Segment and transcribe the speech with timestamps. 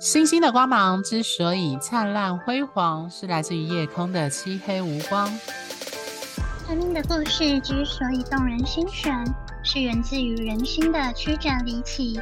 [0.00, 5.26] 星星的光芒之所以灿烂辉煌，是来自于夜空的漆黑无光。
[6.68, 9.12] 生命的故事之所以动人心弦，
[9.64, 12.20] 是源自于人心的曲折离奇。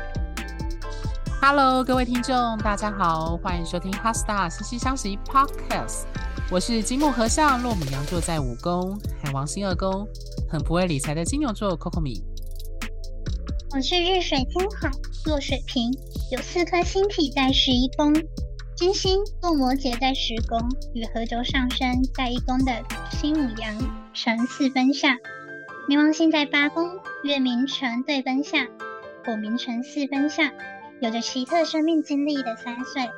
[1.43, 6.05] Hello，各位听众，大家好，欢迎收听《哈 star 息息相惜》Podcast。
[6.51, 10.09] 我是金木合相，落母羊座在五宫，海王星二宫，
[10.49, 12.25] 很不会理财的金牛座 Coco 米。
[13.75, 14.91] 我是日水金海，
[15.27, 15.93] 落水瓶，
[16.31, 18.15] 有四颗星体在十一宫，
[18.77, 20.57] 金星落摩羯在十宫，
[20.95, 22.73] 与合轴上升在一宫的
[23.11, 23.77] 辛牡羊
[24.15, 25.17] 呈四分相，
[25.89, 26.89] 冥王星在八宫，
[27.25, 28.67] 月冥呈对分相，
[29.25, 30.49] 火冥呈四分相，
[31.01, 33.11] 有着奇特生命经历的三岁。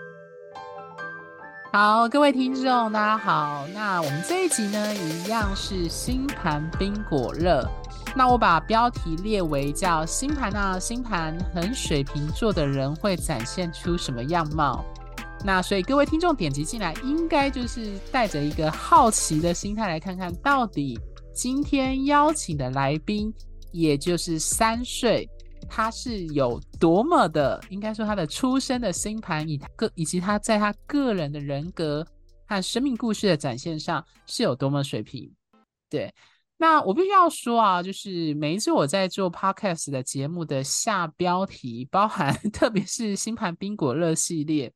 [1.70, 3.66] 好，各位听众，大家好。
[3.74, 7.68] 那我们这一集呢，一样是星盘冰果乐。
[8.16, 14.84] 那我把标题列为叫星盘啊，星盘很水瓶座的人会展现出什么样貌？
[15.44, 20.98] 那所以各位听众点击进来，应该就是带着一个好奇的心态来看看到底
[21.32, 23.32] 今天邀请的来宾，
[23.70, 25.28] 也就是三岁，
[25.68, 32.04] 他是有多么的，应该说他的出生的星盘以个以及他在他个人的人格
[32.48, 35.30] 和生命故事的展现上是有多么水平，
[35.88, 36.12] 对。
[36.60, 44.72] 那我必须要说啊，就是每一次我在做 podcast 的节目的下标题，包含 特别是星盘冰果乐系列，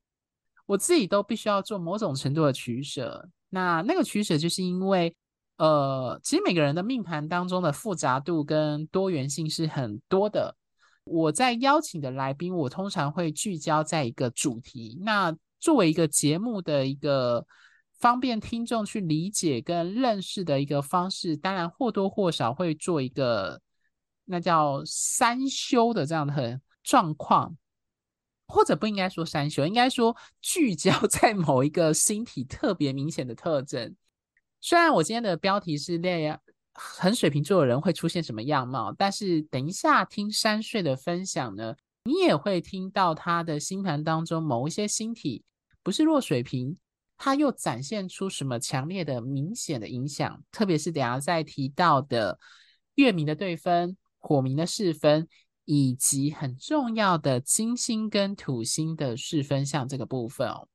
[0.64, 3.28] 我自己都必须要做某种程度的取舍。
[3.50, 5.12] 那那个取舍，就是因为，
[5.56, 10.54] 呃，其实每个人的命盘当中的复杂度跟多元性是很多的。
[11.02, 14.96] 我在邀请的来宾，我通常会聚焦在一个主题。
[15.02, 17.44] 那作为一个节目的一个。
[18.02, 23.62] 方便听众去理解跟认识的一个方式，当然或多或少会做一个
[24.24, 27.56] 那叫三修的这样的状况，
[28.48, 33.94] 或者不应该说三修，应该说聚焦 在某一个星体特别明显的特征。
[34.60, 36.36] 虽然我今天的标题是列
[36.74, 45.44] 很水瓶座的人会出现什么样貌，但是等一下听三岁的分享呢，你也会听到他的星盘当中某一些星体
[45.84, 46.76] 不是弱水瓶。
[47.24, 50.42] 它又展现出什么强烈的、明显的影响？
[50.50, 52.36] 特别是等下再提到的
[52.96, 55.28] 月冥的对分、火明的四分，
[55.64, 60.66] 以及很重要的金星跟土星的四分相这个部分哦，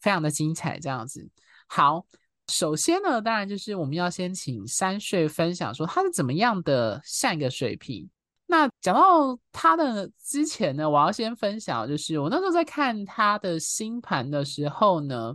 [0.00, 0.76] 非常的精彩。
[0.80, 1.30] 这样子，
[1.68, 2.04] 好，
[2.48, 8.10] 首先呢，当然就是我们要先请三岁分享说他是怎么样的像一个水平。
[8.46, 15.32] 那讲到他的之前呢，我要先分享，就是我那时候在看他的星盘的时候呢。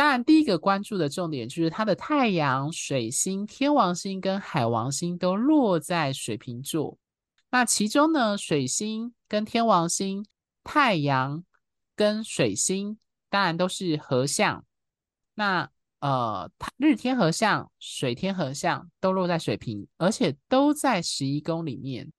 [0.00, 6.96] 当然，第一个关注的重点就是它的太阳、水星、天王星跟海王星都落在水瓶座。
[7.50, 10.24] 那其中呢，水星跟天王星、
[10.64, 11.44] 太阳
[11.94, 12.96] 跟水星
[13.28, 14.64] 当然都是合相。
[15.34, 22.10] 那呃，日天合相、水天合相都落在水瓶，而且都在十一宫里面。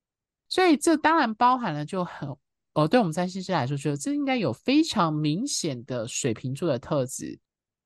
[0.48, 2.30] 所以这当然包含了就很
[2.75, 7.40] 哦，对我们占星师来说，就这应该有非常明显的水瓶座的特质。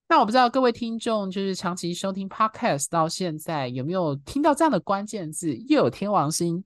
[0.07, 5.55] 那我不知道各位听众就是长期收听 Podcast 到现在有没有听到这样的关键字？
[5.67, 6.63] 又有天王星，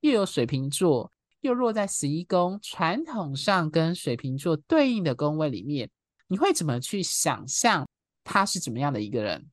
[0.00, 1.10] 又有水瓶座，
[1.40, 5.88] 又落在十一宫，传统上跟水瓶座对应的宫位里面，
[6.28, 7.88] 你会怎么去想象
[8.24, 9.48] 他是怎么样的一个人？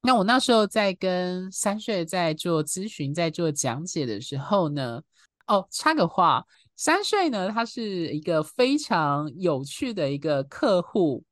[0.00, 5.02] 那我那时候在跟三岁在做咨询、在做讲解的时候呢，
[5.48, 6.42] 哦，插个话，
[6.76, 11.22] 三岁呢，他是一个非常有趣的一个客户。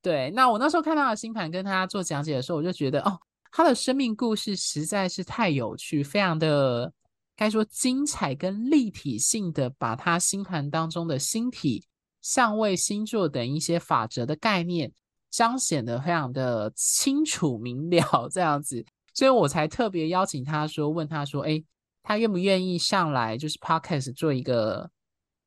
[0.00, 3.18] 对，那我那时候看到的星盘跟他做讲解的时候，我就觉得哦，
[3.50, 6.92] 他的生命故事实在是太有趣，非常的
[7.36, 11.84] 该说精彩跟立体性的，把他星盘当中的星体、
[12.22, 14.92] 相位、星座等一些法则的概念
[15.30, 21.62] 彰显得非常的清楚明了， 这样子，所以我才特别邀请他说，问他说，哎，
[22.04, 24.88] 他愿不愿意上来，就是 Podcast 做一个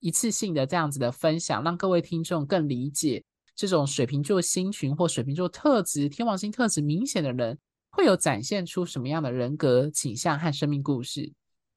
[0.01, 3.24] 一次性的这样子的分享，让各位听众更理解。
[3.67, 7.57] 这种水瓶座星群或水瓶座特质、天王星特质明显的人，
[7.91, 11.31] 会有展现出什么样的人格倾向和生命故事？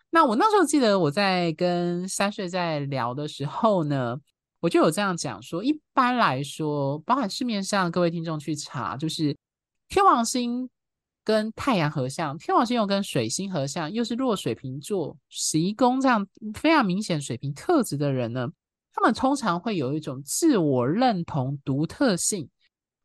[0.09, 4.19] 那我那时候记得我在跟三岁在聊的时候呢，
[4.61, 9.37] 我就有这样讲说：一般来说，包含市面上各位听众去查，就是
[9.89, 10.71] 天王星
[11.23, 18.49] 跟太阳合相，天王星又跟水星合相，又是弱水瓶座十一宫这样非常明显水平特质的人呢。
[18.95, 22.49] 他们通常会有一种自我认同独特性，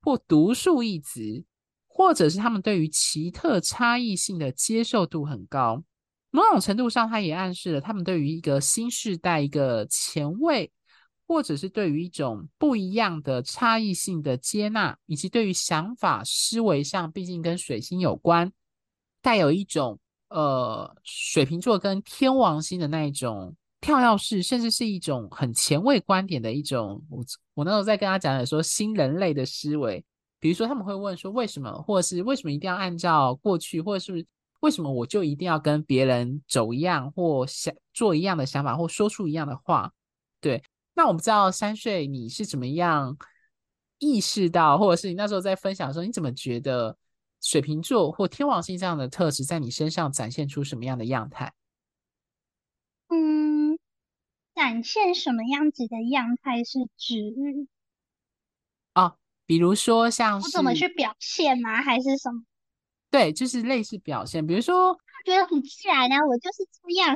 [0.01, 1.43] 或独树一帜，
[1.87, 5.83] 或者是他们对于奇特差异性的接受度很高。
[6.31, 10.71] 某种程度上，它也暗示了他们对于一个新世代、一个前卫
[11.27, 18.51] 或者是对于一种不一样的差异性的接纳，以及对于想法思维上，毕竟跟水星有关，
[19.23, 19.99] 带有一种
[20.29, 27.03] 呃水瓶座跟天王星的那一种跳跃式，甚至是一种很前卫观点的一种。
[27.09, 27.23] 我
[27.53, 30.03] 我那时候在跟他讲的说新人类的思维，
[30.39, 34.25] 比如说他们会问说为什么，或者是为什么一定要按照过去，或者是
[34.59, 39.91] 为什么我就一定要跟别人走一样，或想做一样的想法，或说出一样的话，
[40.41, 40.61] 对。
[40.93, 43.17] 那我们知道三岁你是怎么样
[43.99, 46.97] 意识到，或者是你那时候在分享的时候，你怎么觉得
[47.41, 51.53] 水瓶座或天王星这样的特质在你身上展现出什么样的样态？
[53.07, 53.48] 嗯，
[54.59, 57.33] 展现什么样子的样态是指
[58.93, 59.15] 哦？
[59.45, 61.81] 比如说像是我怎么去表现吗？
[61.81, 62.43] 还是什么？
[63.09, 67.15] 对，就是类似表现，比如说觉得很自然啊，我就是这样。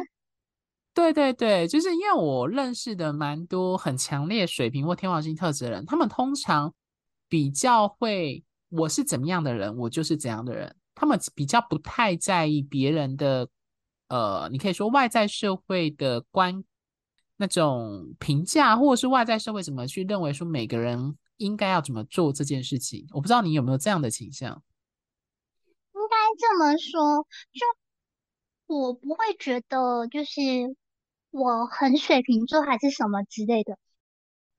[0.93, 6.73] 对对对，就是因为我认识的蛮多很强烈水平或天王星特质的人，他们通常
[7.27, 10.73] 比较会，我是怎么样的人，我就是怎样的人。
[10.95, 13.49] 他们比较不太在意别人的，
[14.07, 16.63] 呃，你可以说外在社会的观
[17.43, 23.05] 那种评价，或者是外在社会怎么去认为说每个人应该要怎么做这件事情。
[23.11, 24.63] 我不知道你有没有这样的倾向？
[25.93, 30.31] 应该这么说，就我不会觉得就是。
[31.35, 33.79] 我很水瓶座还是什么之类的，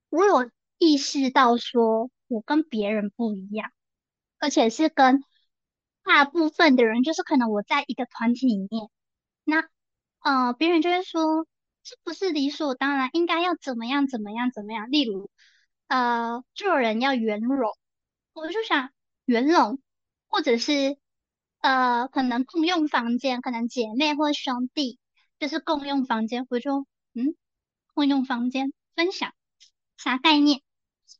[0.08, 3.70] 我有意识到说我跟别人不一样，
[4.40, 5.22] 而且是跟
[6.02, 8.90] 大部分的人，就是可能我在一个团体里面，
[9.44, 9.68] 那
[10.18, 11.46] 呃别人就会说
[11.84, 15.30] 这不是理所当然，应该要怎么样怎么样怎么样，例如
[15.88, 17.70] 呃做人要圆融，
[18.32, 18.90] 我就想
[19.26, 19.80] 圆融，
[20.28, 20.96] 或者是
[21.60, 24.98] 呃可能共用房间，可能姐妹或兄弟。
[25.40, 27.34] 就是共用房间，我就嗯，
[27.92, 29.34] 共用房间分享
[29.96, 30.62] 啥概念？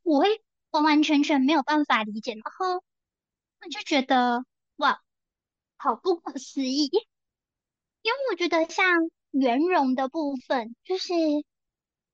[0.03, 0.41] 我会
[0.71, 2.77] 完完全全没有办法理解，然后
[3.61, 4.45] 我就觉得
[4.77, 5.03] 哇，
[5.77, 6.89] 好不可思议。
[8.03, 8.87] 因为我觉得像
[9.35, 11.13] 圆融的部分，就是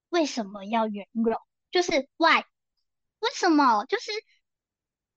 [0.08, 1.36] 为什么要圆融？
[1.70, 2.42] 就是 why？
[3.20, 3.84] 为什么？
[3.86, 4.10] 就是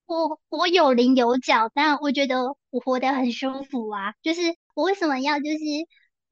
[0.06, 4.14] 我我有棱有角，但我觉得我活得很舒服啊。
[4.22, 4.42] 就是
[4.76, 5.58] 我为什么要就是？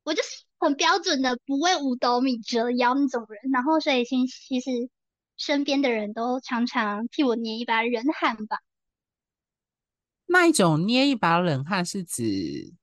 [0.04, 4.72] 我就是很标准的不为五斗米折腰那种人，然后所以其其实
[5.38, 8.58] 身边的人都常常替我捏一把冷汗吧。
[10.26, 12.74] 那一种捏一把冷汗是指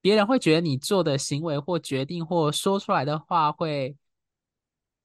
[0.00, 3.96] 别人会觉得你做的行为或决定或说出来的话会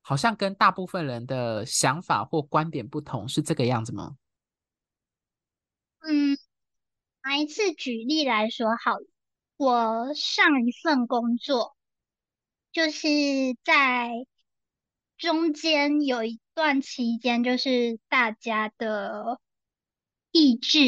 [0.02, 4.18] 好像跟大部分人的想法或观点不同，是这个样子吗？
[6.00, 6.38] 嗯，
[7.24, 8.98] 拿一次举例来说好。
[9.56, 11.78] 我上一份工作，
[12.74, 13.08] 就是
[13.64, 14.12] 在
[15.18, 19.40] 中间有一段期间，就是大家的
[20.32, 20.80] 意志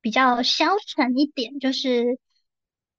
[0.00, 2.20] 比较消沉一点，就是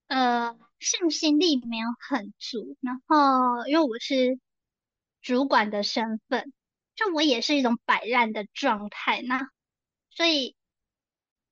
[0.08, 2.76] 呃向心力没有很足。
[2.80, 4.38] 然后因为我是
[5.22, 6.52] 主管的身份，
[6.96, 9.48] 就我也是一种摆烂的状态，那
[10.10, 10.56] 所以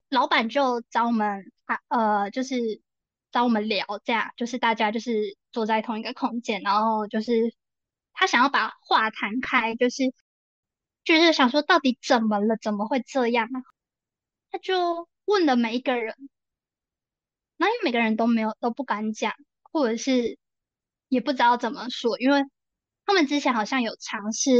[0.09, 2.83] 老板就找我们啊，呃，就是。
[3.33, 7.53] 找我们聊，这样就是大家就是坐在同一个空间，然后就是
[8.15, 10.05] 他想要把话谈开，就是
[11.05, 13.47] 就是想说到底怎么了，怎么会这样？
[14.51, 16.15] 他就问了每一个人，
[17.57, 19.33] 那因为每个人都没有都不敢讲，
[19.63, 20.39] 或者是
[21.09, 22.45] 也不知道怎么说，因为
[23.05, 24.51] 他们之前好像有尝试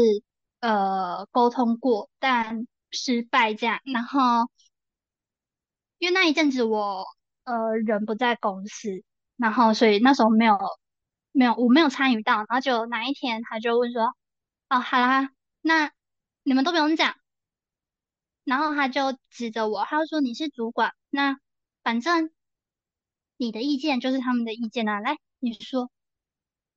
[0.61, 3.81] 呃沟通过，但失败这样。
[3.85, 4.49] 然后
[5.99, 7.05] 因为那一阵子我。
[7.47, 9.05] 呃，人不在公司，
[9.37, 10.59] 然后所以那时候没有
[11.31, 14.17] 没有我没有参与到，然后就哪一天他就问说，
[14.69, 15.93] 哦，好啦，那
[16.43, 17.15] 你们都不用讲，
[18.43, 21.39] 然后他就指着我，他就说你是主管，那
[21.85, 22.33] 反正
[23.37, 25.91] 你的意见就是他们的意见啊，来你说，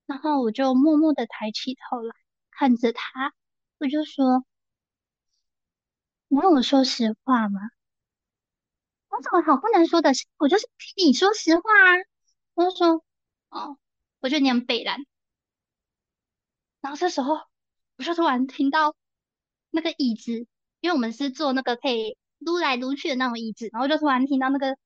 [0.05, 2.15] 然后我就默默的抬起头来
[2.51, 3.33] 看着他，
[3.79, 4.43] 我就说，
[6.27, 7.59] 你让我说实话吗？
[9.09, 10.25] 我怎么好不能说的是？
[10.37, 11.97] 我就是听你说实话啊！
[12.53, 13.03] 我就说，
[13.49, 13.77] 哦，
[14.19, 15.05] 我觉得你很北烂。
[16.81, 17.39] 然后这时候，
[17.97, 18.95] 我就突然听到
[19.69, 20.31] 那个椅子，
[20.81, 24.77] 因为我们是坐那个可以撸来撸去的那种椅子，然后就突然听到那个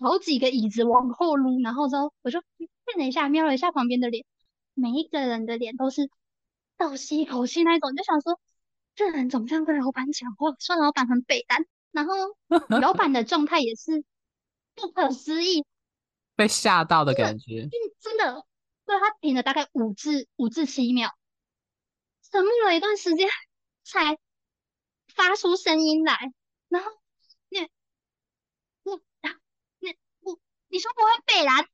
[0.00, 2.40] 好几个椅子往后撸，然后之后我就
[2.86, 4.24] 看了一下，瞄了一下旁边的脸，
[4.74, 6.10] 每一个人的脸都是
[6.76, 8.40] 倒吸一口气那种，就想说，
[8.94, 10.54] 这人怎么这样跟老板讲话？
[10.58, 11.66] 说老板很北单。
[11.90, 12.14] 然后
[12.68, 14.04] 老板的状态也是
[14.74, 15.64] 不可思议，
[16.36, 17.66] 被吓到的感觉。
[17.98, 18.44] 真的，
[18.84, 21.10] 对，他停了大概五至五至七秒，
[22.30, 23.26] 沉默了一段时间，
[23.84, 24.18] 才
[25.08, 26.32] 发出声音来。
[26.68, 26.90] 然后
[27.48, 27.68] 你你
[29.80, 31.66] 你我你说不会背啦？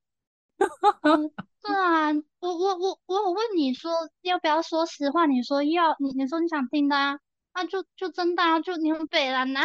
[1.02, 1.32] 嗯，
[1.62, 5.26] 对啊，我我我我有问你说要不要说实话？
[5.26, 7.18] 你说要，你你说你想听的啊？
[7.52, 9.62] 那就就真的啊，就你很北蓝呐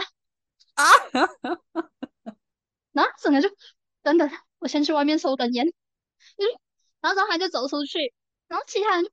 [0.75, 0.86] 啊！
[2.91, 3.50] 然后整个就
[4.01, 5.67] 等等，我先去外面抽根烟。
[5.67, 6.43] 嗯，
[7.01, 8.13] 然后之后他就走出去，
[8.48, 9.12] 然后其他人就。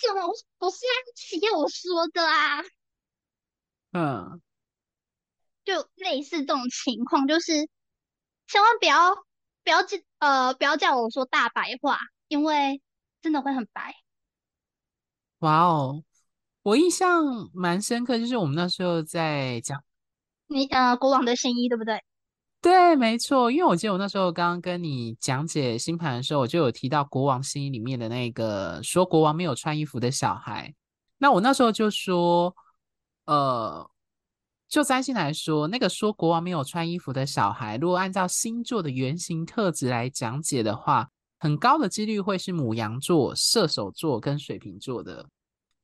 [0.00, 0.26] 怎么？
[0.28, 2.62] 我不是安琪要我说的啊。
[3.92, 4.40] 嗯，
[5.64, 7.68] 就类似这种情况，就是
[8.46, 9.26] 千万不要
[9.68, 11.98] 不要叫呃不要叫我说大白话，
[12.28, 12.80] 因为
[13.20, 13.94] 真的会很白。
[15.40, 16.02] 哇哦，
[16.62, 17.22] 我印象
[17.52, 19.84] 蛮深刻，就是我们那时候在讲
[20.46, 22.02] 你呃国王的新衣，对不对？
[22.62, 30.74] 对，没错，因为我记得我那时候刚刚跟你讲解星盘的时候，我就有提到国王新衣里面的那个说国王没有穿衣服的小孩。
[31.18, 32.56] 那我那时候就说，
[33.26, 33.90] 呃，
[34.68, 41.08] 就占星来说，那个说国王没有穿衣服的小孩，如果按照星座的原型特质来讲解的话，
[41.38, 45.26] 很高的几率会是母羊座、射手座跟水瓶座的。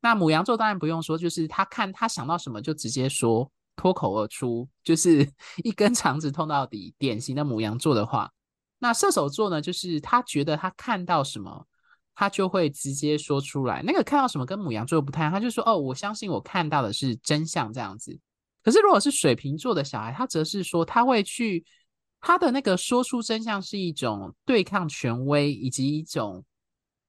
[0.01, 3.51] 那母羊座当然不用说，就是他看他想到什么就直接说。
[3.77, 5.29] 脱口而出，就是
[5.61, 8.31] 一根肠子通到底，典型的母羊座的话。
[8.79, 11.67] 那射手座呢，就是他觉得他看到什么，
[12.15, 13.83] 他就会直接说出来。
[13.83, 18.17] 那个看到什么跟母羊座不太一样，他就说：“哦，我相信我看到的是真相。”这样子。
[18.65, 21.63] 可是如果是水瓶座的小孩，他则是说他会去
[22.19, 26.43] 他的那个说出真相是一种对抗权威，以及一种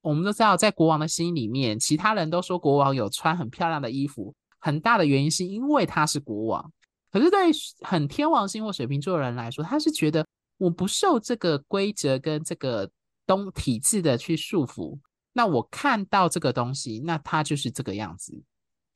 [0.03, 4.35] 我们都知道，在国王的心里面，其他人都说国王有穿很漂亮的衣服。
[4.59, 6.73] 很大的原因是因为他是国王，
[7.11, 7.39] 可是对
[7.81, 10.27] 很天王星或水瓶座的人来说，他是觉得
[10.59, 12.91] 我不受这个规则跟这个
[13.27, 14.99] 东体制的去束缚，
[15.33, 18.43] 那我看到这个东西，那他就是这个样子。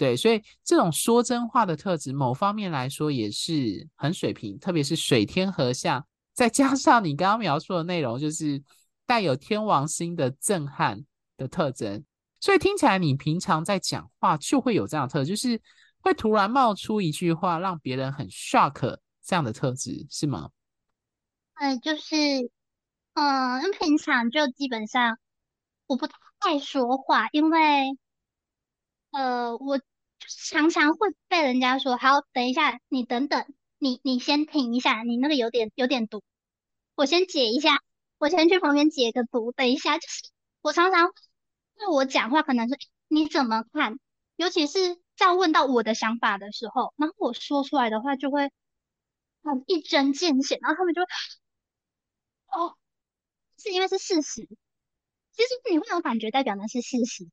[0.00, 6.02] 对，所以这种说真话的特质，某方面来说也是很水平，特别是水天合相，
[6.32, 8.62] 再加上你刚刚描述的内容，就是
[9.04, 11.04] 带有天王星的震撼
[11.36, 12.02] 的特征。
[12.40, 15.60] 所以听起来，你平常在讲话就会有这样的特质，就是
[15.98, 20.48] 会突然冒出一句话，让别人很 shock 这样的特质，是吗？
[21.56, 22.16] 呃，就是，
[23.12, 25.18] 嗯、呃，平常就基本上
[25.86, 27.58] 我不太爱说话，因为，
[29.10, 29.78] 呃，我
[30.48, 33.46] 常常会被人家说，好，等一下，你等等，
[33.78, 36.22] 你你先停一下，你那个有点有点毒，
[36.94, 37.82] 我先解一下，
[38.18, 40.30] 我先去旁边解个毒，等一下，就是
[40.62, 41.10] 我常常。
[41.80, 42.76] 因为我讲话可能是
[43.08, 43.98] 你怎么看，
[44.36, 48.52] 尤其是在问到我的想法的时候，然后我说出来的话就会
[49.42, 51.06] 很一针见血，然后他们就会
[52.48, 52.76] 哦，
[53.56, 54.42] 是因为是事实，
[55.32, 57.26] 其实你会有感觉代表那是事实，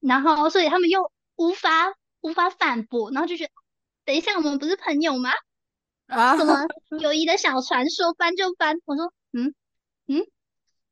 [0.00, 3.50] 然后所以他们又无法无法反驳，然后就觉得
[4.04, 5.30] 等一下我们不是朋友吗？
[6.06, 6.66] 啊，什么
[7.00, 8.76] 友谊的小船说翻就翻？
[8.86, 9.54] 我说嗯
[10.06, 10.26] 嗯，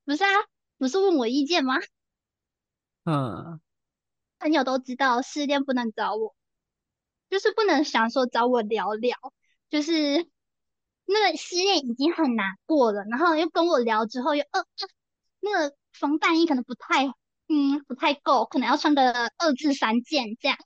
[0.04, 0.30] 不是啊，
[0.78, 1.76] 不是问我意见吗？
[3.04, 3.60] 嗯，
[4.38, 6.34] 朋友都知道失恋不能找我，
[7.28, 9.16] 就是不能想说找我聊聊，
[9.68, 10.26] 就是
[11.06, 14.64] 那个失恋已经很难过了，然后又跟我聊之后又呃，
[15.40, 17.06] 那个防弹衣可能不太
[17.48, 20.56] 嗯不太够，可能要穿个二至三件这样。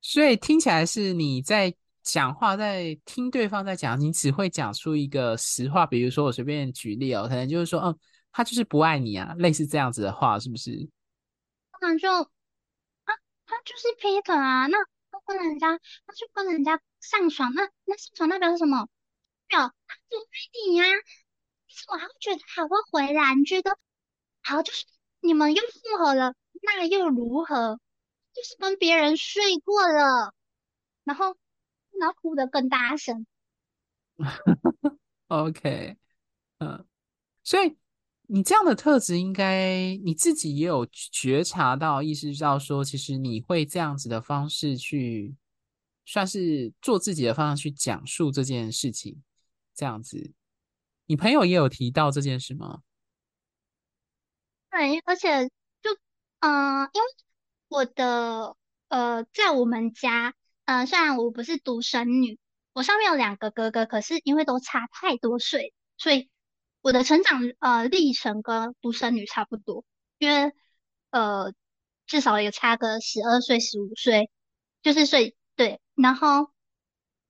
[0.00, 7.98] 所以听起来是你在讲话，在听对方在讲，你只会讲出一个实话，比如说我随便举例哦，可能就是说嗯。
[8.32, 10.88] 他就是不爱你啊，类似这样子的话，是不是？
[11.80, 13.12] 那就啊，
[13.44, 14.78] 他就是劈腿啊，那
[15.10, 15.76] 他跟人家，
[16.06, 18.86] 他去跟人家上床，那那上床代表什么？
[19.48, 20.94] 表他不爱你呀、啊？
[21.66, 23.76] 其实我还会觉得还会回来，你觉得
[24.44, 24.84] 好，就是
[25.18, 27.80] 你们又复合了，那又如何？
[28.34, 30.34] 就是跟别人睡过了，
[31.04, 31.36] 然后
[31.98, 33.26] 然后哭得更大声。
[35.28, 35.96] OK，
[36.58, 36.86] 嗯，
[37.42, 37.76] 所以。
[38.32, 45.34] 你这样的特质，应该你自己也有觉察到、意识到，说其实你会这样子的方式去，
[46.06, 49.20] 算是做自己的方式去讲述这件事情。
[49.74, 50.32] 这样子，
[51.06, 52.82] 你朋友也有提到这件事吗？
[54.70, 55.48] 对，而且
[55.82, 55.92] 就
[56.38, 57.08] 嗯、呃，因为
[57.70, 58.56] 我的
[58.88, 60.34] 呃，在我们家，
[60.66, 62.38] 嗯、呃，虽然我不是独生女，
[62.74, 66.28] 我上面有两个哥哥，可是因为都差太多岁，所以。
[66.82, 69.84] 我的成长呃历程跟独生女差不多，
[70.16, 70.50] 因为
[71.10, 71.52] 呃
[72.06, 74.30] 至少也差个十二岁、十五岁，
[74.80, 75.78] 就是岁对。
[75.94, 76.50] 然后，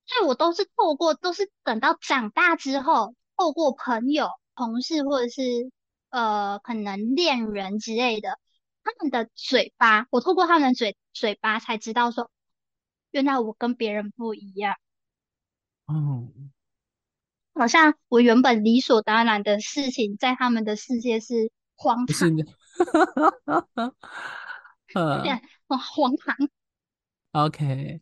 [0.07, 5.43] 所以我都是透过，都是等到长大之后，透过朋友、同事或者是
[6.11, 8.39] 呃可能恋人之类的，
[8.83, 12.31] 他们的嘴巴，我透过他们的嘴嘴巴才知道说，
[13.11, 14.77] 原来我跟别人不一样。
[15.87, 16.53] 嗯，
[17.55, 22.17] 好像我原本理所当然的事情，在他们的世界是荒唐。
[22.17, 22.45] 是的。
[24.95, 25.23] 呃，
[25.69, 26.37] 哇，荒唐。
[27.33, 28.01] OK。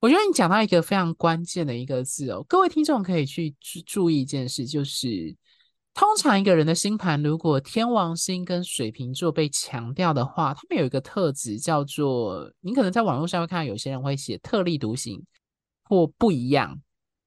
[0.00, 5.36] 我觉得你讲到一个非常关键的一个字哦，各位听众可以去注注意一件事，就是
[5.92, 15.22] 通常一个人的星盘，如果天王星跟水瓶座被强调的话，他们有一个特质叫做，你可能在网络上会看到有些人会写特立独行
[15.84, 16.80] 或不一样，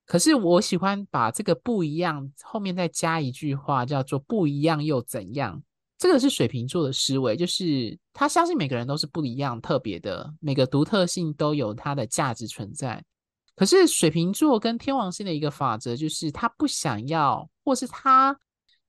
[0.06, 5.62] 可是我喜欢把这个不一样后面再加一句话，叫做不一样又怎样。
[5.98, 13.02] 这个是水瓶座的思维，就是他相信每个人都是不一样、特别的，每个独特性都有它的价值存在。
[13.56, 18.38] 可是水瓶座跟天王星的一个法则，就是他不想要，或是他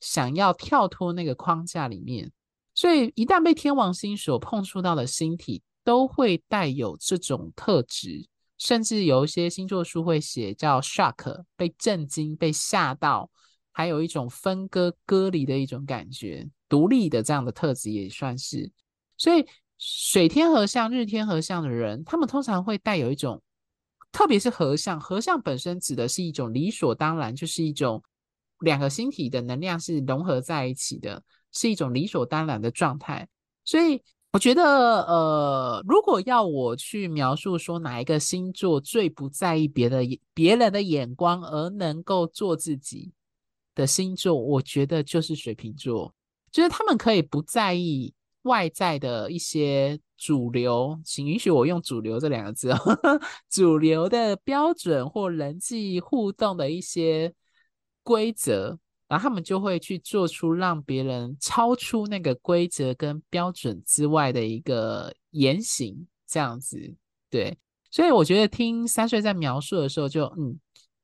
[0.04, 2.30] 想要跳脱那个框架里面。
[2.74, 8.26] 所以一旦被天王星所碰触到的星体，都会带有这种特质，
[8.58, 13.30] 甚至有一些星座书会写叫 shock，被震惊、被吓到，
[13.72, 16.48] 还有一种分割、割离的一种感觉。
[16.68, 18.70] 独立的这样的特质也算是，
[19.16, 19.46] 所以
[19.78, 23.40] 水天合相、日天合相的人，他们通常会带有一种，
[24.10, 28.02] 特别是合相，合相本身指的是一种理所当然，就是一种
[28.64, 33.28] 两个星体的能量是融合在一起的，是一种理所当然的状态。
[33.64, 34.02] 所以
[34.32, 34.62] 我觉得，
[35.04, 40.02] 呃，如果要我去描述说哪一个星座最不在意别的
[40.34, 43.12] 别人的眼光而能够做自己
[43.76, 46.12] 的星座，我觉得就是水瓶座。
[46.50, 52.78] 就是他们可以不在意外在的一些主流，请允许我用“主流”这两个字哦，
[53.50, 57.32] 主流的标准或人际互动的一些
[58.04, 66.94] 规则，然后他们就会去做出让别人超出那个规则跟标准之外的一个言行，这样子。
[67.28, 67.58] 对，
[67.90, 70.56] 所以我觉得听三岁在描述的时候就，嗯。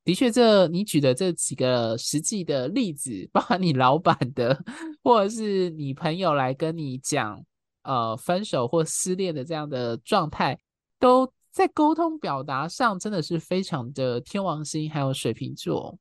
[0.03, 4.59] 的确，这你举的这几个实际的例子，包括你老板的，
[5.05, 7.39] 或者是你朋友来跟你讲，
[7.83, 10.59] 呃，分手或失恋的这样的状态，
[10.99, 15.97] 都在沟通表达上真的是非常的天王星还有水瓶座。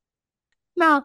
[0.80, 1.04] 那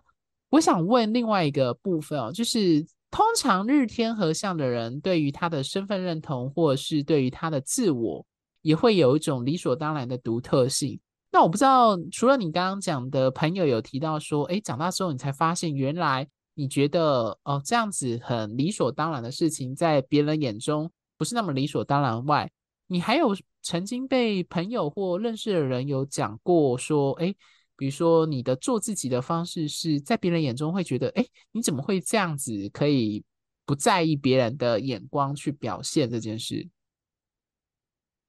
[0.51, 8.25] 我想问另外一个部分哦，就是通常日天合相的人，对于他的身份认同，或是对于他的自我，
[8.61, 10.97] 也会有一种理所当然的独特性。
[11.29, 22.49] 那我不知道，除了你刚刚讲的朋友有提到说，诶，长大之后你才发现，原来你觉得哦这样子很理所当然的事情，在别人眼中不是那么理所当然外，
[22.87, 27.35] 你还有曾经被朋友或认识的人有讲过说，诶，
[27.77, 33.23] 比如说你的做自己的方式是在别人眼中会觉得，诶，你怎么会这样子可以
[33.65, 36.69] 不在意别人的眼光去表现这件事？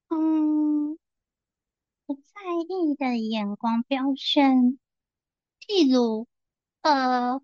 [0.09, 0.96] 嗯
[2.06, 2.22] 不在
[2.68, 4.78] 意的眼光表现，
[5.66, 6.28] 例如，
[6.82, 7.42] 呃，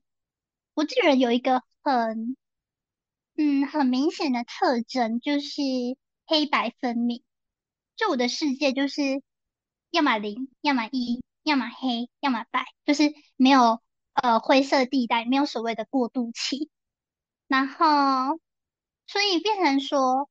[0.74, 2.36] 我这个人有一个很，
[3.36, 5.60] 嗯，很明显的特征，就是
[6.26, 7.22] 黑白分明。
[7.96, 9.22] 就我的世界，就是
[9.90, 13.80] 要么零，要么一，要么黑，要么白，就是没有
[14.14, 16.70] 呃灰色地带，没有所谓的过渡期。
[17.48, 18.38] 然后，
[19.06, 20.28] 所以变成说，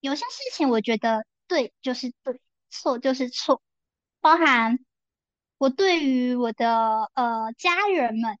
[0.00, 2.40] 有些事情我觉得对就是对。
[2.68, 3.62] 错就是错，
[4.20, 4.80] 包含
[5.56, 8.38] 我对于我的呃家人们，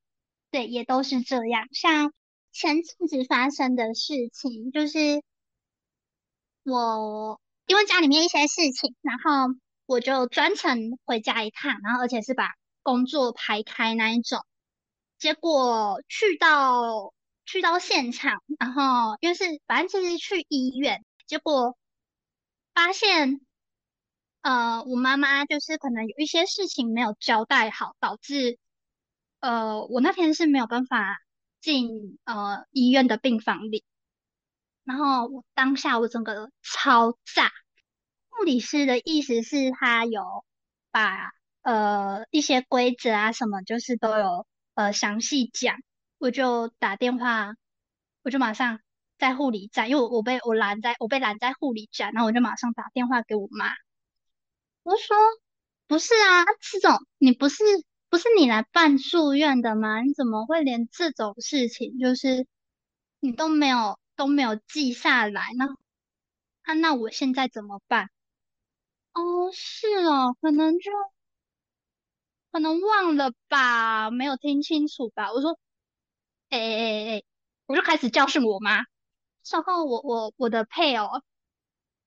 [0.50, 1.68] 对，也都是这样。
[1.72, 2.12] 像
[2.52, 5.22] 前阵子发生的事情，就是
[6.64, 9.54] 我因为家里面一些事情，然后
[9.86, 14.44] 我就专程回家一趟，然后而且是把工作排开那一种。
[15.18, 21.76] 结果去到去到现场，然后因为是反正就是去医院，结果
[22.74, 23.40] 发现。
[24.42, 28.60] 呃，我妈妈就是可能有一些事情没有交代好，导致
[29.40, 31.18] 呃，我那天是没有办法
[31.60, 33.82] 进呃医院的病房里。
[34.84, 37.50] 然后我当下我整个超炸，
[38.36, 40.44] 护理师的意思是他有
[40.90, 41.30] 把
[41.62, 45.76] 呃一些规则啊什么，就是都有呃详细讲。
[46.18, 47.54] 我就打电话，
[48.22, 48.80] 我就马上
[49.18, 53.70] 在护理站，因为我我被我拦在我被拦在护理站，然后我就马上打电话给我妈。
[54.82, 55.16] 我就说
[55.86, 57.64] 不是啊，这种你不是
[58.08, 60.00] 不是你来办住院的吗？
[60.02, 62.46] 你怎么会连这种事情就是
[63.20, 65.66] 你都没有都没有记下来呢？
[66.62, 68.10] 啊，那我现在怎么办？
[69.16, 70.90] 哦，是哦，可能就
[72.52, 75.32] 可能忘了吧，没有听清楚吧。
[75.32, 75.58] 我说，
[76.50, 77.22] 哎哎哎，
[77.66, 78.84] 我就开始教训我妈，
[79.50, 81.08] 然后我我我的配偶，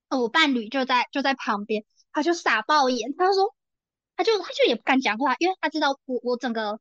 [0.10, 3.56] 我伴侣就在就在旁边，他就傻爆眼，他说，
[4.15, 6.80] 他就他就也不敢讲话，因为他知道我我整个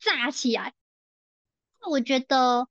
[0.00, 0.74] 炸起来。
[1.86, 2.66] 我觉得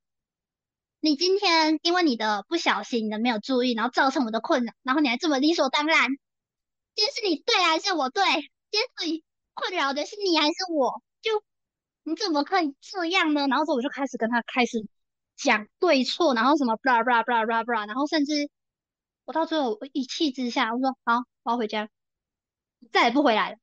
[0.99, 6.09] 你今天因为你的不小心，的没有注意，然后造成我的困扰，然后你还这么理所当然，
[6.95, 8.23] 今天是你对还是我对？
[8.71, 11.01] 今天到底困扰的是你还是我？
[11.21, 11.43] 就
[12.03, 13.47] 你怎么可以这样呢？
[13.47, 14.85] 然后之后我就开始跟他开始。
[15.35, 18.49] 讲对错，然后什么 blah blah blah blah blah，然后甚至
[19.25, 21.89] 我到最后我一气之下，我说好，我要回家，
[22.91, 23.57] 再也不回来了。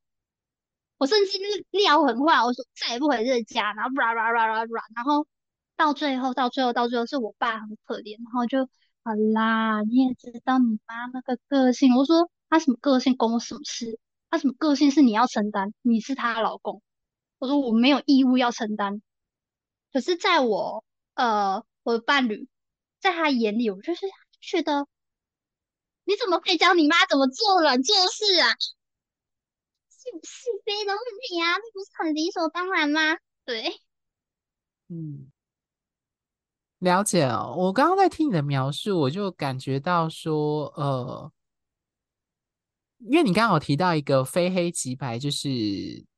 [0.98, 1.38] 我甚至
[1.70, 5.26] 撂狠话，我说再也不回这个家，然后 blah blah blah blah blah，然后
[5.76, 8.68] 到最后到最后到最后是我爸很可怜，然后就
[9.04, 13.98] 好啦，你也知道你妈那个个性，我说他什么个性关我什么事？
[14.28, 16.82] 他什么个性是你要承担，你是他老公，
[17.38, 19.00] 我说我没有义务要承担，
[19.90, 20.84] 可是在我。
[21.14, 22.48] 呃，我的伴侣
[22.98, 24.06] 在他眼里，我就是
[24.40, 24.86] 觉得，
[26.04, 28.48] 你怎么可以教你妈怎么做人做事啊？
[29.90, 33.18] 是是非的问题啊，这不是很理所当然吗？
[33.44, 33.80] 对，
[34.88, 35.30] 嗯，
[36.78, 37.54] 了解哦。
[37.54, 41.30] 我刚刚在听你的描述，我就感觉到说，呃，
[43.08, 45.48] 因为你刚刚有提到一个非黑即白，就是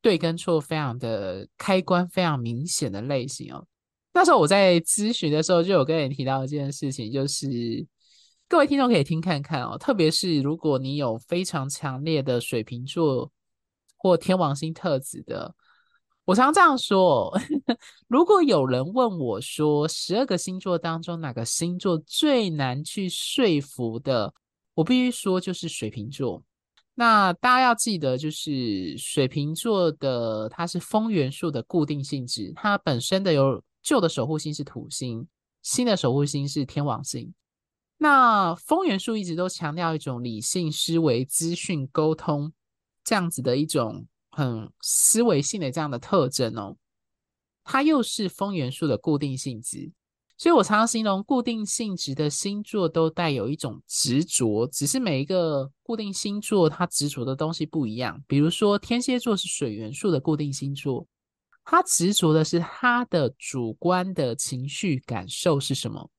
[0.01, 3.65] 对跟错非常的开关非常明显的类型哦。
[4.13, 7.87] 那时候我在咨询的时候，就有跟你提到一件事情，就是
[8.49, 13.31] 各位听众可以听看看哦，特别是如果你有非常强烈的水瓶座
[13.97, 15.55] 或天王星特质的，
[16.25, 17.33] 我常常这样说：
[18.09, 24.35] 如果有人问我说，十二个星座当中哪个星座最难去说服的，
[24.75, 26.43] 我必须说就是水瓶座。
[26.95, 33.63] 那大家要记得，就是水瓶座的它是风元素的固定性质，它本身的有。
[33.85, 35.27] 旧的守护星是土星，
[35.61, 37.35] 新的守护星是天王星。
[37.99, 42.53] 那风元素一直都强调一种理性思维、资讯沟通
[43.03, 46.77] 这样子的一种很思维性的这样的特征哦。
[47.65, 49.91] 它又是风元素的固定性质，
[50.43, 58.21] 所以我常常形容固定性质的星座都带有一种执着，只是每一个固定星座它执着的东西不一样。
[58.27, 61.07] 比如说天蝎座是水元素的固定星座。
[61.65, 66.11] 它执着的是它的主观的情绪感受是什么？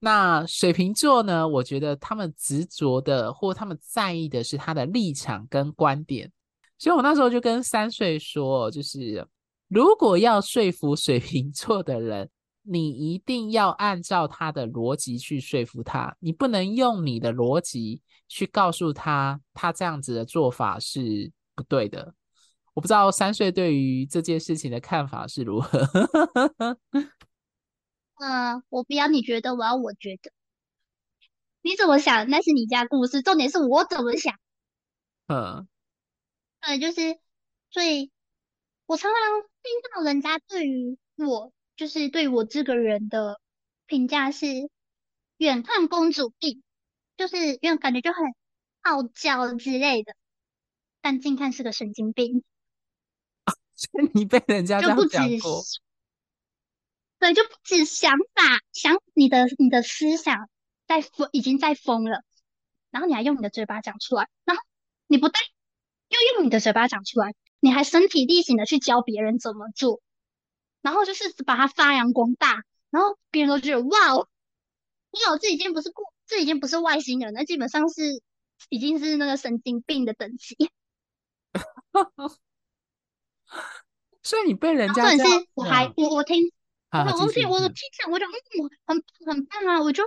[0.00, 1.46] 那水瓶座呢？
[1.46, 6.28] 我觉得他们执着的或他们在意的是他的立场跟观点。
[6.76, 9.24] 所以我那时候就跟三岁说，就是
[9.68, 12.28] 如果要说服水瓶座的人，
[12.68, 22.14] 你一定要按照他的逻辑去说服他，你不能用你的逻辑去告诉他，他这样子的做法是不对的。
[22.74, 25.80] 我不知道三岁对于这件事情的看法是如何。
[28.20, 30.30] 嗯、呃，我不要你觉得，我要我觉得。
[31.60, 32.28] 你怎么想？
[32.30, 34.34] 那是你家故事，重点是我怎么想。
[35.26, 35.66] 嗯，
[36.60, 37.18] 对，就是，
[37.70, 38.10] 所以
[38.86, 43.40] 我常常听到人家对于我，就是对我这个人的
[43.86, 44.46] 评价是
[45.36, 46.64] 远看公主病，
[47.16, 48.24] 就是因为感觉就很
[48.80, 50.16] 傲娇之类的，
[51.00, 52.42] 但近看是个神经病。
[54.12, 55.62] 你被人家这样讲过，
[57.20, 60.50] 对，就不止想法，想你的你的思想
[60.88, 62.24] 在疯，已经在疯了，
[62.90, 64.62] 然后你还用你的嘴巴讲出来，然后
[65.06, 65.40] 你不但
[66.08, 70.00] 又用你的嘴巴讲出来，你还身体力行的去教别人怎么做，
[70.82, 74.28] 然后就是把它发扬光大，然后别人都觉得哇哦，
[75.10, 78.22] 哇，这已经不是故，这已经不是外星人，那基本上是
[78.68, 80.70] 已经是那个神经病的等级。
[84.22, 86.52] 所以你被人家这样，重点是我还我我听，
[86.90, 88.30] 好好我我听我听见，我就嗯
[88.84, 89.80] 很很棒啊！
[89.82, 90.02] 我就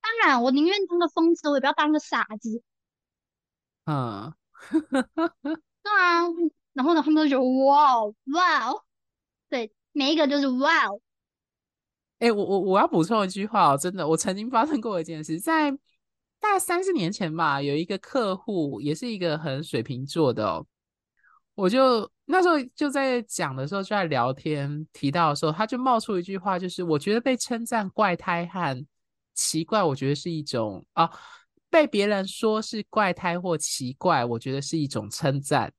[0.00, 2.62] 当然，我宁愿当个疯子，我也不要当个傻子。
[3.84, 4.34] 嗯，
[5.82, 6.22] 对啊，
[6.72, 8.82] 然后呢，他们都觉得哇哦哇哦，
[9.48, 11.00] 对，每一个就是哇哦。
[12.18, 15.70] 哎、我我我要补充一句话哦，真的，我曾经发生过一件事，在
[16.38, 20.64] 大概三四年前吧，有一个客户，也是一个很水瓶座的哦。
[21.54, 28.86] 我就那时候就在讲的时候，就在聊天提到的时候，他就冒出一句话，就是我觉得被称赞怪胎和
[29.34, 31.10] 奇怪，我觉得是一种啊，
[31.68, 35.72] 被别人说是怪胎或奇怪，我觉得是一种称赞。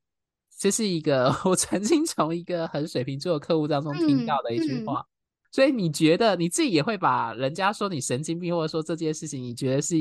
[0.64, 5.02] 这是一个 我曾经从一个很水瓶座的客户当中听到的一句话。
[5.02, 9.96] 嗯嗯、所以你觉得你自己也会把人家说你神经病，或者说这件事情，你觉得是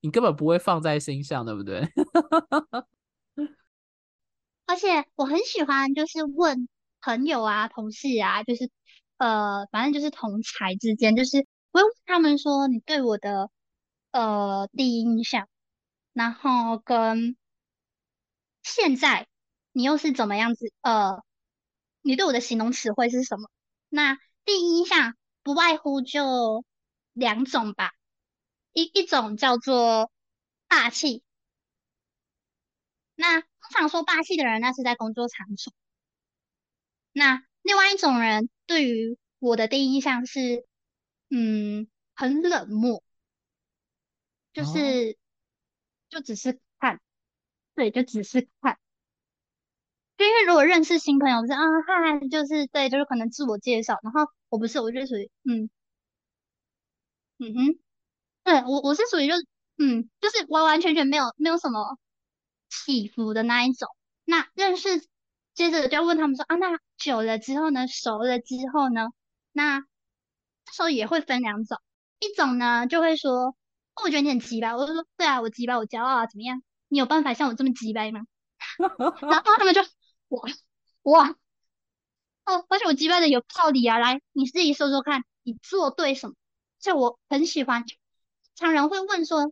[0.00, 1.80] 你根本不会放在心上，对不对？
[4.66, 6.68] 而且我很喜欢，就是问
[7.00, 8.70] 朋友啊、同事啊，就是
[9.18, 11.38] 呃，反正就是同才之间，就是
[11.72, 13.50] 我会问他们说，你对我的
[14.12, 15.48] 呃第一印象，
[16.12, 17.36] 然后跟
[18.62, 19.26] 现在
[19.76, 20.72] 你又是怎么样子？
[20.82, 21.24] 呃，
[22.00, 23.50] 你对我的形容词汇是什么？
[23.88, 26.64] 那第一印象不外乎就
[27.12, 27.90] 两种吧，
[28.72, 30.12] 一一种叫做
[30.68, 31.24] 霸气。
[33.16, 35.72] 那通常说霸气的人，那是在工作场所。
[37.12, 40.64] 那另外一种人对于我的第一印象是，
[41.30, 43.02] 嗯，很冷漠，
[44.52, 45.14] 就是、哦、
[46.10, 47.00] 就只是看，
[47.74, 48.78] 对，就只是看。
[50.26, 55.70] 因为如果认识新朋友不是啊嗨，就是对，就是可能自我介绍，然后我不是，我就属于嗯
[57.38, 57.78] 嗯哼，
[58.44, 59.34] 对我我是属于就
[59.78, 61.98] 嗯，就是完完全全没有没有什么
[62.70, 63.88] 起伏的那一种。
[64.24, 64.88] 那认识。
[65.54, 69.10] 接着就要问他们说啊，那久了之后呢，熟了之后呢，
[69.52, 69.78] 那
[70.64, 71.78] 这时候也会分两种，
[72.18, 73.54] 一种呢就会说，
[73.94, 76.60] 哦，我觉得你很机掰，我就说对啊，我机掰，我骄傲啊，怎么样？
[76.88, 78.22] 你有办法像我这么急掰吗？
[79.30, 79.80] 然后他们就
[80.28, 80.42] 哇
[81.02, 81.36] 哇
[82.44, 86.34] 哦，而且我击败的有道理啊，来你自己说说看，你做对什么？
[86.78, 87.84] 就我很喜欢，
[88.54, 89.46] 常人会问说，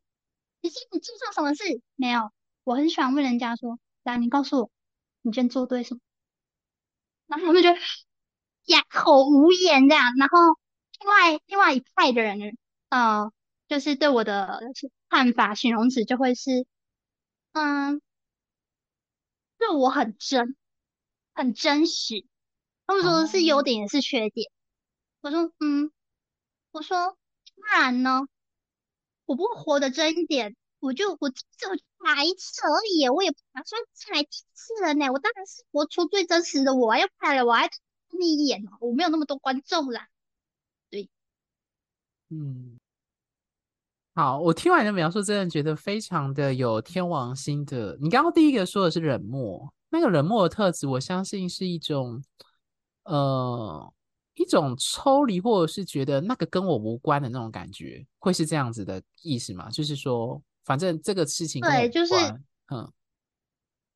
[0.61, 2.31] 你今天你做错什么事没有？
[2.65, 4.71] 我很喜欢问人家说，来你告诉我。
[5.25, 6.01] 你今天做对什么？
[7.29, 7.69] 然后他们就
[8.67, 10.13] 哑口无言这样。
[10.19, 10.39] 然后
[11.01, 12.59] 另外另外一派的人，
[12.89, 13.33] 呃，
[13.69, 14.61] 就是对我的
[15.09, 16.67] 看法，形容词就会是，
[17.53, 18.03] 嗯，
[19.59, 20.57] 对我很真，
[21.35, 22.25] 很真实。
[22.87, 24.51] 他们说的是优点也是缺点。
[25.21, 25.93] 我说，嗯，
[26.73, 27.17] 我说，
[27.55, 28.23] 不然呢，
[29.25, 30.57] 我不活得真一点。
[30.81, 31.69] 我就我就
[32.05, 35.13] 来一次而已，我也不打算再来第二次了呢。
[35.13, 37.79] 我当然是活出最真实的我，要拍了我还看
[38.19, 40.09] 你一眼，我没有那么多观众啦。
[40.91, 41.09] 对，
[42.31, 42.81] 嗯，
[44.17, 47.97] 好，我听完你的描述，真的觉得非常的有天王星的。
[48.01, 52.21] 你刚刚第一个说的是冷漠，那个冷漠的特质，我相信是一种
[53.05, 53.95] 呃
[54.35, 59.71] 一种抽离，或者是觉得那个跟我无关的那种感觉，会是这样子的意思吗？
[59.71, 60.43] 就是说。
[60.65, 62.93] 反正这个事情对，就是嗯，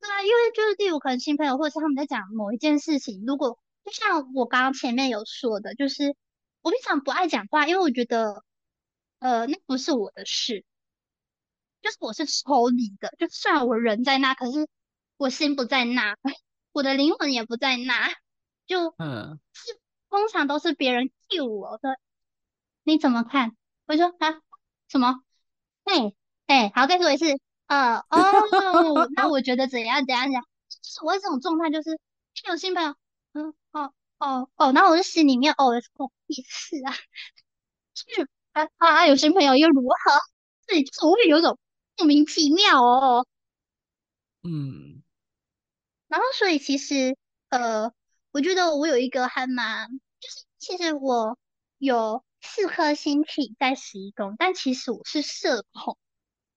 [0.01, 6.13] 对啊，因为就是例如可能新朋友，或者是他们在讲某一件事情，如果就像我刚刚前面有说的，就是
[6.61, 8.43] 我平常不爱讲话，因为我觉得
[9.19, 10.65] 呃那不是我的事，
[11.81, 14.67] 就是我是抽离的，就虽然我人在那，可是
[15.17, 16.15] 我心不在那，
[16.71, 18.09] 我的灵魂也不在那，
[18.65, 21.97] 就嗯，是通常都是别人 cue 我的，
[22.83, 23.55] 你怎么看？
[23.85, 24.41] 我说啊
[24.87, 25.21] 什么？
[25.83, 26.13] 哎。
[26.47, 27.25] 哎、欸，好，再说一次。
[27.65, 31.99] 呃，哦，那我觉得怎样怎样怎样，就是我这种状态，就是
[32.47, 32.95] 有新朋友，
[33.33, 36.93] 嗯，哦，哦，哦，然后我就心里面哦，什么意思啊？
[37.93, 39.95] 是啊啊，有新朋友又如何？
[40.67, 41.59] 对，就是会有种
[41.97, 43.27] 莫名其妙哦。
[44.43, 44.96] 嗯，
[46.07, 47.17] 然后所以其实
[47.49, 47.91] 呃，
[48.31, 49.89] 我觉得我有一个还蛮，
[50.19, 51.37] 就是其实我
[51.77, 55.97] 有四颗星体在十一宫，但其实我是社恐。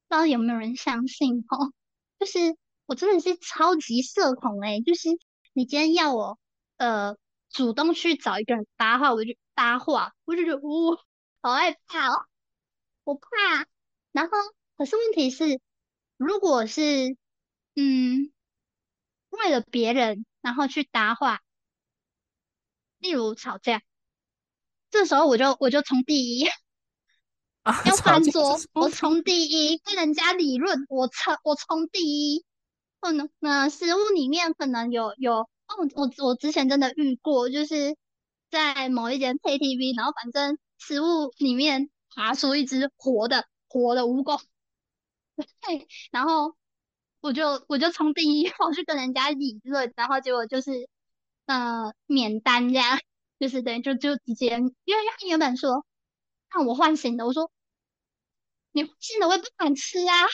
[0.09, 1.73] 不知道有没有人相信哦？
[2.19, 5.09] 就是我真的是超级社恐诶、就是
[5.53, 6.39] 你今天要我
[6.77, 7.17] 呃
[7.51, 10.97] 主动去找一个人搭话，我就搭话，我就觉得呜、
[11.43, 12.27] 好害怕哦，
[13.05, 13.29] 我怕。
[14.13, 14.33] 然后
[14.77, 15.61] 可是问题是，
[16.17, 17.17] 如果是
[17.77, 18.33] 嗯
[19.45, 21.41] 为了别人然后去搭话，
[22.99, 23.83] 例如吵架，
[24.91, 26.49] 这时候我就我就冲第一。
[27.63, 32.45] 啊、要翻桌，我冲第一，跟人家理论，我冲我冲第一。
[33.01, 35.49] 可能那食物里面可能有有，哦，
[35.95, 37.97] 我我之前真的遇过，就是
[38.51, 44.41] 在某一间 KTV，然后反正食物里面爬出一只活的活的蜈蚣，
[45.61, 46.57] 对，然后
[47.21, 50.89] 我就我就冲第一，我去跟人家理论，然后结果就是
[51.47, 52.99] 呃免单这样，
[53.39, 54.49] 就是等于，就就直接，
[54.85, 55.85] 因为他原本说。
[56.53, 57.49] 让我唤醒的，我说
[58.73, 60.27] 你唤醒的我也不敢吃啊，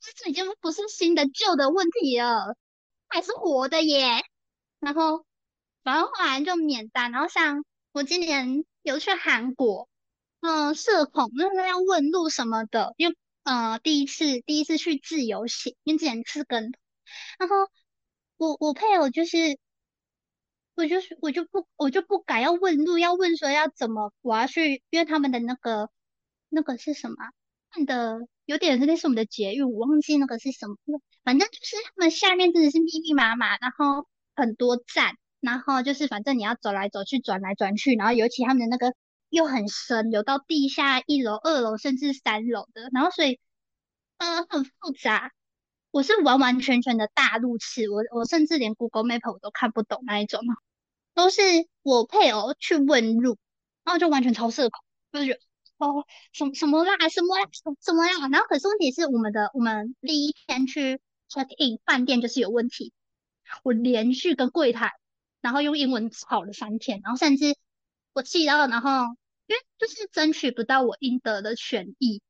[0.00, 2.54] 这已经不是新的旧的问题了，
[3.08, 4.22] 还是活的耶。
[4.80, 5.24] 然后
[5.82, 9.88] 反正后来就免单，然后像我今年有去韩国，
[10.40, 16.72] 嗯、社恐，那个要问路什么的，因为呃第一次第一次去自由行，因为之前是跟，
[17.38, 17.56] 然后
[18.36, 19.58] 我我配偶就是。
[20.78, 25.90] 我就是我就不我就不敢要问路，要问说要怎么我要去，因为他们的那个
[26.48, 27.16] 那个是什么？
[27.72, 31.00] 看的有点类似我们的捷运，我忘记那个是什么了。
[31.24, 38.94] 反正就是他们下面真的是密密麻麻，然后很多站，然后就是反正你要走来走去，转来转去，然后尤其他们的那个
[39.28, 43.38] 又很深，有到地下一楼、二楼甚至三楼的，然后所以
[44.18, 45.32] 呃很复杂。
[45.90, 50.40] 我是完完全全的大路痴，我我甚至连 Google Map 我都看不懂那一种，
[51.14, 51.40] 都是
[51.82, 53.38] 我配偶去问路，
[53.84, 55.40] 然后就完全超社恐，就是
[55.78, 57.48] 哦什么什么啦，什么啦，
[57.80, 62.92] 什么啦，然后可是问题是我们的我们第一天去 check in 饭店就是有问题，
[63.62, 64.92] 我连续跟柜台，
[65.40, 67.56] 然后用英文吵了三天，然后甚至
[68.18, 68.90] 我气到，然后
[69.46, 72.20] 因为就是争取不到我应得的权益，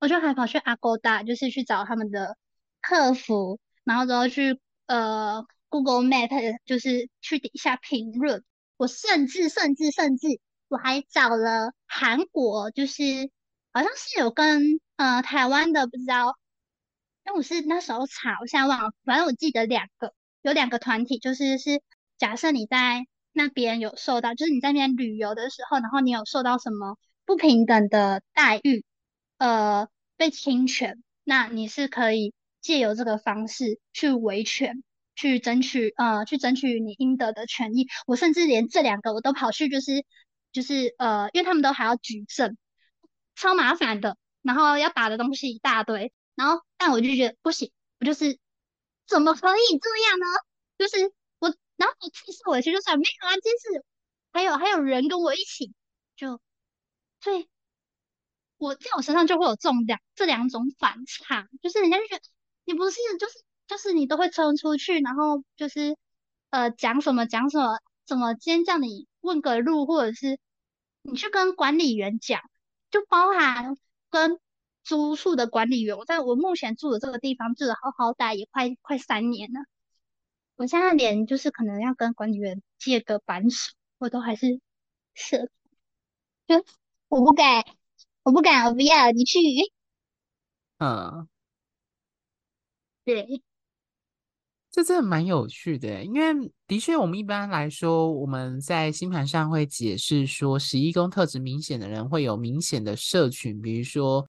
[0.00, 2.36] 我就还跑去 Agoda，就是去找他们的。
[2.82, 8.44] 客服，然后之后去呃 Google Map，就是去底下评论。
[8.76, 10.28] 我甚至甚至甚至
[10.68, 13.02] 我还找了韩国，就是
[13.72, 16.36] 好像是有跟呃台湾的不知道，
[17.24, 21.82] 因为我是那时候查，我现在忘了，反正我记得两个，有两个团体，就是是
[22.18, 23.04] 假设你在
[23.36, 28.84] 那边有受到，就是你在那边旅游的时候，然后你有受到什么不平等的待遇，
[29.38, 32.34] 呃被侵权，那你是可以。
[32.62, 34.82] 借由这个方式去维权，
[35.14, 37.86] 去争取呃，去争取你应得的权益。
[38.08, 40.04] 我甚至连这两个我都跑去，就是
[40.50, 42.56] 就是呃，因为他们都还要举证，
[43.36, 44.16] 超麻烦的。
[44.42, 46.12] 然后要打的东西一大堆。
[46.34, 47.70] 然后但我就觉得不行，
[48.00, 48.36] 我就是
[49.06, 50.26] 怎么可以这样呢？
[50.76, 51.12] 就是，
[51.76, 53.84] 然后我气受委屈就算没有啊，这次
[54.32, 55.72] 还有还有人跟我一起，
[56.16, 56.40] 就
[57.20, 57.48] 所以
[58.58, 62.22] 我在我身上就会有这种两这两种反差，就是人家就觉得。
[62.68, 63.34] 你不是，就是
[63.68, 65.96] 就是你都会冲出去，然后就是
[66.50, 70.40] 呃讲什么讲什么，怎么今天叫你问个路，或者是
[71.02, 72.40] 你去跟管理员讲，
[72.90, 73.76] 就包含
[74.10, 74.40] 跟
[74.82, 75.96] 租宿的管理员。
[75.96, 79.60] 我在我目前住的这个地方住了好好歹也快快三年了，
[80.56, 84.60] 我现在连就是可能要跟管理员借个扳手，我都还是
[85.14, 85.50] 是，
[86.46, 86.56] 就
[87.08, 87.64] 我不敢，
[88.22, 89.38] 我不敢，我不要你去，
[90.78, 91.28] 嗯。
[93.04, 93.40] 对，
[94.72, 104.28] 这真的蛮有趣的，因为的确，我们一般来说，我们在星盘上会解释说，十一宫特质明显的人会有明显的社群，比如说，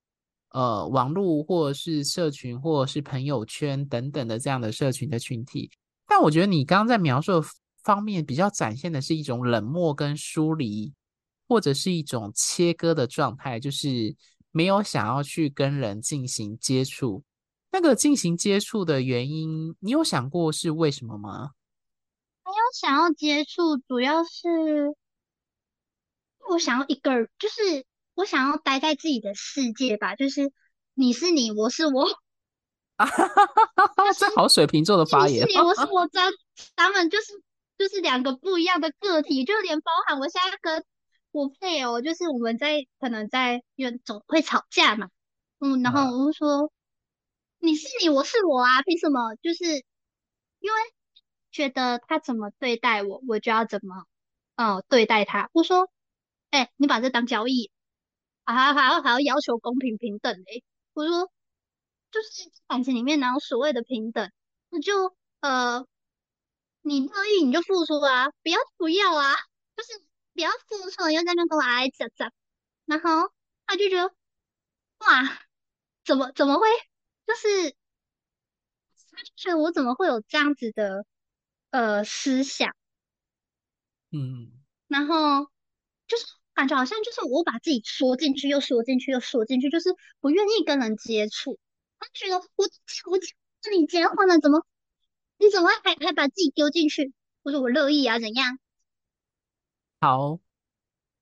[0.50, 5.72] 呃，网络或者是社群，或者是朋友圈等等的这样的社群的群体。
[6.08, 7.48] 但我觉得你刚刚在描述的
[7.84, 10.94] 方面比较展现的是一种冷漠跟疏离，
[11.48, 14.16] 或者是一种切割的状态，就是
[14.52, 17.24] 没有想要去跟人进行接触。
[17.72, 21.52] 那个进行接触的原因，你有想过是为什么吗？
[22.46, 24.96] 没有想要接触，主要是
[26.50, 30.16] 我想要一个人，就是我想要待在自己的世界吧。
[30.16, 30.54] 就是
[30.94, 32.08] 你是你，我是我。
[32.98, 34.14] 啊哈哈哈哈！
[34.14, 35.48] 这好水瓶座的发言。
[35.48, 36.32] 你是你，我是我，咱
[36.76, 37.34] 咱们就是
[37.78, 40.84] 就是两个不一样的个体，就连包含我现在跟
[41.32, 45.10] 我配偶，就是我们在可能在因为总会吵架嘛，
[45.60, 46.66] 嗯，然后我就说。
[46.66, 46.70] 嗯
[47.60, 48.84] 你是你，我是我啊！
[48.84, 49.36] 凭什么？
[49.42, 49.66] 就是
[50.60, 50.80] 因为
[51.52, 54.06] 觉得他怎么对待我，我就要怎么
[54.56, 55.50] 哦对待他。
[55.54, 55.90] 我说，
[56.52, 57.72] 哎、欸，你把这当交易
[58.44, 58.54] 啊？
[58.54, 60.64] 还还要还要要求公平平等嘞？
[60.94, 61.32] 我说，
[62.12, 64.32] 就是感情里面哪有所谓的平等？
[64.70, 65.86] 那就呃，
[66.82, 69.36] 你乐意你就付出啊，不要不要啊，
[69.76, 70.02] 就是
[70.34, 72.32] 不要付出，又在那跟我挨咋咋，
[72.86, 73.32] 然后
[73.66, 74.14] 他就觉得
[75.00, 75.40] 哇，
[76.06, 76.68] 怎么怎么会？
[77.26, 77.76] 就是
[79.12, 81.06] 他就觉得我怎么会有这样子的
[81.72, 82.76] 呃思想，
[84.12, 84.52] 嗯，
[84.88, 85.50] 然后
[86.08, 89.90] 就是感觉好像就是我把自己缩进去，又缩进去，又缩进去，就是
[90.20, 91.60] 不愿意跟人接触。
[92.00, 92.66] 他觉得我
[93.12, 93.20] 我
[93.62, 94.66] 跟你结婚了，怎么
[95.38, 97.14] 你怎么还还把自己丢进去？
[97.44, 98.58] 我说我乐意啊，怎样？
[100.00, 100.40] 好。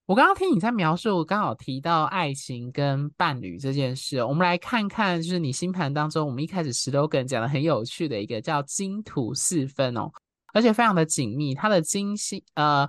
[0.07, 4.23] 我刚刚听你在描述，刚好提到爱情跟伴侣这件事。
[4.23, 10.11] 我们来看看，就是你星盘当中，我们一开始 slogan 讲的很有趣的一个叫金土四分哦，
[10.53, 11.55] 而且非常的紧密。
[11.55, 12.87] 它的金星呃，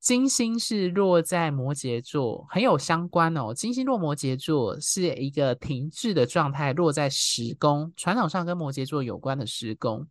[0.00, 3.52] 金星是落在摩羯座，很有相关哦。
[3.52, 10.06] 金星落摩羯座是一个停滞的状态，落在十宫，传统上跟摩羯座有关的十宫。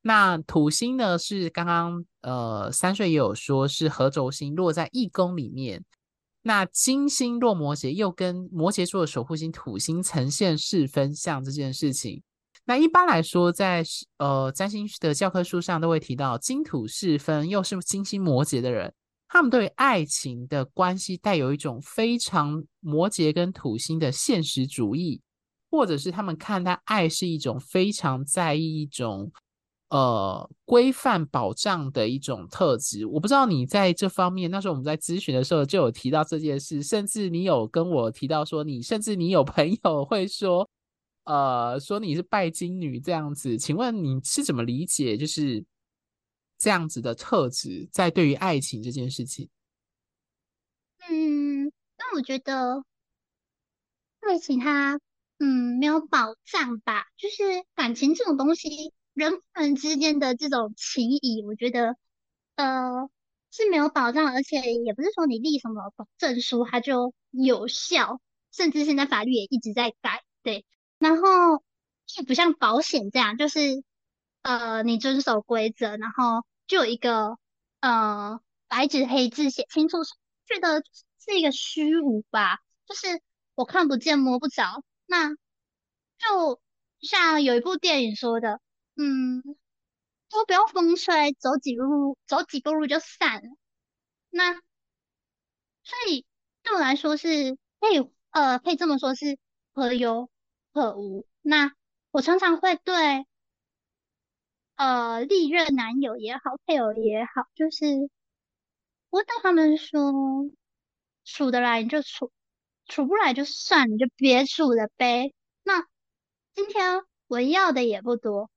[0.00, 1.18] 那土星呢？
[1.18, 5.84] 是刚刚呃三岁也有说是合轴星落在一宫里面。
[6.42, 12.22] 那金星落摩羯，又跟摩羯座的守护星土星呈现四分相这件事情。
[12.64, 18.94] 那一般来说在，在呃占星的教科书上都会提到金土四分，又是金星摩羯的人，
[19.28, 25.20] 他们对爱情的关系带有一种非常摩羯跟土星的现实主义，
[25.70, 29.30] 或者是他们看待爱是一种非常在意一种。
[29.90, 33.06] 呃规范保障的一种特质。
[33.06, 40.68] 我不知道你在这方面，那时候我们在咨询的时候就有提到这件事，甚至你有跟我提到说，你甚至你有朋友会说，
[41.24, 43.56] 呃，说你是拜金女这样子。
[43.56, 45.64] 请问你是怎么理解，就是
[46.58, 49.48] 这样子的特质，在对于爱情这件事情？
[51.08, 52.84] 嗯，那我觉得
[54.20, 55.00] 爱情它。
[55.40, 57.06] 嗯，没有保障吧？
[57.16, 61.96] 就是感情这种东西，人和人之间的这种情谊，我觉得，
[62.56, 63.08] 呃，
[63.52, 70.66] 是没有保障，而且也不是说你立什么保证书它就有效，甚至现在法律也一直在改，对。
[70.98, 71.62] 然后
[72.16, 73.60] 也不像保险这样，就是
[74.42, 77.38] 呃，你遵守规则，然后就有一个
[77.80, 79.98] 呃白纸黑字写清楚，
[80.46, 80.82] 觉得
[81.24, 83.20] 是一个虚无吧，就是
[83.54, 84.82] 我看不见摸不着。
[85.06, 85.30] 那
[86.18, 86.60] 就
[87.00, 88.60] 像有一部电影说的，
[88.96, 89.42] 嗯，
[90.30, 93.48] 都不用风吹，走几步路走几步路就散了。
[94.30, 94.54] 那
[95.82, 96.26] 所以
[96.62, 99.38] 对我来说是可以，呃，可以这么说，是
[99.72, 100.30] 可有
[100.72, 101.26] 可无。
[101.40, 101.72] 那
[102.10, 103.26] 我常常会对，
[104.78, 107.84] 呃，历任男友也好，配偶也好，就是
[109.10, 110.12] 我对他们说，
[111.24, 112.32] 处得来你就处。
[112.86, 115.34] 处不来就算，你就别处了呗。
[115.64, 115.86] 那
[116.54, 118.50] 今天我要的也不多，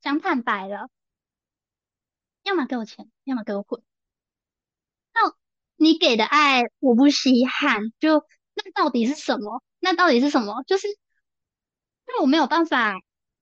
[0.00, 0.88] 讲坦白了，
[2.42, 3.82] 要么给我钱，要么给我滚。
[5.14, 5.32] 那
[5.76, 9.62] 你给的爱我不稀罕，就那到底是什么？
[9.78, 10.64] 那到底是什么？
[10.64, 10.94] 就是因
[12.14, 12.96] 为我没有办法，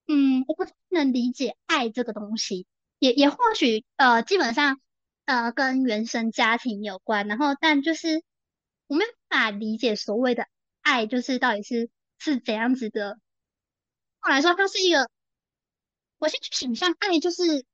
[0.07, 2.66] 嗯，我不能理解爱这个东西，
[2.98, 4.80] 也也或许呃，基本上
[5.24, 8.22] 呃跟原生家庭有关，然后但就是。
[8.86, 10.46] 我没办法理解所谓的
[10.82, 11.88] 爱，就是到底是
[12.18, 13.18] 是怎样子的。
[14.20, 15.09] 后来说，它是一个，
[16.18, 17.64] 我先去想象爱就是，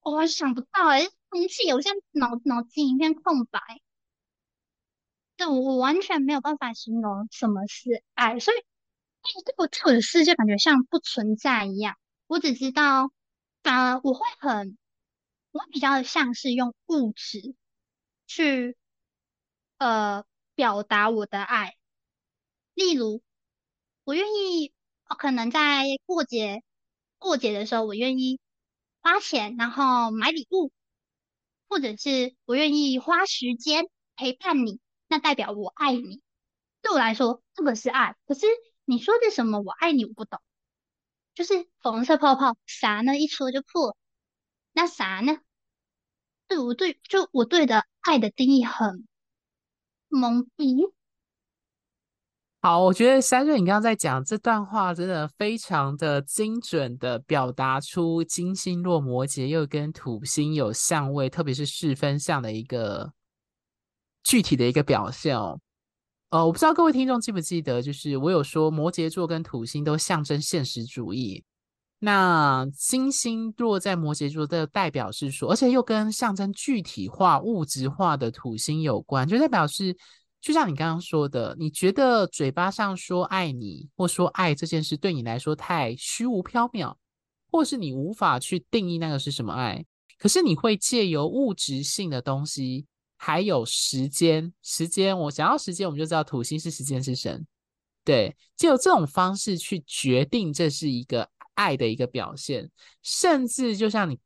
[0.00, 3.60] 我想不到哎，空气，我现在脑脑筋一片空白。
[5.36, 8.56] 对，我我完全没有办法形容什么是爱，所以
[9.24, 11.96] 对我对我的世界感觉像不存在一样。
[12.26, 13.10] 我只知道，
[13.62, 14.78] 反而，我会很，
[15.52, 17.54] 我比较像是用物质
[18.26, 18.76] 去。
[19.78, 21.74] 呃，表达我的爱，
[22.74, 23.22] 例如，
[24.04, 24.74] 我愿意，
[25.18, 26.62] 可能在过节
[27.18, 28.38] 过节的时候，我愿意
[29.00, 30.70] 花钱，然后买礼物，
[31.66, 36.20] 或者是我愿意花时间陪伴你，那代表我爱你。
[36.82, 38.16] 对我来说，这个是爱。
[38.26, 38.46] 可是
[38.90, 40.40] 你说的什么“我爱你”，我不懂。
[41.32, 43.16] 就是粉红色泡泡，啥呢？
[43.16, 43.96] 一戳就破，
[44.72, 45.38] 那啥呢？
[46.48, 49.06] 对，我对，就我对的爱的定义很。
[50.08, 50.92] 懵逼。
[52.62, 63.12] 好，我觉得珊芮，你刚刚在讲这段话，真的非常的精准的表达出金星落摩羯又跟土星有相位，特别是四分相的一个
[64.24, 65.60] 具体的一个表现哦。
[66.30, 71.42] 呃，我不知道各位听众记不记得，就是我有说摩羯座跟土星都象征现实主义。
[71.98, 79.92] 那金星落在摩羯座的代表是说，而且又跟象征具体化、物质化的土星有关，就代表是，
[80.40, 86.94] 就像你刚刚说的，你觉得嘴巴上说爱你或说爱这件事对你来说太虚无缥缈，
[87.50, 89.84] 或是你无法去定义那个是什么爱，
[90.16, 92.86] 可是你会借由物质性的东西，
[93.22, 97.46] 还有时间，时间，我想要时间，我们就知道土星是时间之神，
[98.02, 101.28] 对，借由这种方式去决定这是一个。
[101.54, 102.70] 爱的一个表现，
[103.02, 104.18] 甚至就像你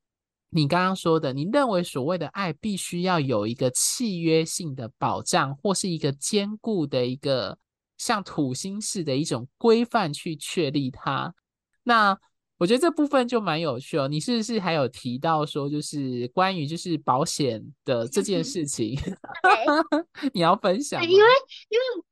[0.51, 7.59] 你刚刚说的，你认为所谓的爱必须要有一个契约性的保障，或是一个坚固的一个
[7.99, 11.35] 像土星式的一种规范去确立它。
[11.83, 12.17] 那
[12.59, 14.09] 我觉得这部分就蛮有趣哦。
[14.09, 18.97] 你是不是还有提到说，就是关于就是保险的这件事情？
[20.33, 21.03] 你要分享？
[21.03, 21.27] 因为
[21.69, 22.05] 因为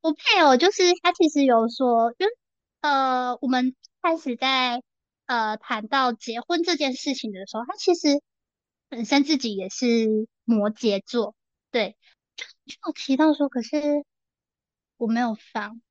[0.00, 2.26] 我配偶就是他，其实有说，就
[2.80, 3.74] 呃我们。
[4.00, 4.80] 开始在
[5.26, 8.22] 呃谈到结婚这件事情的时候，他其实
[8.88, 11.34] 本身自己也是摩羯座，
[11.72, 11.96] 对，
[12.36, 14.04] 就就提到说，可是
[14.96, 15.82] 我没有房，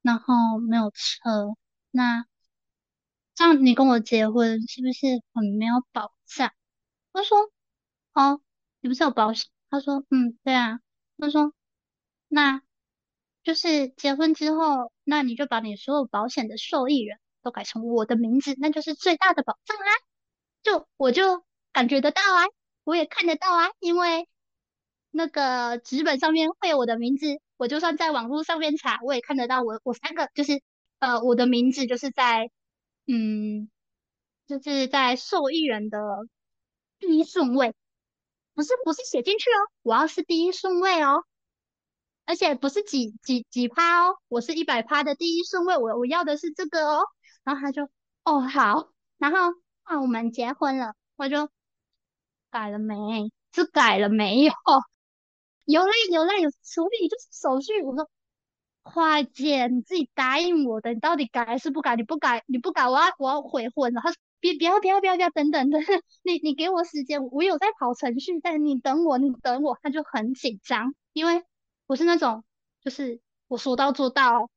[0.00, 1.56] 然后没有车，
[1.90, 2.24] 那
[3.36, 6.52] 这样你跟我结婚是不是很没有保障？
[7.12, 7.38] 我说，
[8.14, 8.40] 哦，
[8.80, 9.48] 你不是有保险？
[9.70, 10.80] 他说，嗯，对啊。
[11.18, 11.52] 他说，
[12.28, 12.62] 那
[13.44, 17.18] 就是结婚之后，那你就把你所有保险的受益人。
[17.42, 19.86] 都改成我的名字，那就是最大的保障啊！
[20.64, 22.42] 就我就感觉得到啊，
[22.82, 24.28] 我也看得到啊，因为
[25.12, 30.60] 那个纸本上面会有我的名字，我就算在网络上面查，我也看得到我我三个就是
[30.98, 32.50] 呃我的名字就是在
[33.06, 33.70] 嗯
[34.46, 35.98] 就是在受益人的
[36.98, 37.74] 第一顺位，
[38.54, 41.24] 不是不是写进去哦，我要是第一顺位哦，
[42.24, 47.04] 而且不是几几几趴哦，我是一百趴的第一顺位，我我要的是这个哦。
[47.44, 47.88] 然后他就
[48.24, 49.38] 哦好，然后
[49.84, 51.48] 啊我们结婚了，我就
[52.50, 53.30] 改了没？
[53.52, 54.52] 是改了没有？
[55.64, 57.82] 有嘞有嘞有处理，就是手续。
[57.82, 58.08] 我说
[58.92, 61.96] 快点，你自己答应我的，你到底改还是不改？
[61.96, 64.00] 你不改你不改，我要我要悔婚了。
[64.00, 65.80] 他说别别别别别等等等，
[66.22, 69.76] 你你给我时间，我有在跑程序，但你等我你等我。
[69.82, 71.44] 他就很紧张，因为
[71.86, 72.44] 我是那种
[72.82, 74.50] 就是我说到做到，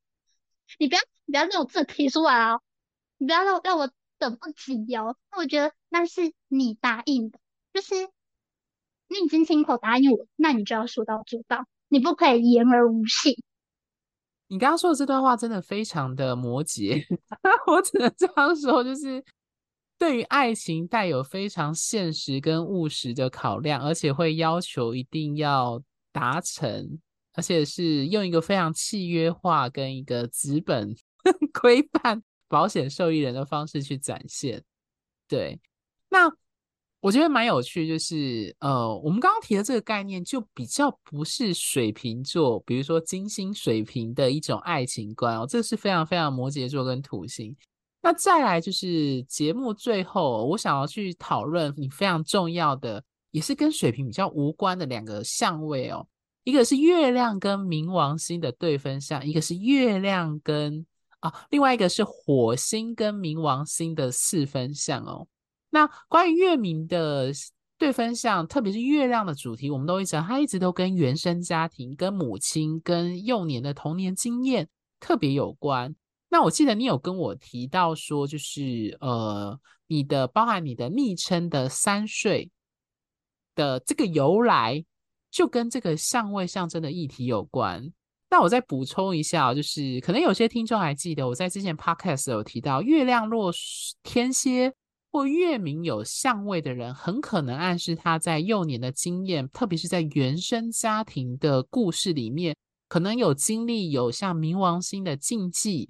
[0.78, 2.60] 你不要你不要那种自己提出来啊，
[3.18, 5.18] 你不要让让我等不及哦。
[5.32, 7.40] 那我觉得那是你答应的，
[7.74, 7.96] 就是。
[9.12, 13.34] 你已经亲口答应我，那你就要说到做到，你不可以言而无信。
[14.50, 17.02] 你刚刚说的这段话真的非常的摩 羯，
[17.68, 19.24] 我只能这样说，就是
[19.98, 25.82] 对于爱情带有非常现实跟务实的考量，而且会要求一定要
[26.12, 27.00] 达成，
[27.34, 30.96] 而且是用一个非常契约化跟一个资本
[31.54, 34.64] 规范保险受益人的方式去展现。
[35.28, 35.60] 对，
[36.10, 36.30] 那。
[37.02, 47.56] 我觉得蛮有趣，就是呃，我们刚刚提的这个概念，就比较不是水瓶座，比如说金星水瓶的一种爱情观哦，这是非常非常摩羯座跟土星。
[48.02, 56.06] 那再来就是节目最后，我想要去讨论你非常重要的，也是跟水瓶比较无关的两个相位哦，
[56.44, 60.86] 一个是月亮跟冥王星的对分相，一个是月亮跟
[61.22, 65.26] 啊，另外一个是火星跟冥王星的四分相哦。
[65.70, 67.32] 那关于月明的
[67.78, 74.68] 对分相，特别是月亮的主题，我们都一直它一直都跟原生家庭、跟母亲、跟幼年的童年经验
[75.00, 75.96] 特别有关。
[76.28, 82.52] 那我记得你有跟我提到说，就是呃，你的包含你的昵称的三岁
[83.56, 84.84] 的这个由来，
[85.32, 87.94] 就跟这个相位象征的议题有关。
[88.30, 93.52] 那我再补充一下，就是可能有些听众还记得，我在之前 podcast 有提到，月亮落
[94.04, 94.74] 天蝎。
[95.12, 102.56] 或月冥有相位的人，很可能暗示他在幼年的经验，特别是在原生家庭的故事里面，
[102.88, 105.90] 可能有经历有像冥王星的禁忌、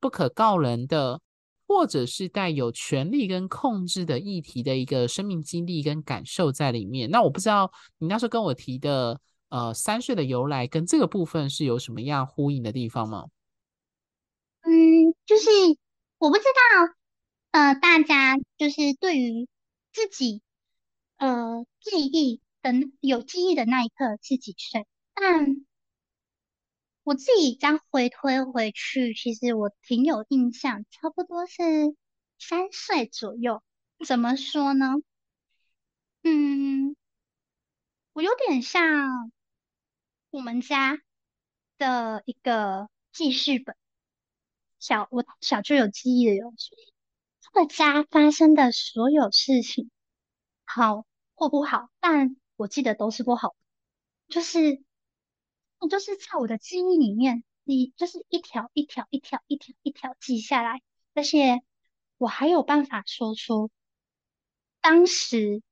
[0.00, 1.20] 不可告人的，
[1.68, 7.08] 或者是带有权力跟控制的议题的一个生命经历跟感受在里面。
[7.08, 13.26] 那我不知道你那时候跟我提的，呃，三岁的由来跟这个部分是有什么样呼应的地方吗？
[14.62, 15.48] 嗯，就是
[16.18, 16.94] 我不知道。
[17.56, 19.48] 呃，大家就是对于
[19.90, 20.42] 自己
[21.16, 24.86] 呃记忆的有记忆的那一刻是几岁？
[25.14, 25.64] 但
[27.02, 31.96] 我自己将回推回去，其实我挺有印象，差不多是
[32.38, 33.62] 三岁左右。
[34.06, 34.96] 怎么说呢？
[36.24, 36.94] 嗯，
[38.12, 39.32] 我有点像
[40.28, 41.00] 我们家
[41.78, 43.74] 的一个记事本，
[44.78, 46.76] 小我小就有记忆的游戏。
[47.56, 49.90] 个家发生的所有事情，
[50.66, 53.56] 好或不好，但我记得都是不好。
[54.28, 54.84] 就是，
[55.88, 60.82] 就是在我的记忆里面，你就是一条一条一条一条一条记下来，
[61.14, 61.62] 而且
[62.18, 63.70] 我还有办法说出
[64.82, 65.62] 当时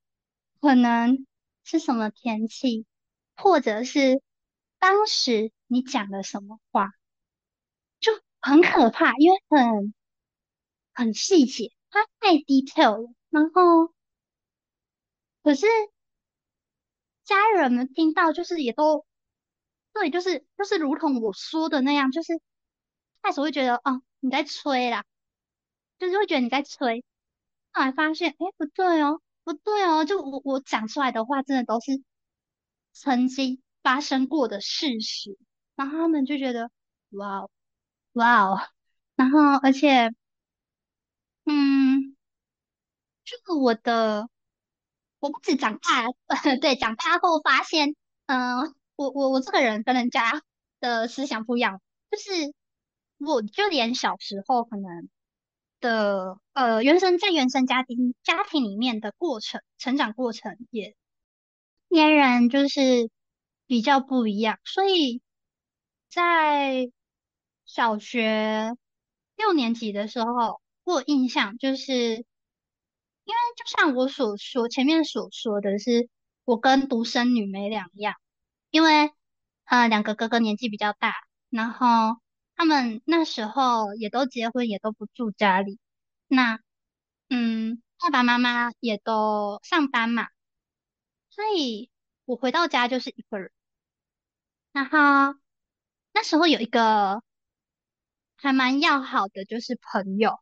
[0.62, 1.26] 可能
[1.64, 2.87] 是什么天气，
[3.37, 4.22] 或者是
[4.78, 6.93] 当时你讲了什么话，
[8.01, 8.11] 就
[8.41, 9.93] 很可怕，因为很。
[10.95, 13.13] 很细节，他太 detail 了。
[13.31, 13.93] 然后，
[15.43, 15.67] 可是
[17.25, 19.05] 家人们听到，就是也都
[19.93, 22.41] 对，就是就是如同我说的那样，就是
[23.23, 25.05] 开始会觉得，哦，你在吹啦，
[25.99, 27.05] 就是会觉得你在吹。
[27.73, 32.03] 后来发现，哎，不对哦，不对哦，就我我讲出来的话，真的都是
[32.93, 35.37] 曾经发生过的事实。
[35.75, 36.71] 然后他们就觉得，
[37.11, 37.51] 哇哦，
[38.13, 38.59] 哇哦，
[39.17, 40.15] 然后而且。
[41.47, 42.15] 嗯，
[43.25, 44.29] 这个我的，
[45.19, 46.05] 我不止长大，
[46.61, 47.95] 对，长大后发现，
[48.27, 50.43] 嗯、呃，我我我这个人跟人家
[50.81, 51.81] 的思想不一样，
[52.11, 52.55] 就是
[53.19, 55.09] 我就连小时候可能
[55.81, 60.95] 的，呃，原生在原生家庭家庭里面的过程，成长过程也，
[61.89, 63.11] 别人就是
[63.67, 65.23] 比较不一样，所以
[66.11, 66.91] 在
[67.67, 68.77] 小学
[69.37, 70.61] 六年级的时候。
[70.85, 76.09] 我印象就是，因为就像我所说，前面所说的是，
[76.45, 78.14] 我跟独生女没两样，
[78.70, 79.12] 因为
[79.64, 81.14] 呃两个哥哥年纪比较大，
[81.51, 82.20] 然后
[82.55, 85.78] 他们那时候也都结婚，也都不住家里。
[86.28, 86.59] 那
[87.30, 90.28] 嗯，爸爸妈妈也都上班嘛，
[91.30, 91.91] 所以
[92.26, 93.51] 我回到家就是一个人。
[94.72, 95.39] 然后
[96.12, 97.22] 那时候有一个
[98.37, 100.39] 还蛮要好的，就是朋友，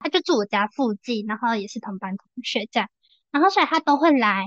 [0.00, 2.88] 他就住我家附近，然后也是同班同学这样，
[3.30, 4.46] 然后所以他都会来，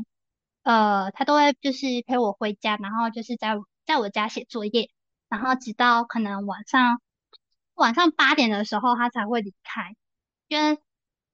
[0.64, 4.89] 呃，他都会就是陪我回家，然后就是在在我家写作业，
[5.30, 6.99] 然后直到可能晚上
[7.76, 9.95] 晚上八点的时候，他才会离开，
[10.47, 10.80] 因为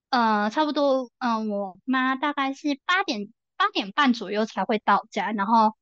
[0.10, 5.76] 呃差不多，嗯、我妈大概是八点八点半左右才会到家，然后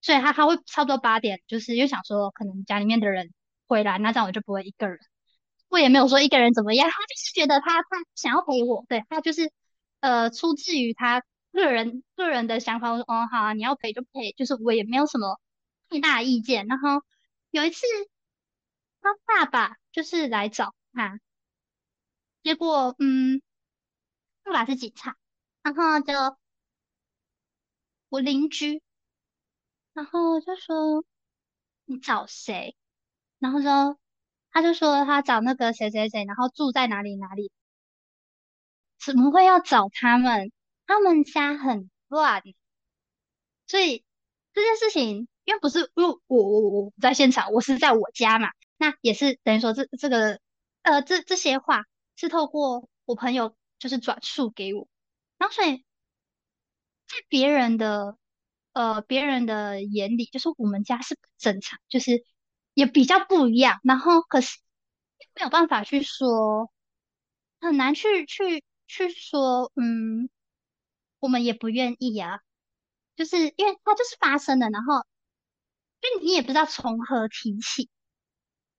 [0.00, 3.32] 所以他他会差不多八点，就是又想说可能家里面的人
[3.66, 4.98] 回来，那这样我就不会一个人。
[5.70, 9.52] 我也没有说一个人怎么样，他就是觉得他他想要陪我，对，他就是
[10.00, 12.90] 呃出自于他个人个人的想法。
[12.90, 15.40] 我说哦好啊，你要陪就陪，就是我也没有什么
[15.88, 16.66] 太大的意见。
[16.66, 17.02] 然后
[17.50, 17.86] 有一次
[19.00, 21.20] 他爸爸就是来找他，
[22.42, 23.40] 结果嗯，
[24.42, 25.16] 爸爸是警察，
[25.62, 26.12] 然后就
[28.08, 28.82] 我邻居，
[29.92, 31.04] 然后就说
[31.84, 32.76] 你找谁？
[33.38, 33.96] 然后说。
[34.52, 37.50] 他就说他找那个谁谁谁，然后住在哪里哪里，
[38.98, 40.52] 怎么会要找他们？
[40.86, 42.42] 他们家很乱，
[43.66, 44.04] 所以
[44.52, 50.40] 这件事情，因为不是因为我我我不在现场，我是在我家嘛，那也是等于说这这个
[50.82, 51.84] 呃这这些话
[52.16, 54.88] 是透过我朋友就是转述给我，
[55.38, 55.76] 然后所以
[57.06, 58.16] 在别人的
[58.72, 62.24] 呃别人的眼里，就是我们家是不正常，就是。
[62.80, 64.58] 也比较不一样，然后可是
[65.34, 66.72] 没有办法去说，
[67.60, 70.30] 很难去去去说，嗯，
[71.18, 72.40] 我们也不愿意呀，
[73.16, 75.04] 就是因为它就是发生了，然后
[76.00, 77.90] 就你也不知道从何提起，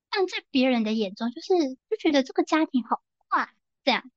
[0.10, 1.54] 但在别人的眼中，就是
[1.88, 3.50] 就觉得这个家庭好坏，
[3.84, 4.10] 这样。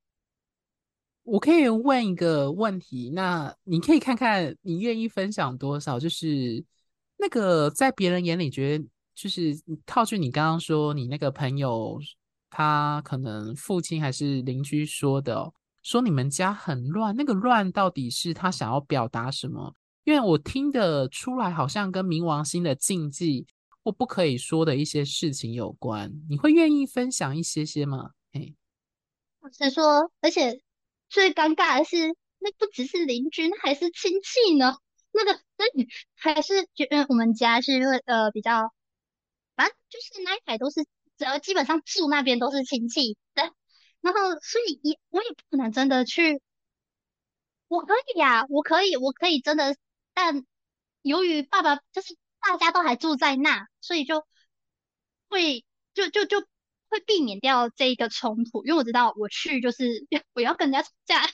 [1.24, 6.64] 我可以问一个问题，那你可以看看你愿意分享多少，就是
[7.18, 8.86] 那个在别人眼里觉得。
[9.14, 9.56] 就是
[9.86, 12.00] 套句你刚刚说，你那个朋友
[12.50, 15.52] 他可能父亲还是邻居说的，
[15.82, 19.74] 说你们家很乱，那个乱到底是他想要表达什么？
[20.02, 23.46] 因为我听得出来，好像跟冥王星的禁忌
[23.82, 26.12] 或不可以说的一些事情有关。
[26.28, 28.10] 你会愿意分享一些些吗？
[28.32, 28.54] 嘿，
[29.40, 30.60] 我是说，而且
[31.08, 32.08] 最尴尬的是，
[32.40, 34.76] 那不只是邻居，那还是亲戚呢。
[35.12, 35.86] 那个，那你
[36.16, 38.72] 还是觉得我们家是因为呃比较。
[39.56, 40.84] 反正就是那一排都是，
[41.16, 43.50] 只要，基本上住那边都是亲戚，对。
[44.00, 46.42] 然后，所以也我也不可能真的去，
[47.68, 49.76] 我可以呀，我可以，我可以真的，
[50.12, 50.44] 但
[51.02, 54.26] 由于爸爸就是大家都还住在那，所以就
[55.28, 56.40] 会就就就
[56.88, 61.26] 会避免掉这一个冲突，因为我知道我去就是 我要跟人家吵架，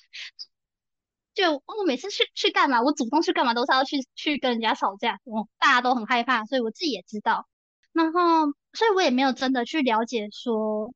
[1.35, 7.49] 就我每次去去干嘛，我主动去干嘛都是要去去跟人家吵架，我大家都很害怕，所以我自己也知道。
[7.93, 10.93] 然后，所以我也没有真的去了解说，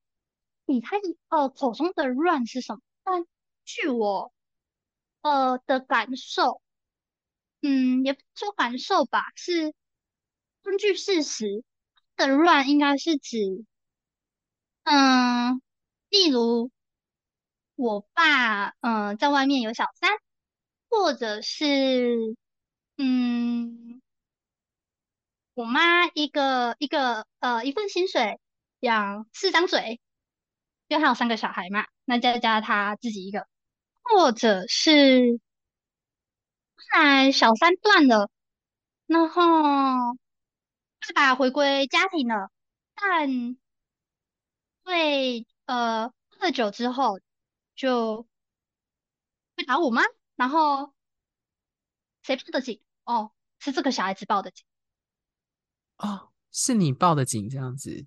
[0.66, 0.96] 你他
[1.28, 2.80] 哦口中的乱是什么？
[3.04, 3.26] 但
[3.64, 4.32] 据我
[5.22, 6.60] 呃的感受，
[7.62, 9.74] 嗯，也不说感受吧，是
[10.62, 11.64] 根据事实
[12.16, 13.64] 的乱，应该是指，
[14.84, 15.60] 嗯，
[16.10, 16.70] 例如
[17.76, 20.10] 我爸嗯、在外面有小三，
[20.88, 22.36] 或者是
[22.96, 23.83] 嗯。
[25.54, 28.40] 我妈一个一个呃一份薪水
[28.80, 30.00] 养四张嘴，
[30.88, 33.46] 因为她有三个小孩嘛，那再加她自己一个，
[34.02, 35.40] 或者是
[36.76, 38.30] 后来小三断了，
[39.06, 39.42] 然后
[41.14, 42.50] 爸爸回归家庭了，
[42.96, 43.56] 但
[44.82, 47.20] 会呃喝了酒之后
[47.76, 48.26] 就
[49.56, 50.02] 会打我妈，
[50.34, 50.92] 然后
[52.22, 52.82] 谁报的警？
[53.04, 54.64] 哦，是这个小孩子报的警。
[55.98, 58.06] 哦，是你报的警这样子？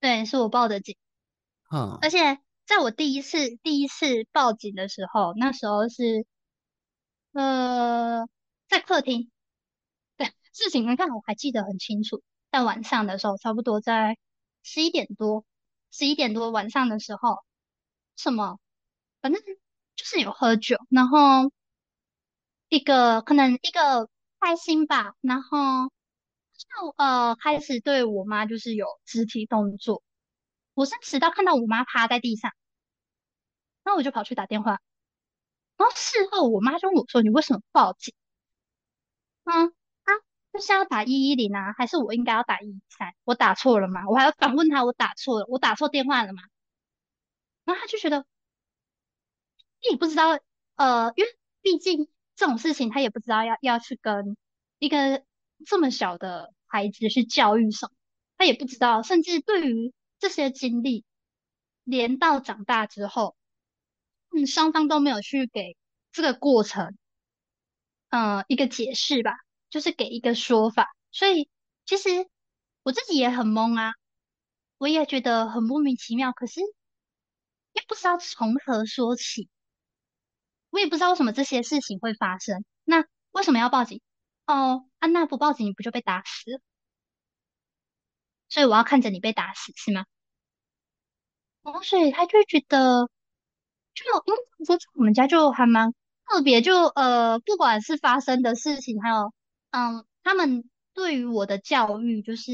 [0.00, 0.96] 对，是我报的警。
[1.70, 6.26] 嗯，而且在我第一次第一次报警的时候，那时候是
[7.32, 8.26] 呃
[8.68, 9.30] 在客厅。
[10.16, 14.16] 对，事情你看我还记得很清楚，在晚上的时候，差不多在
[14.62, 15.44] 十一点多，
[15.90, 17.38] 十一点多晚上的时候，
[18.16, 18.58] 什么？
[19.20, 19.42] 反正
[19.96, 21.50] 就是有喝酒，然后
[22.68, 24.08] 一个可能一个
[24.40, 25.90] 开心吧，然后。
[26.70, 30.02] 就呃开始对我妈就是有肢体动作，
[30.74, 32.52] 我是直到看到我妈趴在地上，
[33.84, 34.80] 然后我就跑去打电话，
[35.76, 38.14] 然后事后我妈就问我说：“你为什么报警？”
[39.44, 39.68] 嗯
[40.04, 40.12] 啊，
[40.52, 43.14] 就是要打一一零啊，还是我应该要打一一三？
[43.24, 44.02] 我打错了吗？
[44.08, 46.42] 我还要反问她，我打错了，我打错电话了吗？
[47.64, 48.26] 然后她就觉得
[49.80, 50.38] 也不知道，
[50.76, 51.30] 呃，因为
[51.62, 54.36] 毕竟这种事情他也不知道要要去跟
[54.78, 55.22] 一个
[55.64, 57.92] 这么小的孩子去教育什么，
[58.38, 61.04] 他也不知道，甚至对于这些经历，
[61.84, 63.36] 连到长大之后，
[64.36, 65.76] 嗯，双方都没有去给
[66.12, 66.96] 这个过程，
[68.10, 69.32] 呃，一个解释吧，
[69.70, 71.48] 就是给一个说法，所以
[71.84, 72.28] 其实
[72.82, 73.92] 我自己也很懵啊，
[74.78, 79.48] 我也觉得很莫名其妙，可是又不知道从何说起。
[80.70, 82.62] 我也不知道为什么这些事情会发生。
[82.84, 84.02] 那为什么要报警？
[84.46, 86.60] 哦，那不报警，你不就被打死？
[88.48, 90.04] 所以我要看着你被打死，是吗？
[91.62, 93.08] 哦，所以他就觉得，
[93.94, 95.92] 就因为说我们家就还蛮
[96.26, 99.32] 特别，就呃，不管是发生的事情，还有
[99.70, 102.52] 嗯，他们对于我的教育，就是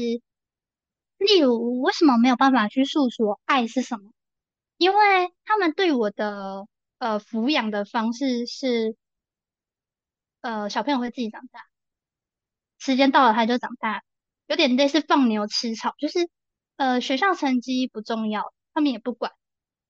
[1.17, 4.11] 例如为什么没有办法去诉说爱是什么？
[4.77, 6.67] 因为他们对我的。
[6.99, 8.95] 呃，抚养的方式是，
[10.39, 11.59] 呃，小朋友会自己长大，
[12.83, 14.03] 时间到了他就长大，
[14.45, 16.29] 有点类似放牛吃草，就是，
[16.75, 19.31] 呃，学校成绩不重要，他们也不管，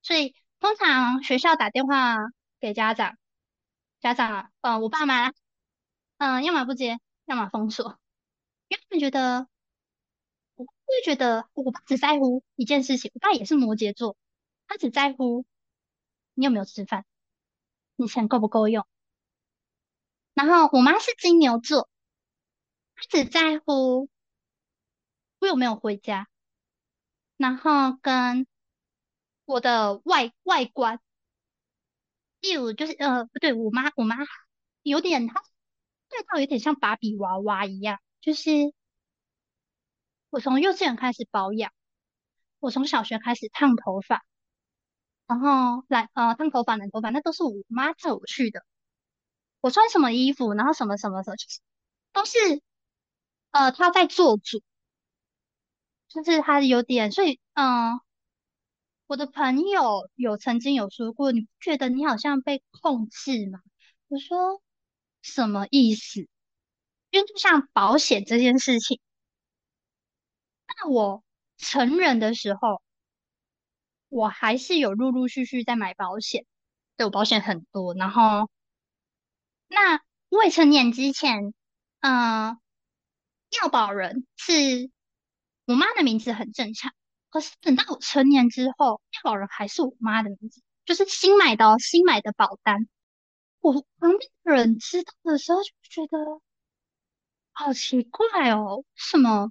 [0.00, 2.14] 所以通常学校打电话
[2.60, 3.18] 给家长，
[3.98, 5.32] 家长，呃，我爸妈，
[6.18, 7.98] 嗯、要么不接，要么封锁，
[8.68, 9.48] 因为他们觉得，
[10.54, 10.70] 我会
[11.04, 14.16] 觉得我爸只在乎一件事情，我爸也是摩羯座，
[14.68, 15.44] 他只在乎。
[16.34, 17.04] 你有没有吃饭？
[17.96, 18.86] 你钱够不够用？
[20.32, 21.88] 然后我妈是金牛座，
[22.94, 24.08] 她只在乎
[25.38, 26.28] 我有没有回家，
[27.36, 28.46] 然后跟
[29.44, 31.00] 我的外外观，
[32.40, 34.16] 例如就是呃不对，我妈我妈
[34.82, 35.42] 有点她
[36.08, 38.50] 对到有点像芭比娃娃一样，就是
[40.30, 41.72] 我从幼稚园开始保养，
[42.60, 44.24] 我从小学开始烫头发。
[45.26, 48.62] 然后来呃烫头发、染头发，那都是我妈带我去的。
[49.60, 51.36] 我穿什么衣服，然后什么什么什么，
[52.12, 52.38] 都是
[53.54, 54.60] 呃他在做主，
[56.08, 58.00] 就是他有点，所以嗯、
[59.06, 63.60] 我的朋友有曾经有说过，你不觉得你好像被控制吗？
[64.08, 64.60] 我说
[65.22, 66.20] 什么意思？
[67.10, 69.00] 因为就像保险这件事情，
[70.66, 71.22] 那我
[71.56, 72.82] 成人的时候。
[74.08, 76.46] 我还是有陆陆续续在买保险，
[76.96, 77.94] 对，我保险很多。
[77.94, 78.48] 然后，
[79.66, 81.52] 那未成年之前，
[81.98, 82.56] 嗯、
[83.60, 84.90] 呃，要保人是
[85.66, 86.92] 我妈的名字很正常。
[87.30, 92.88] 可是等到我成年之后，要保人还是我妈的名字，就是新买的、哦新买的保单。
[93.60, 96.40] 我旁边的人知道的时候就觉得
[97.52, 99.50] 好奇怪哦，什么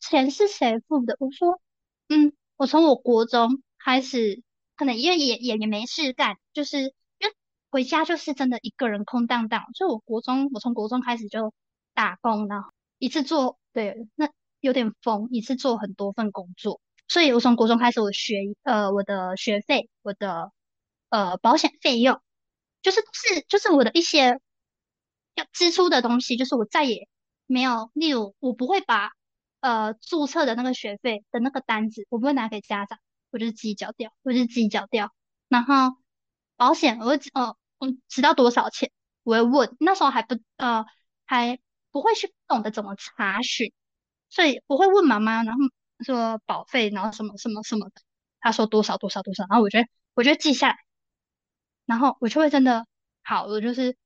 [0.00, 1.16] 钱是谁付的？
[1.20, 1.60] 我说，
[2.08, 2.32] 嗯。
[2.56, 4.40] 我从我国中开始，
[4.76, 6.78] 可能因为也也也没事干，就是
[7.18, 7.34] 因为
[7.70, 9.64] 回家就是真的一个人空荡荡。
[9.74, 11.52] 所以我国中，我从国中开始就
[11.94, 14.30] 打工，然后一次做，对，那
[14.60, 16.80] 有点疯，一次做很多份工作。
[17.08, 20.52] 所以我从国中开始，我学呃我的学费，我的
[21.10, 22.20] 呃保险费用，
[22.82, 24.40] 就是是就是我的一些
[25.34, 27.08] 要支出的东西，就是我再也
[27.46, 29.10] 没有，例如我不会把。
[29.64, 32.98] 呃，注册的那个学费的那个单子，我不会拿给家长，
[33.30, 35.12] 我就是自己缴掉，我就是自己缴掉。
[35.46, 35.96] 然后
[36.56, 38.90] 保险，我会呃，我知道多少钱，
[39.22, 39.76] 我会问。
[39.78, 40.84] 那时候还不呃，
[41.26, 41.60] 还
[41.92, 43.72] 不会去懂得怎么查询，
[44.30, 45.60] 所以不会问妈妈，然后
[46.04, 48.02] 说保费，然后什么什么什么的，
[48.40, 50.76] 他说多少多少多少，然后我觉得我觉得记下来，
[51.86, 52.86] 然后我就会真的
[53.22, 53.96] 好，我就是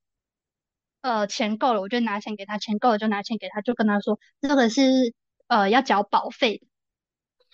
[1.00, 5.14] 呃钱够了，我就拿钱给他，钱够了就拿钱给他，就跟他说这个是。
[5.48, 6.66] 呃，要缴保费的，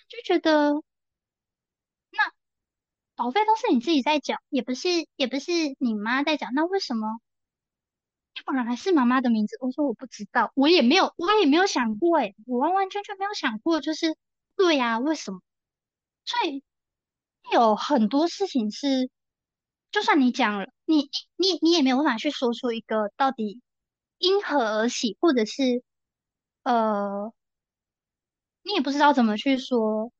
[0.07, 0.81] 就觉得
[2.09, 2.31] 那
[3.15, 7.07] 保费都是你自己在缴，也不是也不是你妈在缴，那为什么
[8.35, 9.57] 要不然还是妈妈的名字？
[9.61, 14.15] 我说我不知道，我也没有，我也没有想过，诶，我完完全全没有想过，就是
[14.55, 15.41] 对呀，为什么？
[16.25, 16.63] 所以
[17.53, 19.09] 有很多事情是，
[19.91, 23.61] 就算你讲了，你你你也没有办法去说出一个到底
[24.17, 25.83] 因何而起，或者是
[26.63, 27.33] 呃。
[28.65, 30.11] 你也不知道怎么去说，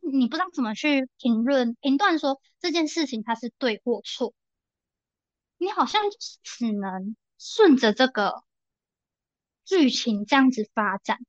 [0.00, 4.32] 你你不知道怎么去评论、评断说这件事情它是对或错，
[5.62, 6.02] 你好像
[6.42, 8.42] 只能顺着这个
[9.64, 11.20] 剧情这样子发展，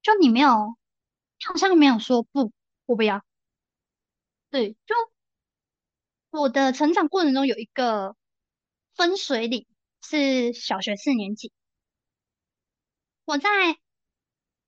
[0.00, 0.78] 就你没有，
[1.44, 2.54] 好像没有说不，
[2.86, 3.22] 我不要。
[4.48, 4.94] 对，就
[6.30, 8.16] 我的成长过程中有一个
[8.94, 9.66] 分水岭，
[10.00, 11.52] 是小学四年级，
[13.26, 13.50] 我在。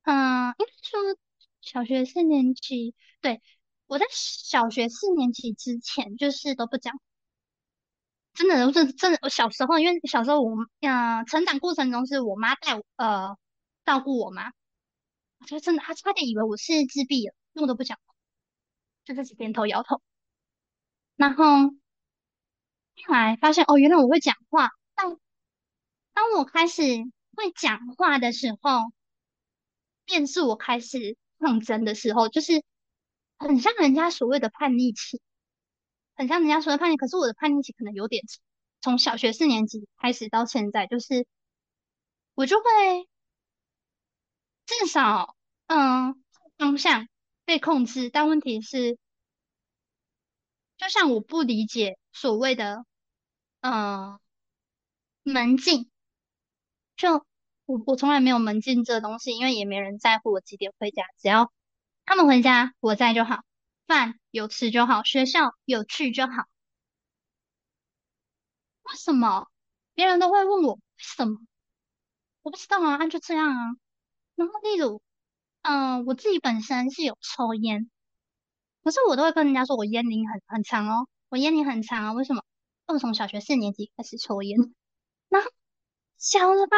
[0.03, 1.19] 嗯，应该说
[1.63, 3.41] 小学四年级，对，
[3.87, 7.01] 我在小学四年级之前就是都不讲，
[8.37, 9.19] 真的，是真的。
[9.23, 13.37] 我小时候，因为小时候我嗯、呃，成长过程中是我妈带呃
[13.85, 14.53] 照顾我嘛，
[15.41, 17.99] 我觉得真的，她差点以为我是自闭了，因为我都不讲，
[19.05, 20.03] 就自己点头摇头。
[21.17, 21.71] 然后
[23.07, 24.71] 后来发现哦，原来我会讲话。
[24.95, 25.17] 但
[26.13, 26.83] 当我开始
[27.35, 28.81] 会讲话的时候，
[30.05, 32.63] 便是我开始抗争的时候，就是
[33.39, 35.23] 很像人家所谓的叛逆期，
[36.17, 36.97] 很像人家说的叛逆。
[36.97, 38.23] 可是我的叛逆期可能有点
[38.81, 41.27] 从小学四年级开始到现在，就是
[42.35, 42.65] 我就会
[44.67, 45.37] 至少
[45.67, 46.23] 嗯
[46.59, 47.09] 方向
[47.45, 48.99] 被控制，但问题是。
[50.79, 52.85] 就像我不理解所谓的，
[53.63, 54.21] 呃，
[55.23, 55.91] 门禁，
[56.97, 57.25] 就
[57.65, 61.51] 我我从来没有门禁这东西，因为也没人在乎我几点回家，只要
[62.05, 63.43] 他们回家我在就好，
[63.87, 66.45] 饭有吃就好，学校有去就好。
[68.83, 69.49] 为什么？
[69.95, 71.39] 别人都会问我为什么？
[72.43, 73.77] 我不知道啊，就这样啊。
[74.35, 75.01] 然后例如，
[75.63, 77.91] 嗯、我自己本身是有抽烟。
[78.85, 82.13] 可是我都会跟人家说，我烟龄很很长哦，我烟龄很长啊。
[82.13, 82.43] 为什么？
[82.87, 84.59] 我从小学四年级开始抽烟，
[85.29, 85.41] 那
[86.19, 86.77] 小了吧？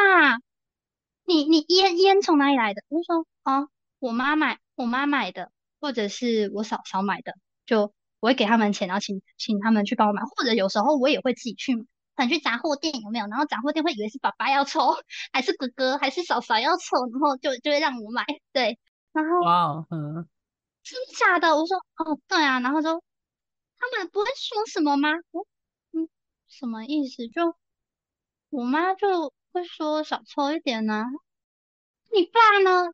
[1.25, 2.81] 你你烟烟从哪里来的？
[2.89, 7.33] 我就说哦，我妈买，我妈买的，或者是我嫂嫂买的，
[7.65, 11.83] 就我会给他们钱，然后请请他们去帮我买，或者有时候我也会自己去买，
[12.15, 13.27] 可能去杂货店有没有？
[13.27, 14.95] 然后杂货店会以为是爸爸要抽，
[15.31, 18.79] 还是哥哥，还是嫂嫂要抽，然后就就会让我买，对，
[19.13, 20.27] 然后哇，嗯。
[20.81, 21.55] 真的假的？
[21.55, 23.03] 我说哦，对啊，然后说
[23.77, 25.09] 他们不会说什么吗？
[25.31, 25.45] 我
[25.91, 26.09] 嗯，
[26.47, 27.27] 什么意思？
[27.27, 27.55] 就
[28.49, 31.05] 我妈就会说少抽一点呢、啊。
[32.11, 32.91] 你爸呢？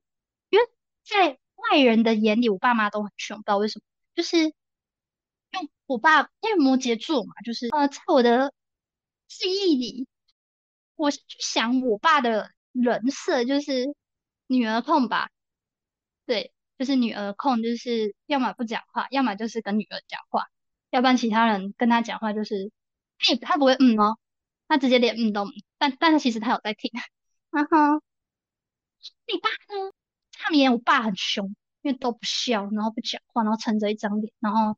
[0.49, 0.65] 因为
[1.05, 3.83] 在外人的眼里，我爸妈都很凶，不知道为什么。
[4.15, 4.37] 就是
[5.51, 8.53] 用我爸，因为摩羯座嘛，就是呃，在我的
[9.27, 10.07] 记忆里，
[10.95, 13.95] 我去想我爸的人设就是
[14.47, 15.29] 女儿控吧，
[16.25, 16.51] 对。
[16.77, 20.49] 就是女儿控，就是要么不讲话，要么就是跟女儿讲话，
[20.89, 22.69] 要不然其他人跟他讲话就是，
[23.17, 24.17] 他也他不会嗯哦，
[24.67, 25.45] 他直接连嗯都，
[25.77, 26.91] 但但是其实他有在听。
[27.49, 28.01] 然后
[29.25, 29.94] 你爸呢？
[30.37, 34.77] 他们演我爸很凶，因为都不笑，然后不讲话，然后沉着一张脸，然后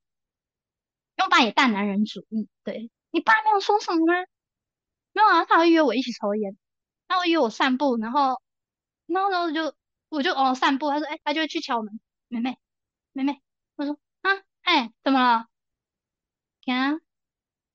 [1.15, 2.47] 因为我爸也大男人主义。
[2.63, 4.13] 对，你爸没有说什么吗？
[5.13, 6.57] 没有啊，他会约我一起抽烟，
[7.07, 8.41] 他会约我散步，然后
[9.07, 9.75] 然后然后就。
[10.09, 11.99] 我就哦散步，他说哎、他就去敲门，
[12.29, 12.57] 妹妹，
[13.11, 13.41] 妹妹，
[13.75, 14.31] 我说啊，
[14.61, 15.47] 哎、怎么了？
[16.73, 16.97] 啊，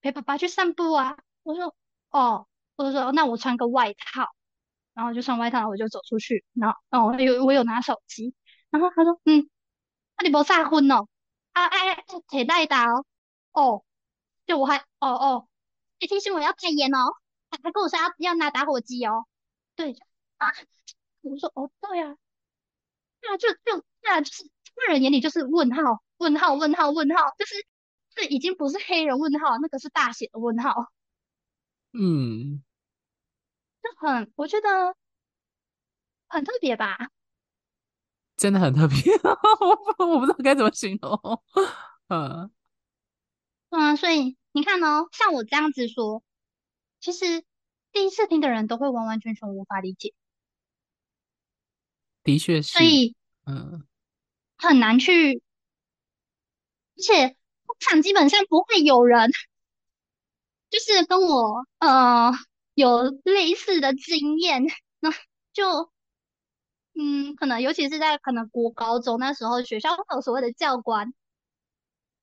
[0.00, 1.18] 陪爸爸去散步啊。
[1.42, 1.76] 我说
[2.08, 4.34] 哦，我就说那我穿个外套，
[4.94, 8.34] 然后就穿外套，我就走出去，然后哦有我有拿手机，
[8.70, 9.48] 然后他说嗯，
[10.18, 11.08] 那你不晒昏哦？
[11.52, 13.04] 啊哎哎，铁带刀
[13.52, 13.84] 哦，
[14.46, 15.48] 就我还哦哦，
[16.00, 16.98] 你提醒我要带烟哦，
[17.50, 19.26] 他跟我说要要拿打火机哦，
[19.76, 19.96] 对
[20.38, 20.48] 啊。
[21.24, 22.16] 我说哦，对呀、啊，
[23.20, 24.42] 对啊，就就对啊，就是
[24.74, 27.54] 外人眼里就是问号，问号，问号，问号，就是
[28.16, 30.90] 这已经不是黑人问号，那个是大写的问号。
[31.92, 32.64] 嗯，
[33.82, 34.94] 就很，我觉得
[36.28, 37.10] 很特别吧？
[38.36, 38.96] 真的很特别，
[39.98, 41.42] 我我不知道该怎么形容。
[42.08, 42.50] 嗯，
[43.70, 46.22] 嗯，所以你看哦，像我这样子说，
[47.00, 47.44] 其实
[47.92, 50.12] 第一次听的人都会完完全全无法理解。
[52.24, 53.14] 的确是，所以
[53.46, 53.86] 嗯，
[54.56, 55.42] 很难去，
[56.96, 57.28] 而且
[57.66, 59.28] 通常基本上不会有人，
[60.70, 62.32] 就是跟我呃
[62.74, 64.62] 有类似的经验，
[65.00, 65.10] 那
[65.52, 65.90] 就
[66.94, 71.12] 嗯，可能尤其是在可能国高中那时候，学校会有所谓的教官，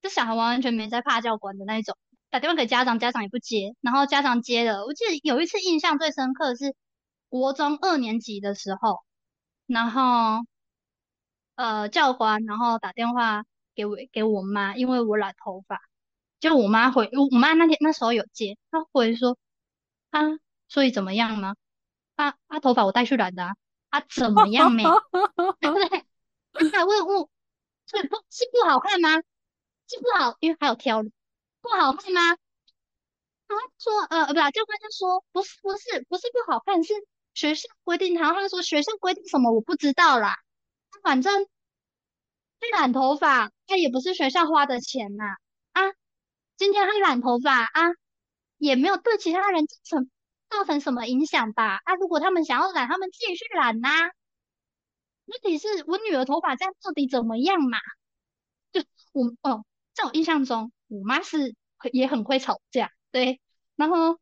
[0.01, 1.97] 这小孩完完全没在怕教官的那一种，
[2.29, 6.75] 打电话给家长，家长也不接，然后家长接了，我记得有一次印象最深刻的是
[7.29, 8.99] 国中二年级的时候。
[9.67, 10.45] 然后，
[11.55, 13.43] 呃，教官然后打电话
[13.75, 15.79] 给我给我妈，因为我染头发，
[16.39, 19.37] 就我妈回我妈那天那时候有接，她回说
[20.11, 20.21] 啊，
[20.67, 21.55] 所以怎么样吗？
[22.15, 23.43] 啊啊，头发我带去染的
[23.89, 24.83] 啊，怎么样没？
[25.59, 26.05] 对不对？
[26.61, 27.27] 你还问问，
[27.85, 29.17] 所以不是不好看吗？
[29.87, 31.01] 是不好，因为还有挑，
[31.61, 32.37] 不好看吗？
[33.47, 36.93] 他说呃不啦，教官就说不是不是不是不好看是。
[37.35, 40.35] 学校规定，然后他说学校规定什么我不知道啦。
[41.03, 45.23] 反正去染头发，他也不是学校花的钱呐。
[45.71, 45.81] 啊，
[46.57, 47.93] 今天他染头发啊，
[48.59, 50.09] 也没有对其他人造成
[50.49, 51.79] 造成什么影响吧？
[51.83, 53.89] 啊，如果他们想要染，他们自己去染呐。
[55.25, 57.77] 问题是我女儿头发这样到底怎么样嘛？
[58.71, 58.81] 就
[59.13, 61.55] 我哦，在我印象中，我妈是
[61.91, 63.41] 也很会吵架，对，
[63.75, 64.19] 然后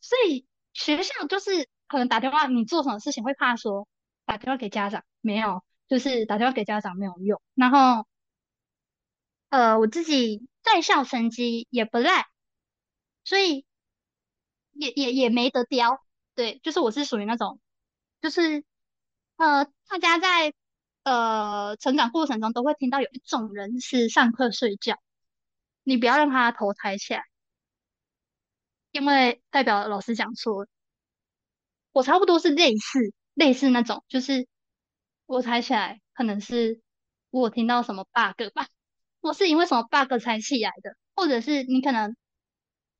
[0.00, 3.88] 所以学校就是可能打电话，你做什么事情会怕说
[4.24, 8.06] 打电话给家长，没有，就是打电话给家长没有用，然后
[9.48, 12.26] 呃，我自己在校成绩也不赖，
[13.30, 13.64] 所以
[14.72, 16.04] 也也也没得雕，
[16.34, 17.60] 对，就是我是属于那种，
[18.20, 18.64] 就是
[19.36, 20.52] 呃，大家在。
[21.02, 24.96] 呃，成长过程中都会听到有一种人是上课睡觉，
[25.82, 27.24] 你不要让他头抬起来，
[28.92, 30.68] 因为代表老师讲错了。
[31.92, 34.46] 我差不多是类似类似那种，就是
[35.24, 36.82] 我抬起来，可能是
[37.30, 38.68] 我听到什么 bug 吧，
[39.20, 42.14] 我是因为什么 bug 才起来的，或者是你可能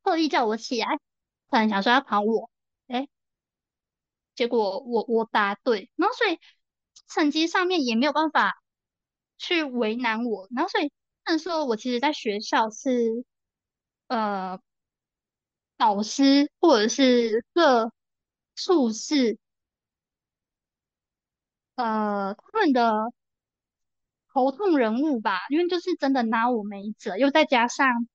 [0.04, 0.86] 特意叫我起来，
[1.48, 2.50] 可能想说要考我，
[2.88, 3.08] 诶，
[4.34, 6.38] 结果我我答对，然后所以。
[7.08, 8.62] 成绩上面也没有办法
[9.36, 10.92] 去为难我，然后所以，
[11.24, 13.24] 但是说我其实在学校是，
[14.06, 14.60] 呃，
[15.76, 17.92] 导师或者是各
[18.54, 19.38] 处室，
[21.76, 23.12] 呃，他们的
[24.32, 28.08] 头痛人物吧，因为就是真的拿我没辙，又再加上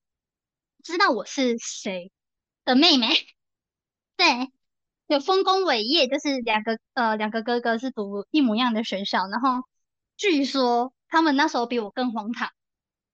[0.85, 2.11] 知道我是谁
[2.63, 3.07] 的妹妹，
[4.15, 4.51] 对。
[5.07, 9.63] 有丰功伟业，就是两个呃两个哥哥是读一模一样的学校，然后
[10.17, 12.49] 据说他们那时候比我更荒唐，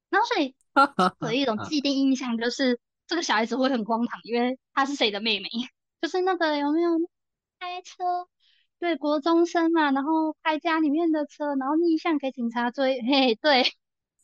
[0.10, 0.56] 然后所以
[1.20, 5.50] 有一种既定印象就是这个小孩子会很荒唐，因为他是谁的妹妹，
[6.02, 6.92] 就是那个有没有
[7.60, 8.28] 开车
[8.80, 13.66] 对国中生嘛，然后开家里面的车，然后逆向给警察追，嘿对，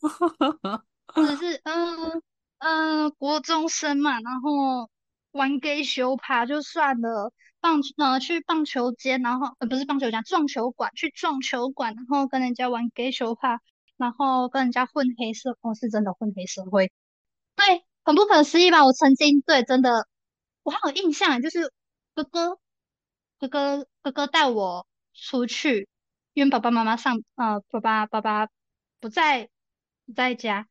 [0.00, 2.22] 或者是嗯
[2.58, 4.90] 嗯、呃、国中生嘛，然后
[5.32, 7.32] 玩 gay 修爬就算了。
[7.60, 13.60] 棒呃去棒球间，然后呃不是棒球间，撞球馆去撞球馆，然后跟人家玩 gay 球趴，
[13.96, 16.92] 然后跟人家混黑社，哦，是真的混黑社会，
[17.56, 18.84] 对，很不可思议吧？
[18.84, 20.06] 我曾经对真的，
[20.62, 21.72] 我还有印象，就是
[22.14, 22.60] 哥哥
[23.40, 25.88] 哥哥哥哥带我出去，
[26.34, 28.48] 因为爸爸妈妈上呃爸爸爸爸
[29.00, 29.48] 不在
[30.06, 30.68] 不在家，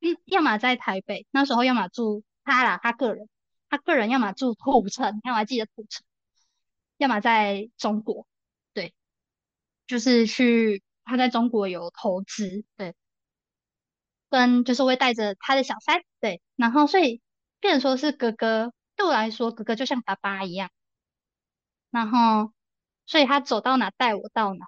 [0.00, 3.28] 嗯要么在台北，那时候要么住他啦，他个人
[3.68, 6.04] 他个人要么住土城，你看我还记得土城。
[6.98, 8.26] 要么在中国，
[8.74, 8.92] 对，
[9.86, 12.94] 就是去他在中国有投资，对，
[14.28, 17.22] 跟就是会带着他的小三，对，然后所以
[17.58, 20.70] 变成说是哥哥，对我来说哥哥就像爸爸一样，
[21.90, 22.52] 然后
[23.06, 24.66] 所以他走到哪带我到哪，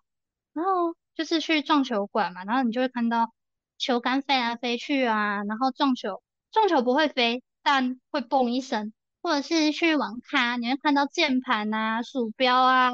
[0.54, 3.30] 然后就是去撞球馆嘛，然后你就会看到
[3.82, 6.22] 球杆飞来飞去啊，然后撞球，
[6.52, 8.92] 撞球不会飞，但会嘣一声。
[9.20, 12.90] 或者是去网咖，你会看到键盘啊、鼠标啊、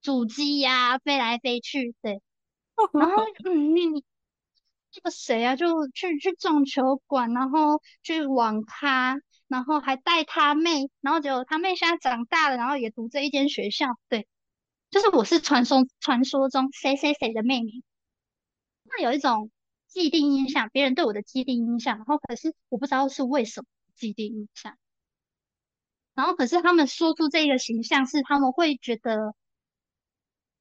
[0.00, 2.22] 主机呀、啊、飞来飞去，对。
[2.92, 4.04] 然后， 嗯，你你
[4.92, 5.56] 这个谁啊？
[5.56, 9.16] 就去去撞球馆，然后去网咖，
[9.48, 14.26] 然后还带他妹，然后结果他妹现在长大了，然后也读这一间学校，对。
[14.90, 17.70] 就是我是传说传说中谁谁谁的妹妹，
[18.84, 19.50] 那有一种
[19.90, 24.78] 既定印象，别人对我的既定印象，然后可是我不知道是为什么既定印象。
[26.14, 29.34] 然后，可是他们说出这个形象，是他们会觉得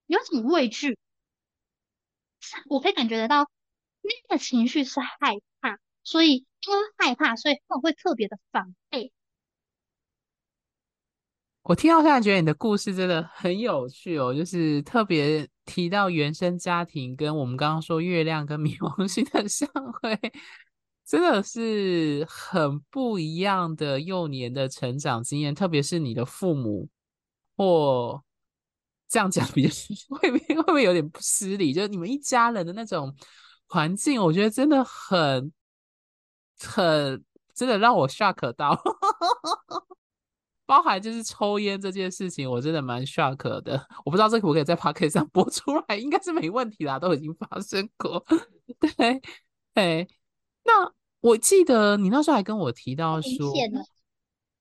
[0.08, 0.98] 有种畏惧，
[2.70, 3.50] 我可以感觉得到
[4.02, 5.10] 那个情绪是害
[5.62, 9.12] 怕，所以因为害怕，所以他们会特别的防备。
[11.70, 19.70] 我听到现在觉得你的故事真的很有趣哦，就是特别提到原生家庭跟我们刚刚说月亮跟冥王星的相
[20.02, 20.20] 会。
[21.06, 26.90] 真的是很不一样的幼年的成长经验，特别是你的父母，
[27.56, 28.24] 或
[29.08, 29.70] 这样讲比较
[30.18, 31.72] 会不会会不会有点不失礼？
[31.72, 33.16] 就是你们一家人的那种
[33.68, 35.54] 环境，我觉得真的很
[36.60, 38.76] 很真的让我 shock 到，
[40.70, 43.84] 包含就是抽烟这件事情，我真的蛮 shock 的。
[44.06, 48.24] 我不知道这个可不可以在 p o c k e t 上 播出来，应该是没问题啦，都已经发生过。
[48.96, 49.20] 对，
[49.74, 50.08] 对，
[50.64, 50.94] 那。
[51.22, 53.52] 我记得你那时候还跟我提到说，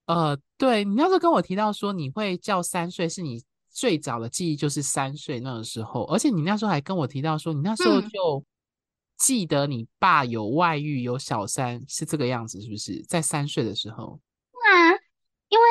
[0.06, 3.40] 呃，对，你那时候跟我提到说，你会叫三岁是你
[3.70, 8.44] 最早的记忆，就是三岁那个时候，而且你那时候还跟我提到说，你那时候就
[9.16, 13.04] 记得你爸有外遇，有小三，是这个样子，是不是？
[13.06, 14.18] 在三岁的时候？
[14.50, 14.90] 啊
[15.50, 15.64] 因为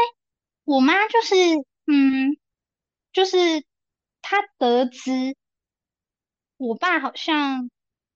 [0.67, 1.33] 我妈就是，
[1.85, 2.35] 嗯，
[3.13, 3.63] 就是
[4.21, 5.37] 她得知
[6.57, 7.71] 我爸好像，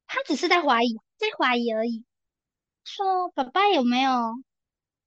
[0.06, 2.04] 她只是在怀疑，在怀疑而已。
[2.84, 4.12] 说爸爸有没有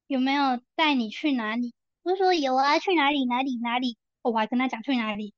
[0.06, 1.74] 有没有带你去哪里？
[2.02, 3.98] 我说有啊，去哪里哪里哪里。
[4.22, 5.34] 我还跟他讲去哪里。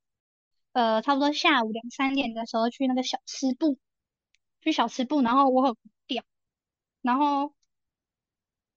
[0.73, 3.81] 呃，差不多下午两三点的时候去那个小吃部，
[4.61, 5.77] 去小吃部，然后我很
[6.07, 6.23] 屌，
[7.03, 7.53] 然后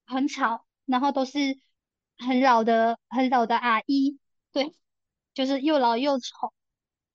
[0.08, 1.60] 很吵，然后都是
[2.20, 4.18] 很老的很老的阿姨，
[4.52, 4.74] 对，
[5.34, 6.54] 就是又老又丑，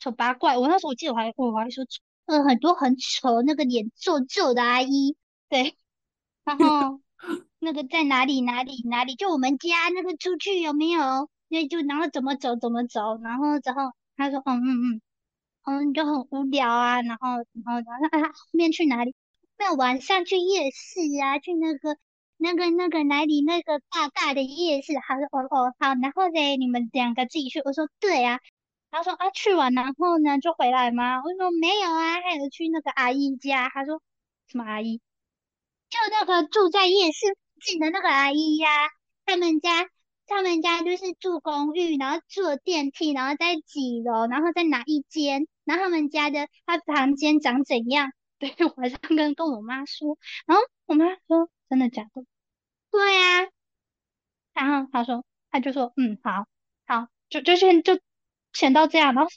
[0.01, 0.59] 丑八怪。
[0.59, 1.85] 我那时候我记得我还我还说，
[2.27, 5.17] 呃，很多很丑那个脸皱皱的阿姨，
[5.49, 5.77] 对，
[6.45, 7.01] 然后
[7.61, 11.29] 那个在哪里哪里哪里，就我们家那个出去有没有？
[11.49, 15.01] 那就然后怎么走怎么走，然后之后他说，嗯嗯嗯。
[15.67, 17.85] 嗯，就很无聊啊，然后，然后，然
[18.23, 19.15] 后，啊，后面去哪里？
[19.57, 21.97] 那晚上去夜市啊，去那个，
[22.37, 23.43] 那个，那个哪里？
[23.43, 24.93] 那个大大的夜市。
[25.07, 27.61] 他说，哦哦，好，然后嘞，你们两个自己去。
[27.65, 28.41] 我说，对啊。
[28.91, 31.19] 他说，啊，去完然后呢，就回来吗？
[31.19, 33.69] 我说，没有啊，还有去那个阿姨家。
[33.69, 34.03] 他说，
[34.49, 35.01] 什么阿姨？
[35.91, 38.69] 就那个住在夜市附近的那个阿姨呀，
[39.27, 39.89] 他们家。
[40.27, 48.11] 他们家就是住公寓，然后坐电梯，然后在几楼，然后在哪一间，然后他们家的他房间长怎样？
[48.39, 50.17] 对，我晚上跟跟我妈说，
[50.47, 52.25] 然后我妈说真的假的？
[52.91, 53.49] 对呀、啊，
[54.55, 56.47] 然后他说他就说嗯好，
[56.87, 58.01] 好就就先就
[58.53, 59.31] 先到这样，然后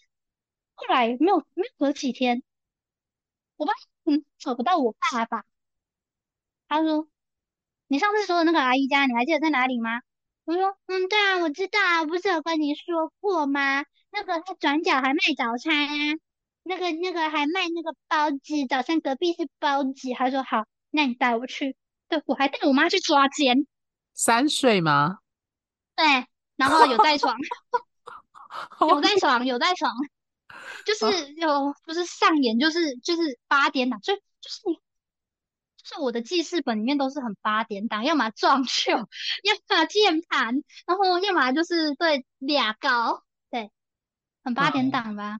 [0.76, 2.44] 后来没有没有隔几天，
[3.56, 3.74] 我爸
[4.06, 5.44] 嗯找不到我爸爸，
[6.68, 7.08] 他说
[7.88, 10.02] 你上次说的那个阿姨家，你还记得在哪里吗？
[10.46, 13.84] 我说，嗯，对啊，我知道啊，不是有跟你说过吗？
[14.12, 16.18] 那个他转角还卖早餐啊，
[16.64, 20.10] 那个那个还卖那个包子，早餐隔壁是包子。
[20.16, 21.76] 他说好，那你带我去。
[22.08, 23.68] 对，我还带我妈去抓奸。
[24.14, 25.20] 三岁吗？
[25.96, 26.06] 对，
[26.56, 27.38] 然后有在 床，
[28.90, 29.94] 有在床，有在床，
[30.86, 34.76] 就是有，就是上演，就是就是八点档，就就是你。
[35.78, 43.72] 就是我的记事本里面都是很八点档，要么撞球，要么键盘，然后要么就是对俩高，对，
[44.44, 45.40] 很八点档吧。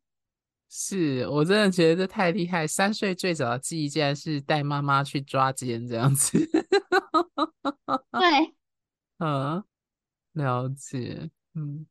[0.68, 6.38] 哦、是我真的觉得这太厉害，三岁最早的记忆竟然是带妈妈去抓奸这样子。
[8.12, 8.56] 对，
[9.20, 9.64] 嗯，
[10.34, 11.86] 了解，嗯。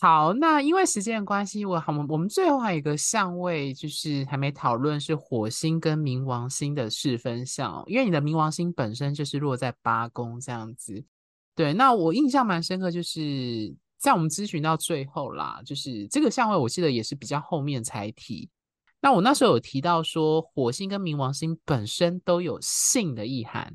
[0.00, 11.04] 好，那因为时间的关系，我好，我们最后还有一个相位，就是还没讨论是火星跟冥王星的四分相，因为你的冥王星本身就是落在八宫这样子。
[11.54, 18.48] 对，那我印象蛮深刻，就是在我们咨询到最后啦，就是这个相位，我记得也是比较后面才提。
[19.02, 23.72] 那我那时候有提到说，火星跟冥王星本身都有性的意涵，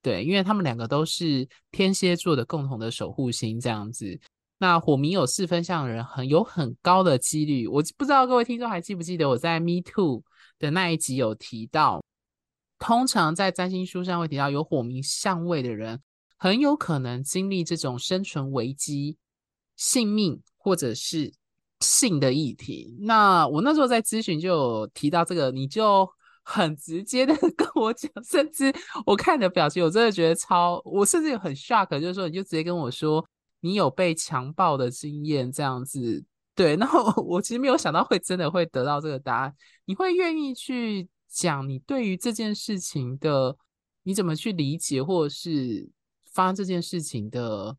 [0.00, 4.18] 对，因为他们两个都是天蝎座的共同的守护星这样子。
[4.58, 7.66] 那火冥有四分相的人，很有很高的几率。
[7.66, 10.22] 我不知道各位听众还记不记得我在 Me Too
[10.60, 12.02] 的那一集有提到，
[12.78, 16.00] 通常在占星书上会提到有火冥相位的人，
[16.38, 19.16] 很有可能经历这种生存危机、
[19.76, 21.32] 性命或者是
[21.80, 22.96] 性的议题。
[23.00, 26.08] 那我那时候在咨询就有提到这个，你就
[26.42, 28.72] 很直接的 跟我讲，甚至
[29.06, 33.24] 我看你的表情，我真的觉得超，我甚至有很 shock，就是说你就直接跟我说。
[33.60, 36.22] 你有被强暴的经验，这样子
[36.54, 39.54] 对， 然后我其实没有想到会真的会得到这个答案。
[39.86, 43.56] 你会愿意去讲你对于这件事情的
[44.02, 45.88] 你怎么去理解，或者是
[46.30, 47.74] 发生这件事情的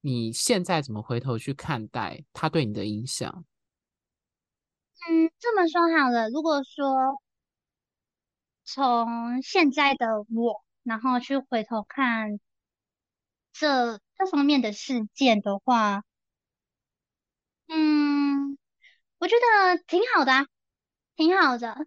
[0.00, 3.44] 你现在怎么回头去看待他对你的影响？
[5.08, 7.20] 嗯，这么说好了，如果说
[8.64, 12.38] 从现在的我，然后去回头看
[13.52, 14.00] 这。
[14.20, 16.04] 这方面的事件的话，
[17.68, 18.58] 嗯，
[19.16, 20.46] 我觉得挺好的，
[21.16, 21.86] 挺好的。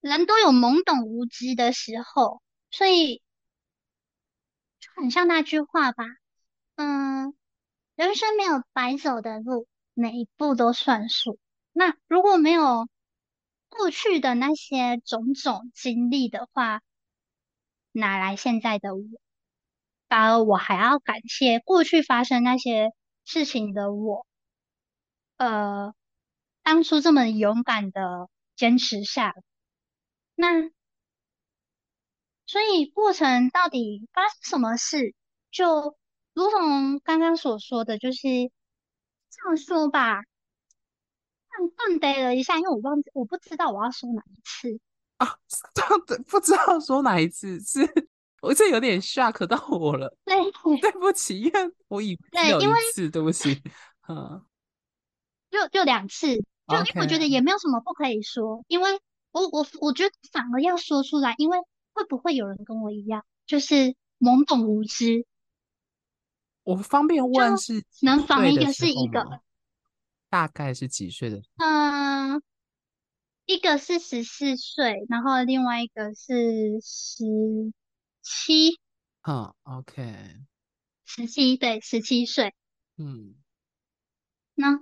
[0.00, 2.40] 人都有懵懂无知的时候，
[2.70, 3.20] 所以
[4.80, 6.06] 就很像那句话吧，
[6.76, 7.34] 嗯，
[7.96, 11.38] 人生没有白走的路，每一步都算数。
[11.72, 12.88] 那如果没有
[13.68, 16.82] 过去的那些种种经历的话，
[17.92, 19.02] 哪来现在的我？
[20.08, 22.92] 反而我还要感谢过去发生那些
[23.24, 24.26] 事情的我，
[25.38, 25.94] 呃，
[26.62, 29.34] 当初这么勇敢的坚持下。
[30.36, 30.70] 那
[32.46, 35.14] 所以过程到底发生什么事，
[35.50, 35.96] 就
[36.34, 38.18] 如同刚刚所说的，就是
[39.30, 40.22] 这样说吧，
[41.56, 44.78] 顿顿呆了一下，因为我忘记，我不知道我要说哪一次
[45.16, 45.38] 啊，
[45.72, 48.08] 这样子不知道说哪一次是。
[48.40, 50.36] 我这有点 shock 到我了，对，
[50.78, 53.62] 对不起，因为我以为有一次，对不起，
[54.06, 54.44] 嗯，
[55.50, 56.36] 就就两次，
[56.68, 59.00] 就因为我觉得也没有什么不可以说因为
[59.30, 61.58] 我我我觉得反而要说出来，因为
[61.94, 65.24] 会不会有人跟我一样，就是懵懂无知？
[66.64, 69.40] 我方便问是能仿一个是一个，
[70.28, 71.40] 大概是几岁的？
[71.58, 72.42] 嗯，
[73.46, 77.24] 一个是十四岁，然后另外一个是十。
[78.26, 78.80] 七。
[79.28, 80.16] 嗯，OK。
[81.04, 82.54] 十七，对，十七岁。
[82.96, 83.34] 嗯。
[84.54, 84.80] 然后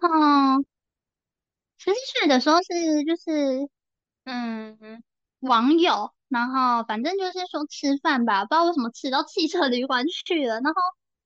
[1.76, 3.68] 十七岁的时候是就是
[4.22, 5.02] 嗯
[5.40, 10.60] 网友，然后反正就是说吃饭吧，不知道为什么吃到汽车旅馆去了。
[10.60, 10.80] 然后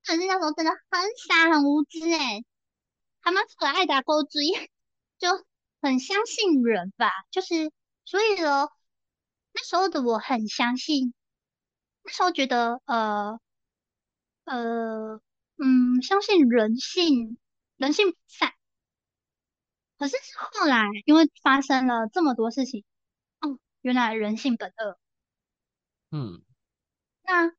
[0.06, 2.44] 可是那时候真的很傻很无知诶，
[3.20, 4.42] 还蛮可爱的，够追，
[5.18, 5.28] 就
[5.82, 7.10] 很相信人吧。
[7.30, 7.72] 就是
[8.04, 8.68] 所以呢，
[9.52, 11.12] 那时候的我很相信，
[12.04, 13.40] 那时候觉得呃
[14.44, 15.20] 呃
[15.56, 17.38] 嗯相信人性。
[17.78, 18.54] 人性本善，
[19.98, 22.84] 可是后来因为发生了这么多事情，
[23.40, 24.98] 哦，原来人性本恶。
[26.10, 26.42] 嗯，
[27.22, 27.52] 那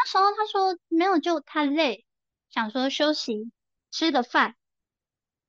[0.00, 2.06] 那时候他说没有，就太累，
[2.50, 3.50] 想说休息，
[3.90, 4.54] 吃个饭，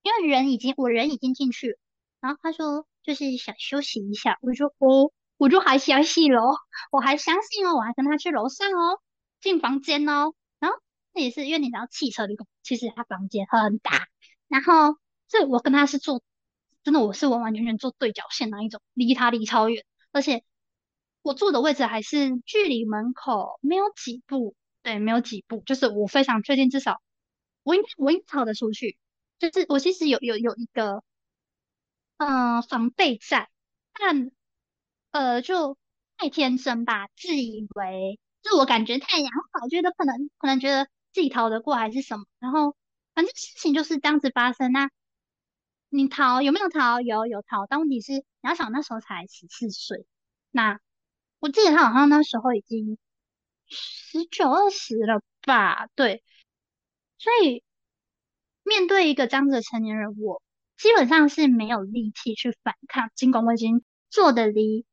[0.02, 1.78] 因为人已经我人已经进去，
[2.20, 6.56] 然后他说就是想休息一下，我就哦，我就还相信喽，
[6.92, 9.00] 我还相信哦，我还跟他去楼上哦，
[9.40, 10.34] 进房间哦。
[10.58, 10.80] 然后
[11.14, 14.08] 那也是因为你知道汽车旅馆，其实他房间很大，
[14.48, 14.98] 然后
[15.28, 16.24] 这我跟他是坐，
[16.84, 20.44] 真的我是完完全全坐对角线那一种，离他离超远，而且
[21.22, 27.02] 我坐的位置还是距离门口没有几步，对，没有几步，就是我非常确定，至少
[27.64, 28.98] 我应该我应该逃得出去，
[29.40, 31.04] 就是我其实有有有一个
[32.18, 33.50] 嗯、防备在，
[33.94, 34.32] 但
[35.12, 35.78] 呃就
[36.18, 40.88] 太天真吧，自以为自我感觉太良好，觉得可能可能觉得。
[41.12, 42.26] 自己逃得过还是什么？
[42.38, 42.76] 然后
[43.16, 44.72] 反正事情就是这样子发生。
[44.72, 44.92] 那
[45.90, 47.02] 你逃有没有逃？
[47.02, 50.06] 有有逃，但问题是你要想那时候才十四岁。
[50.52, 50.80] 那
[51.40, 52.98] 我记得他好像那时候已经
[53.68, 55.88] 十九二十了吧？
[55.96, 56.24] 对。
[57.18, 57.64] 所以
[58.64, 60.42] 面对一个这样子的成年人，我
[60.78, 63.12] 基本上是没有力气去反抗。
[63.16, 64.86] 尽管我已经坐得离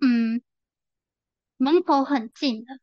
[0.00, 0.42] 嗯
[1.56, 2.78] 门口很近了，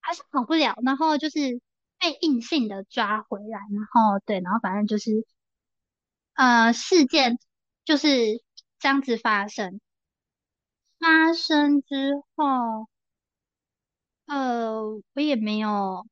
[0.00, 0.76] 还是跑不了。
[0.84, 1.60] 然后就是。
[1.96, 5.24] 被硬性的抓回来，然后对，然后反正就是，
[6.34, 7.38] 呃，事件
[7.86, 8.42] 就是
[8.78, 9.80] 这样子发生。
[11.04, 12.88] 发生之后，
[14.26, 14.82] 呃，
[15.14, 16.06] 我也没有，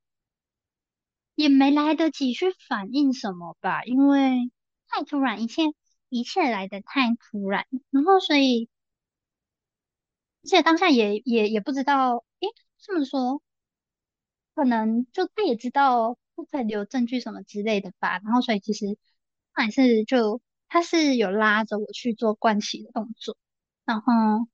[1.34, 4.50] 也没来得及去反应什么吧，因为
[4.88, 5.62] 太突然，一切
[6.08, 8.68] 一切来得太突然，然后所以，
[10.44, 12.48] 而且当下也也也不知道，诶，
[12.78, 13.40] 这么说。
[14.54, 18.96] 可能就他也知道不可以留证据什么之类的吧，然后所以其实
[19.52, 23.36] 还是就他是有拉着我去做盥洗的动作，
[23.84, 24.46] 然后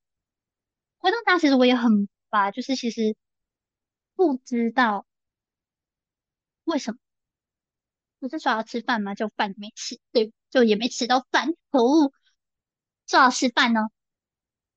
[0.98, 3.16] 回到家其实我也很吧，就是其实
[4.16, 5.06] 不知道
[6.64, 6.98] 为什么，
[8.20, 9.14] 不是说要吃饭吗？
[9.14, 12.12] 就饭没吃，对，就也没吃到饭，可恶，
[13.06, 13.80] 说要吃饭呢，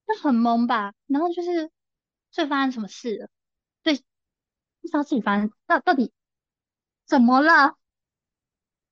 [0.07, 1.71] 就很懵吧，然后就是
[2.31, 3.29] 这发生什么事了？
[3.83, 4.03] 对。
[4.81, 6.11] 不知道自己发生到到底
[7.05, 7.77] 怎么了？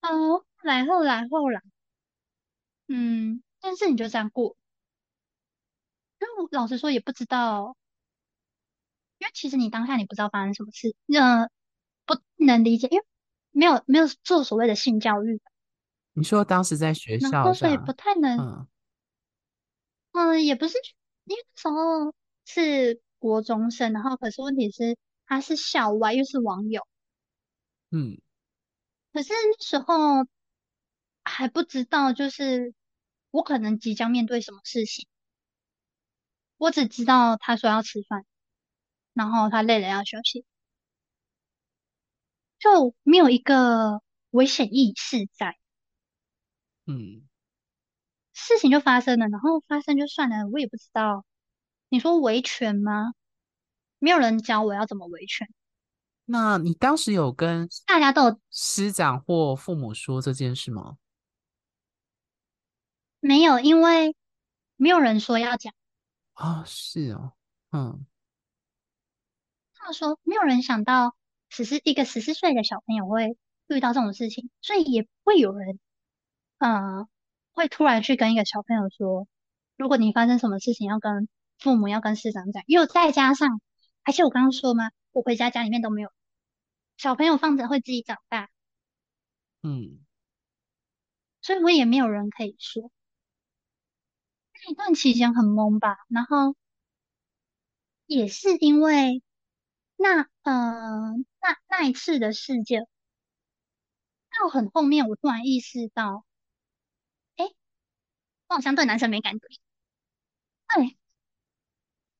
[0.01, 1.61] 哦，来后来后来，
[2.87, 4.55] 嗯，但是你就这样过，
[6.19, 7.75] 因为我老实说也不知道，
[9.17, 11.49] 因为其实你当下你不知道发生什么事，呃，
[12.05, 13.05] 不能理解，因为
[13.51, 15.41] 没有没有做所谓的性教育。
[16.13, 18.67] 你说当时在学校，所以不太能，嗯，
[20.11, 20.77] 嗯，也不是，
[21.25, 22.13] 因为那时候
[22.45, 24.97] 是国中生，然后可是问题是。
[25.31, 26.87] 他是校外，又是网友，
[27.91, 28.19] 嗯，
[29.13, 30.25] 可是那时候
[31.23, 32.73] 还不知道，就是
[33.29, 35.05] 我可能即将面对什么事情。
[36.59, 38.25] 我只知道他说要吃饭，
[39.13, 40.45] 然后他累了要休息，
[42.59, 45.57] 就没有一个危险意识在。
[46.85, 47.27] 嗯，
[48.33, 51.25] 事情就发生了，然后发生就算了，我也不知道。
[51.87, 53.13] 你说维权吗？
[53.97, 55.47] 没有人教我要怎么维权。
[56.25, 60.97] 那你当时有跟大家都有师长或父母说这件事吗？
[63.21, 64.15] 没有，因为
[64.75, 65.73] 没有人说要讲。
[66.39, 67.33] 啊、哦，是哦，
[67.71, 68.05] 嗯。
[69.73, 71.15] 他说没有人想到
[71.49, 73.37] 十四一个十四岁的小朋友会
[73.67, 75.79] 遇到这种事情，所以也不会有人，
[76.59, 77.07] 嗯，
[77.51, 79.27] 会突然去跟一个小朋友说，
[79.75, 83.59] 如果你发生什么事情，要跟父母要跟师长讲，又再加上。
[84.03, 84.91] 而且我刚刚说嘛？
[85.11, 86.09] 我回家家里面都没有
[86.95, 88.49] 小朋友放着会自己长大，
[89.61, 89.99] 嗯，
[91.41, 92.91] 所以我也没有人可以说。
[94.65, 96.55] 那一段期间很懵吧，然后
[98.05, 99.21] 也是因为
[99.97, 102.87] 那嗯、呃、那那一次的事件，
[104.41, 106.25] 到很后面我突然意识到，
[107.37, 107.45] 哎，
[108.47, 109.47] 我好像对男生没感觉，
[110.67, 110.95] 哎，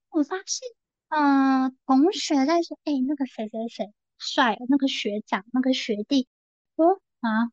[0.09, 0.67] 我发现。
[1.09, 6.27] 嗯、呃，同学在说，哎、那个谁谁谁帅，那个学长，那个学弟，
[6.75, 7.51] 说啊，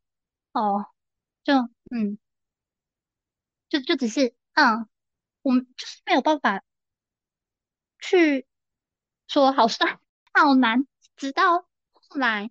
[0.53, 0.87] 哦，
[1.45, 1.55] 就
[1.91, 2.19] 嗯，
[3.69, 4.89] 就就只是，嗯，
[5.43, 6.65] 我们就是没有办法
[8.01, 8.47] 去
[9.29, 10.01] 说好帅
[10.33, 12.51] 好难，直到后来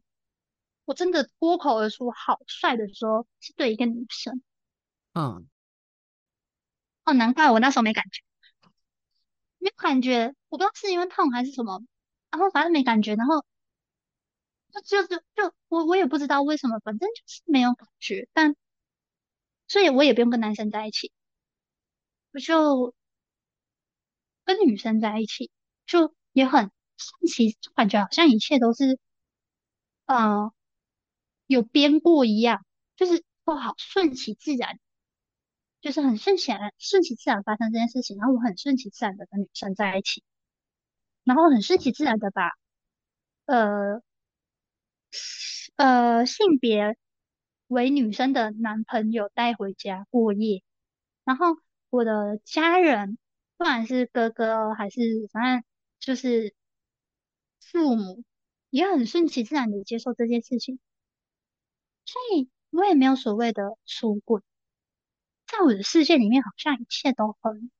[0.86, 4.44] 我真的脱口而出好帅的时候，是对一个女生，
[5.14, 5.50] 嗯，
[7.06, 8.22] 哦，难怪我那时候没感觉。
[9.58, 11.82] 没感觉，我不知道是因为痛还是什么，
[12.30, 13.44] 然后反正没感觉，然后
[14.72, 18.56] 就就就就我我也不知道为什么，反正就是没有感觉，但
[19.68, 21.12] 所以我也不用跟男生在一起，
[22.36, 22.94] 我就
[24.44, 25.50] 跟女生在一起，
[25.86, 29.00] 就也很神奇，就感觉好像一切都是
[30.06, 30.52] 呃
[31.48, 32.66] 有编过一样，
[32.98, 34.80] 就是都好顺其自然。
[35.80, 40.24] 就是很顺其然，顺其自然发生这件事情，然后我很顺其自然的跟女生在一起，
[41.24, 42.52] 然后很顺其自然的把
[43.46, 44.02] 呃
[45.76, 46.98] 呃性别
[47.68, 50.64] 为女生的男朋友带回家过夜，
[51.24, 51.46] 然后
[51.96, 53.18] 我的家人，
[53.58, 55.00] 不管是哥哥还是
[55.32, 55.64] 反正
[56.00, 56.54] 就是
[57.62, 58.24] 父母，
[58.70, 60.78] 也很顺其自然的接受这件事情，
[62.04, 64.42] 所以我也没有所谓的出轨。
[65.48, 67.72] 在我的世界里面，好像一切都很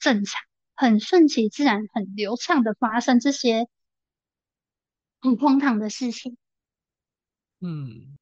[0.00, 0.42] 正常，
[0.74, 3.68] 很顺其自然，很流畅的发生这些
[5.20, 6.36] 很荒唐的事情。
[7.60, 8.18] 嗯，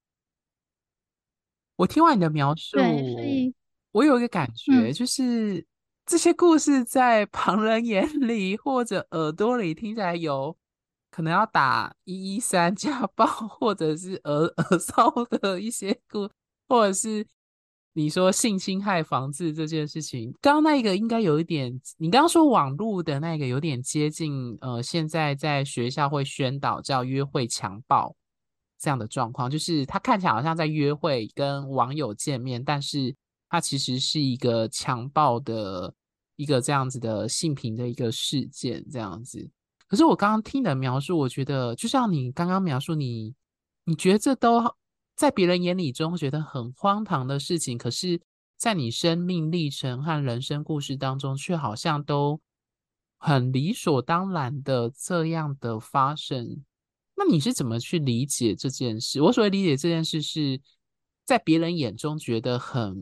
[1.77, 3.55] 我听完你的描述，对，所以
[3.93, 5.64] 我有一个感觉，嗯，就是
[6.05, 10.56] 这些故事在旁人眼里或者耳朵里听起来有
[11.10, 16.28] 可能要打一一三家暴，或者是儿 儿骚的一些故，
[16.69, 17.27] 或者是。
[17.94, 28.16] 你说性侵害防治这件事情，刚刚那个应该有一点，你刚刚说网络的那个有点接近，呃，现在在学校会宣导叫约会强暴
[28.78, 33.14] 这样的状况，就是他看起来好像在约会跟网友见面，但是
[33.52, 35.94] 它其实是一个强暴的
[36.36, 39.46] 一个这样子的性平的一个事件这样子。
[39.86, 43.34] 可是我刚刚听你的描述，我觉得就像你刚刚描述你，
[43.84, 44.74] 你觉得这都。
[45.14, 48.18] 在别人眼里中觉得很荒唐的事情，可是，
[48.56, 52.40] 在你生命历程和人生故事当中，却好像都
[53.18, 56.64] 很理所当然的这样的发生。
[57.14, 59.20] 那你是怎么去理解这件事？
[59.20, 60.58] 我所谓理解这件事，是
[61.26, 62.96] 在别人眼中觉得很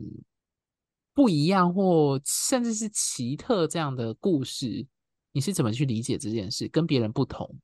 [1.13, 4.85] 不一样，或甚至是奇特这样的故事，
[5.31, 6.67] 你是怎么去理解这件事？
[6.67, 7.59] 跟别人不同，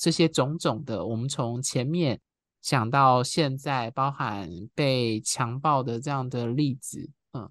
[0.00, 2.20] 这些种种的，我们从前面。
[2.60, 7.48] 讲到现在，包含被强暴的这样的例子，嗯，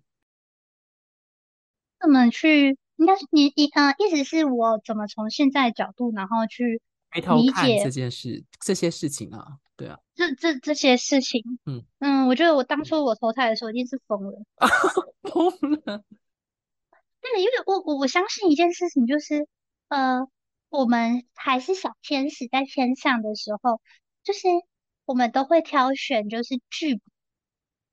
[2.01, 2.77] 怎么去？
[2.97, 6.81] 应该是你你呃，意思是我怎么从现在的角度，然后去
[7.13, 9.57] 理解这件事、这些事情啊？
[10.17, 14.33] 这这这些事情，嗯嗯，我觉得我当初我投胎的时候一定是疯了，
[15.23, 15.49] 疯
[15.85, 16.03] 了。
[17.21, 19.47] 对，因为我我我相信一件事情，就是
[19.87, 20.27] 呃，
[20.69, 23.79] 我们还是小天使在天上的时候，
[24.23, 24.41] 就是。
[25.07, 27.01] 我们都会挑选，就是剧本，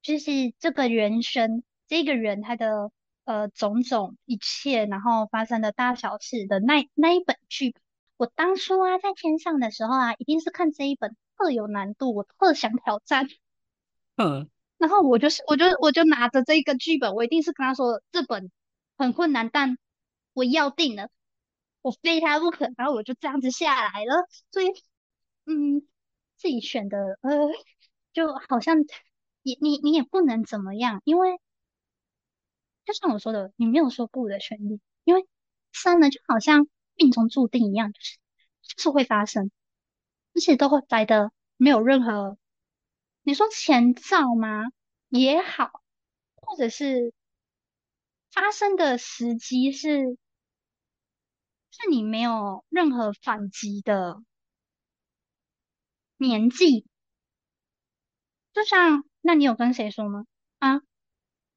[0.02, 2.90] 就是这个人生，这个人他的
[3.24, 7.80] 呃种种一切，然后发生的大小事的那那一本剧本。
[8.16, 13.28] 我当初啊在天上的时候啊，一定是看这一本特有难度，我特想挑战。
[14.16, 18.50] 嗯，然后我就是我就我就拿着这个剧本，我一定是跟他说这本
[18.96, 19.78] 很困难，但
[20.32, 21.08] 我要定了，
[21.82, 22.70] 我非他不可。
[22.76, 24.68] 然后我就这样子下来了，所以
[25.46, 25.86] 嗯。
[26.36, 27.30] 自己选的，呃，
[28.12, 28.76] 就好像
[29.42, 31.38] 你你你也不能怎么样，因为
[32.84, 35.26] 就像我说的，你没有说不的权利，因为
[35.72, 38.18] 算了就好像命中注定一样，就是
[38.62, 39.50] 就是会发生，
[40.34, 42.36] 而且都会来的没有任何，
[43.22, 44.64] 你说前兆吗？
[45.08, 45.70] 也好，
[46.34, 47.12] 或者是
[48.32, 50.18] 发生的时机是
[51.70, 54.22] 是你没有任何反击的。
[56.16, 56.86] 年纪，
[58.52, 60.24] 就像，那你有跟谁说吗？
[60.58, 60.80] 啊，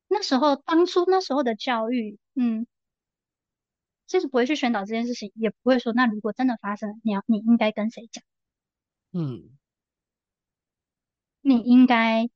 [0.07, 2.67] 那时候当初那时候的教育，嗯，
[4.07, 8.23] 就是不会去宣导这件事情，也不会说，那如果真的发生，你要你应该跟谁讲？
[9.11, 9.57] 嗯，
[11.41, 12.29] 你应该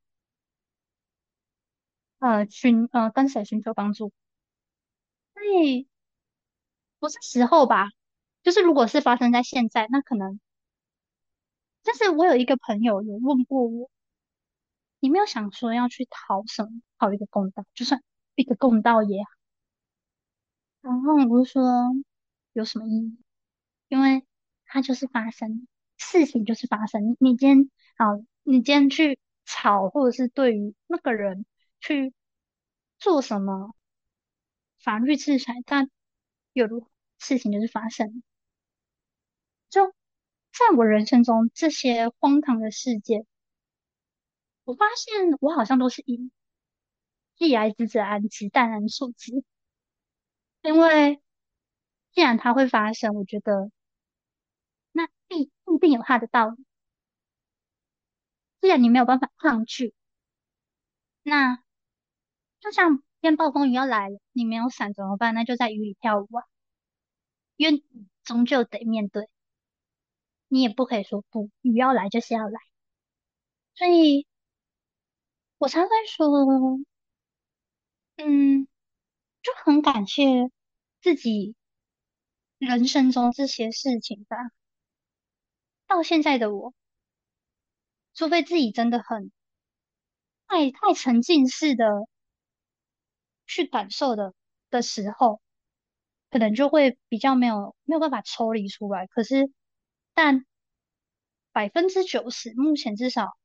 [2.19, 4.11] 呃寻呃跟谁寻求帮助？
[5.33, 5.87] 所以
[6.99, 7.87] 不是时候吧？
[8.43, 10.39] 就是如果是发生在现在，那可能。
[11.83, 13.89] 但是我有一个朋友有问过我，
[14.99, 18.03] 你没有想说要去讨什么，讨一个公道，就算
[18.35, 19.40] 一个公道也好。
[20.81, 21.61] 然后我就说，
[22.53, 23.17] 有什么意义？
[23.87, 24.25] 因为
[24.65, 25.67] 它就是发生，
[25.97, 27.15] 事情就是发生。
[27.19, 31.45] 你今天好，你今天去吵，或者是对于那个人
[31.79, 32.13] 去
[32.99, 33.75] 做什么
[34.79, 35.89] 法律制裁，但
[36.53, 36.75] 有的
[37.19, 38.23] 事情就是发生。
[39.69, 43.25] 就在我人生中这些荒唐的事件，
[44.63, 46.31] 我发现我好像都是以
[47.35, 49.43] 既来之则安之，淡然处之。
[50.63, 51.19] 因为
[52.13, 53.71] 既然它会发生，我觉得
[54.93, 56.65] 那必必定有它的道理。
[58.61, 59.93] 既然你没有办法抗拒，
[61.23, 61.61] 那
[62.59, 65.33] 就像天暴风雨要来了，你没有伞怎么办？
[65.35, 66.43] 那就在雨里跳舞啊，
[67.55, 67.83] 因为
[68.23, 69.27] 终究得面对。
[70.49, 72.59] 你也不可以说不，雨要来就是要来。
[73.75, 74.25] 所以
[75.61, 76.27] 我才会说，
[78.17, 78.67] 嗯。
[79.41, 80.23] 就很感谢
[81.01, 81.55] 自己
[82.57, 84.37] 人生中这些事情吧。
[85.87, 86.73] 到现在的我，
[88.13, 89.31] 除非自己真的很
[90.47, 91.85] 太太沉浸式的
[93.47, 94.33] 去感受的
[94.69, 95.41] 的时候，
[96.29, 99.07] 可能就会比较没有没有办法抽离出来。
[99.07, 99.51] 可是，
[100.13, 100.45] 但
[101.51, 103.35] 百分之九十，目前至少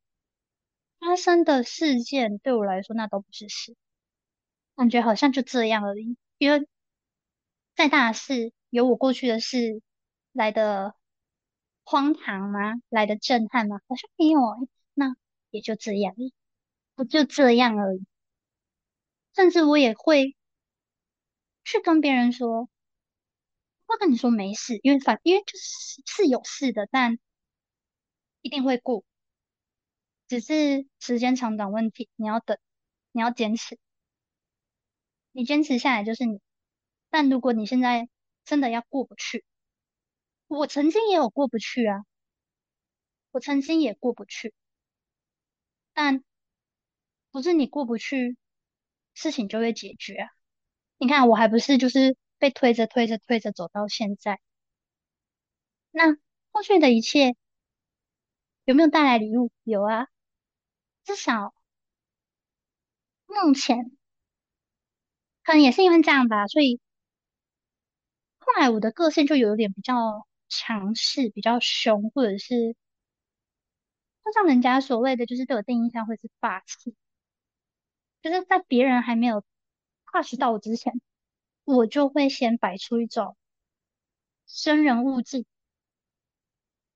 [1.01, 3.75] 发生的事件对我来说，那都不是事。
[4.77, 6.69] 感觉好像就这样而已，因为
[7.75, 9.83] 再大的事，有我过去的事
[10.33, 10.95] 来的
[11.85, 12.75] 荒唐吗？
[12.89, 13.81] 来的震撼吗？
[13.89, 14.41] 好像没有，
[14.95, 15.15] 那
[15.51, 16.15] 也就这样，
[16.95, 18.05] 不就这样而已。
[19.35, 20.35] 甚至我也会
[21.65, 22.69] 去跟别人说，
[23.87, 27.19] 会跟你说没事，因为反因为就是是有事的，但
[28.43, 29.05] 一定会过，
[30.29, 32.09] 只是时间长短问题。
[32.17, 32.59] 你要等，
[33.13, 33.79] 你要坚持。
[35.37, 36.41] 你坚持下来就是你，
[37.11, 38.09] 但如果你现在
[38.47, 39.45] 真的要过不去，
[40.47, 42.07] 我曾经也有过不去啊，
[43.33, 44.55] 我曾经也过不去，
[45.93, 46.25] 但
[47.31, 48.39] 不是你过不去，
[49.13, 50.31] 事情就会解决啊。
[50.97, 54.41] 你看我还不是就是被推着推着推着走到现在，
[55.91, 56.17] 那
[56.51, 57.37] 过去的一切
[58.65, 59.51] 有没有带来礼物？
[59.65, 60.07] 有啊，
[61.05, 61.53] 至少
[63.27, 63.97] 目前。
[65.47, 66.81] 可能也是因为这样吧，所以
[68.41, 72.75] 后来我的个性就有点比较强势、比较凶，或者是
[74.25, 76.95] 就像人家所谓的，就是对我第一印象会是霸气，
[78.23, 79.45] 就是在别人还没有
[80.13, 81.01] touch 到我之前，
[81.65, 83.37] 我就会先摆出一种
[84.49, 85.45] 生人勿近、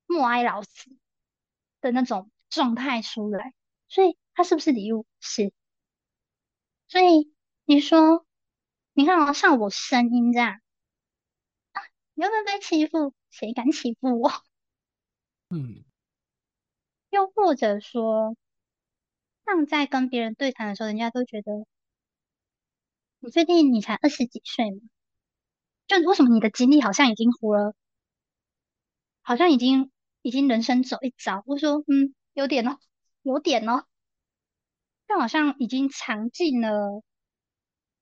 [0.07, 0.91] 默哀老死
[1.81, 3.53] 的那种状态出来。
[3.87, 5.05] 所以他是不是礼物？
[5.19, 5.53] 是。
[6.87, 7.33] 所以
[7.65, 8.25] 你说。
[8.95, 10.61] 你看啊，像我声音这样，
[11.73, 11.81] 啊，
[12.13, 13.13] 你会不会被欺负？
[13.29, 14.31] 谁敢欺负我？
[15.51, 15.83] 嗯。
[17.11, 18.35] 又或者说，
[19.45, 21.65] 像在跟别人对谈的时候，人家都觉得，
[23.19, 24.79] 你确定你才二十几岁吗？
[25.87, 27.73] 就为什么你的经历好像已经活了，
[29.23, 29.91] 好像已经
[30.21, 31.43] 已经人生走一遭？
[31.45, 32.77] 我说，嗯，有点哦，
[33.23, 33.85] 有点哦，
[35.07, 37.03] 就好像已经尝尽了。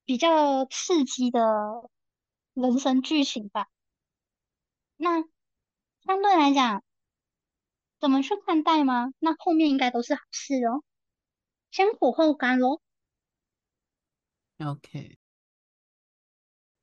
[0.10, 1.40] 比较刺激的
[2.56, 3.68] 人生剧情吧。
[4.98, 5.22] 那
[6.04, 6.84] 相对来讲，
[8.00, 9.14] 怎么去看待吗？
[9.20, 10.84] 那后面应该都是好事哦。
[11.70, 12.82] 先苦后甘喽。
[14.58, 15.20] OK，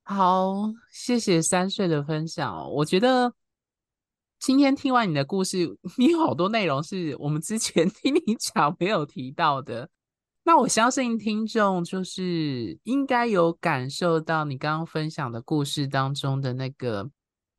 [0.04, 0.52] 好，
[0.92, 2.70] 谢谢三岁的分享。
[2.74, 3.34] 我觉得
[4.38, 9.90] 今天听完你的故事， 你有好多内容是我们之前听你讲没有提到的。
[10.46, 17.10] 那我相信听众就是应该有感受到你刚刚分享的故事当中的那个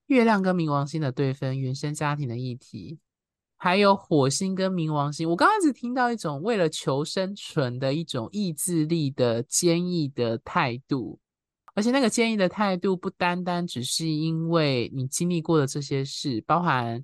[0.05, 2.97] 月亮跟冥王星的对分、原生家庭的议题，
[3.57, 5.29] 还有火星跟冥王星。
[5.29, 11.19] 我刚开始听到一种为了求生存的一种意志力的坚毅的态度，
[11.75, 17.03] 而且那个坚毅的态度不单单只是因为你经历过的这些事，包含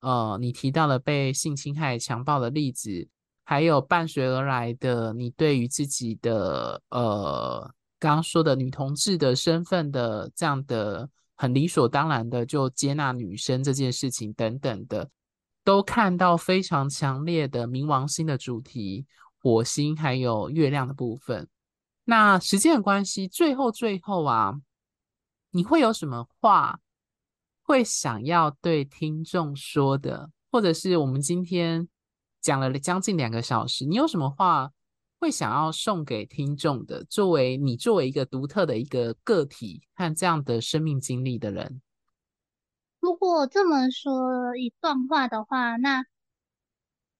[0.00, 3.06] 呃你提到了被性侵害、强暴的例子。
[3.50, 7.58] 还有伴随而来的，你对于自己的呃，
[7.98, 15.08] 刚刚说的女同志的身份的这样的很理所当然的就接纳女生这件事情等等的，
[15.64, 19.06] 都看到非常强烈的冥王星的主题，
[19.40, 21.48] 火星还有月亮的部分。
[22.04, 24.60] 那时间的关系，最后最后啊，
[25.52, 26.80] 你会有什么话
[27.62, 31.88] 会想要对听众说的，或者是我们今天。
[32.40, 34.70] 讲了将近两个小时，你有什么话
[35.18, 37.04] 会想要送给听众的？
[37.04, 41.82] 作为你作为一个独特的一个个体和这样的生命经历的人，
[43.00, 46.04] 如果这么说一段话的话，那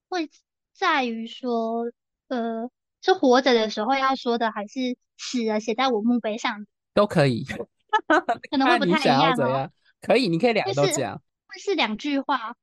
[0.09, 0.31] 会
[0.73, 1.91] 在于说，
[2.29, 2.71] 呃，
[3.03, 9.71] 是活着的时候要说的，还是死了写在我墓碑上都可以，可能 会不太一样哦。
[10.01, 11.21] 可以，你可以两个都讲。
[11.49, 12.55] 会是两句话。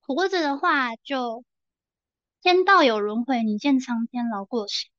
[0.00, 1.44] 活着的话就
[2.42, 4.90] 天道有轮回，你见苍天饶过谁？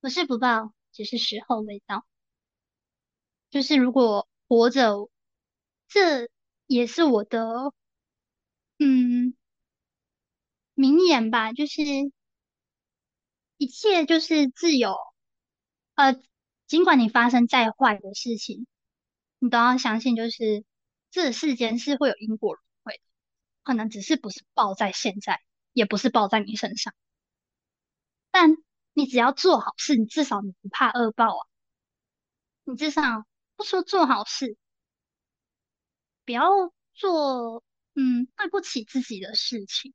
[0.00, 2.04] 不是不报，只是时候未到。
[3.50, 5.08] 就是如果活着，
[5.88, 6.28] 这
[6.66, 7.72] 也是我的
[8.78, 9.34] 嗯
[10.74, 11.52] 名言吧。
[11.52, 11.82] 就是
[13.56, 14.96] 一切就是自由，
[15.94, 16.20] 呃，
[16.66, 18.66] 尽管你发生再坏的事情，
[19.38, 20.64] 你都要相信，就是
[21.10, 23.02] 这世间是会有因果轮回的，
[23.62, 25.40] 可能只是不是报在现在，
[25.78, 26.92] 也不是报在你身上，
[28.30, 28.50] 但
[28.92, 31.46] 你只要做好事，你至少你不怕恶报啊，
[32.64, 33.24] 你至少。
[33.56, 34.56] 不说做好事，
[36.24, 36.48] 不要
[36.94, 37.64] 做
[37.94, 39.92] 嗯对不起自己的事情，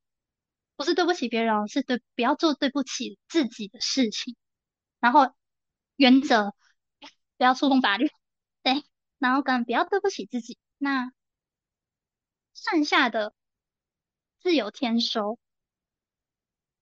[0.76, 4.36] 不是对不起别人，是对不要做对不起自己的事情。
[5.00, 5.34] 然后
[5.96, 6.54] 原则
[7.38, 8.10] 不要触碰法律，
[8.64, 8.84] 对，
[9.18, 10.58] 然后跟不要对不起自己。
[10.78, 11.14] 那
[12.54, 13.34] 剩下的
[14.42, 15.40] 自有天收，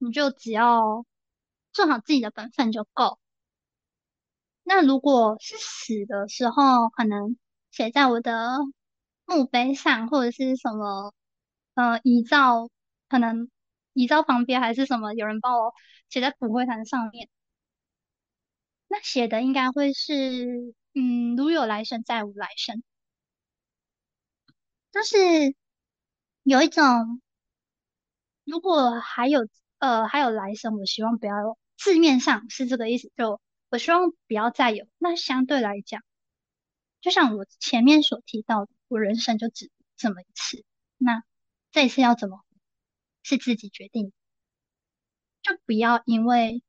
[0.02, 1.06] 你就只要
[1.74, 3.20] 做好自己的本分就够。
[4.64, 7.38] 那如果是死的时候，可能
[7.72, 8.58] 写在我的
[9.26, 11.14] 墓碑上，或者是什么
[11.76, 12.70] 呃遗照，
[13.10, 13.50] 可能
[13.94, 15.74] 遗照旁边还是什么，有人帮我
[16.10, 17.30] 写在骨灰坛上面。
[18.88, 22.84] 那写的应该会是嗯，如有来生，再无来生，
[24.92, 25.56] 就是
[26.44, 27.22] 有一种，
[28.44, 29.48] 如果还有
[29.82, 33.42] 呃还有来生，我希望不要字面上是这个意思，就。
[33.72, 34.86] 我希望不要再有。
[34.98, 36.04] 那相对来讲，
[37.00, 40.66] 就像我前面所提到的，我人生就只这么一次。
[40.98, 41.24] 那
[41.72, 42.44] 这一次要怎么
[43.24, 44.12] 是自己决定，
[45.42, 46.62] 就不要因为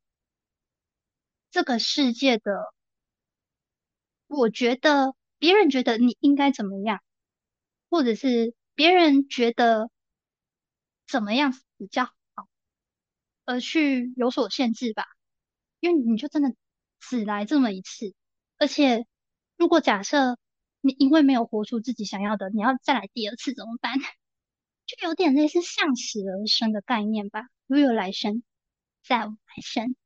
[1.51, 2.73] 这个世界的，
[4.29, 7.03] 我觉得别人觉得你应该怎么样，
[7.91, 9.91] 或者是别人觉得
[11.09, 12.13] 怎么样比较，
[13.53, 15.05] 而去有所限制吧。
[15.81, 16.55] 因为你就真的。
[17.05, 18.15] 只来这么一次，
[18.59, 19.05] 而且
[19.57, 20.39] 如果假设
[20.81, 23.99] 你因为没有活出自己想要的，你要再来第二次怎么办？
[24.87, 27.49] 就有点类似向死而生的概念吧。
[27.67, 28.45] 如有来生，
[29.05, 29.97] 再无来生。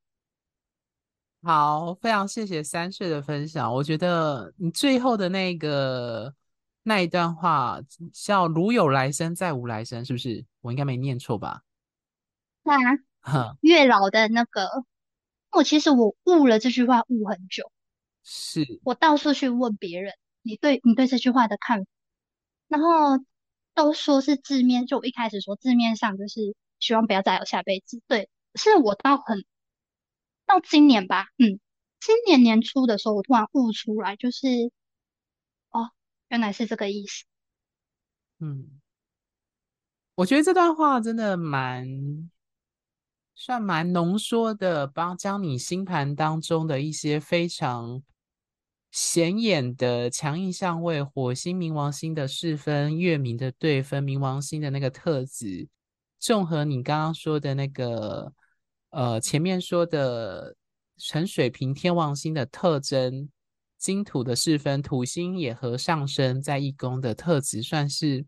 [1.43, 3.75] 好，非常谢谢三岁的分享。
[3.75, 6.35] 我觉得你最后的那个
[6.83, 7.79] 那一段话
[8.15, 10.47] 叫“如有来生，再无来生”，是不是？
[10.63, 11.63] 我应该没念错吧？
[12.65, 12.79] 对啊，
[13.61, 14.69] 月老的那个。
[15.53, 17.73] 我其实我悟了这句话悟很久，
[18.23, 20.13] 是我到处去问别人，
[20.43, 21.87] 你对你对这句话的看法，
[22.69, 23.25] 然后
[23.73, 28.03] 都说是字面，就我一开始说字面上就是希望不要再有下辈子。
[28.07, 29.47] 对，是我到很
[30.45, 31.59] 到今年吧，嗯，
[32.01, 34.71] 今年年初的时候，我突然悟出来，就是
[35.71, 35.91] 哦，
[36.29, 37.25] 原来是这个意思。
[38.41, 38.79] 嗯，
[40.17, 42.31] 我觉得这段话真的蛮。
[43.39, 48.03] 算蛮浓缩的，帮将你星盘当中的一些非常
[48.91, 55.69] 显眼的强硬相位，火星、冥王星的四分，月冥的对分，冥王星的那个特质，
[56.19, 58.33] 综合你刚刚说的那个，
[58.89, 60.57] 呃，前面说的
[60.97, 63.29] 辰水平天王星的特征，
[63.77, 68.25] 金土的四分，土星也和上升在一宫的特质，算是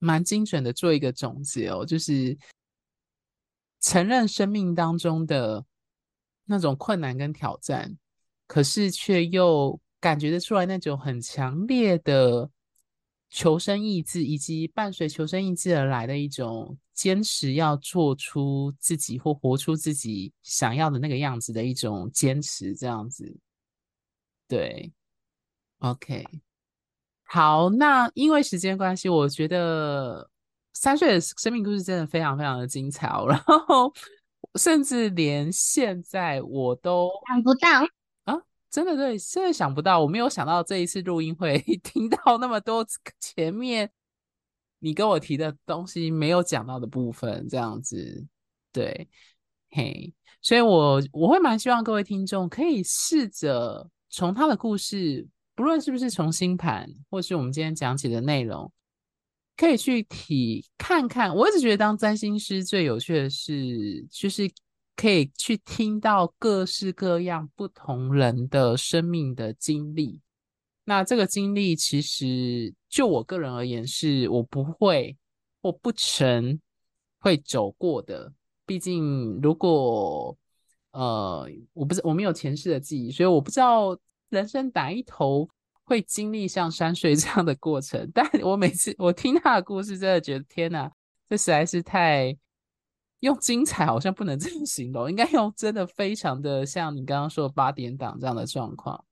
[0.00, 2.36] 蛮精准的做一个总结哦，就是。
[3.86, 5.64] 承认生命当中的
[6.44, 7.96] 那种困难跟挑战，
[8.48, 12.50] 可是却又感觉得出来那种很强烈的
[13.30, 23.38] 求生意志，以及伴随求生意志而来的一种坚持，要做出自己或活出自己想要的那个样子的一种坚持，这样子。
[24.48, 24.92] 对
[25.78, 26.26] ，OK，
[27.22, 30.28] 好，那因为时间关系，我觉得。
[30.78, 33.90] 三岁的生命故事真的非常非常的精彩哦， 然后
[34.56, 37.68] 甚至连现在我都想不到
[38.24, 42.86] 啊，真的对，真的想不到，我没有想到这一次录音会 听到那么多
[43.18, 43.90] 前面
[44.78, 48.26] 你跟我提的东西没有讲到的部分，这样子，
[48.70, 49.08] 对，
[49.70, 50.12] 嘿，
[50.42, 58.70] 所以我我会蛮希望各位听众可以试着从他的故事，不论是不是从星盘，或是我们今天讲起的内容。
[59.56, 64.50] 可以去体看看，我一直觉得当占星师最有趣的是，就是
[64.94, 70.20] 可以去听到各式各样不同人的生命的经历，
[70.84, 75.16] 那这个经历其实就我个人而言，是我不会
[75.62, 76.60] 或不曾
[77.18, 78.32] 会走过的。
[78.66, 80.36] 毕竟，如果
[80.90, 83.96] 呃，我不是我没有前世的记忆，所以我不知道
[84.28, 85.48] 人生哪一头
[85.86, 88.06] 会经历像山水这样的过程。
[88.12, 90.92] 但我每次我听他的故事，真的觉得天哪，
[91.26, 92.36] 这实在是太
[93.20, 99.02] 用精彩，好像不能这样形容，应该用真的非常的像你刚刚说的八点档这样的状况。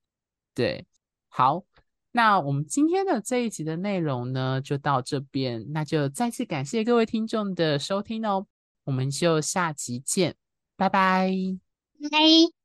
[0.53, 0.87] 对，
[1.29, 1.65] 好，
[2.13, 8.47] 那我们今天的这一集的内容呢，就到这边，那就再次感谢各位听众的收听哦。
[8.85, 10.37] 我们就下集见，
[10.77, 11.31] 拜拜。
[12.11, 12.64] 拜。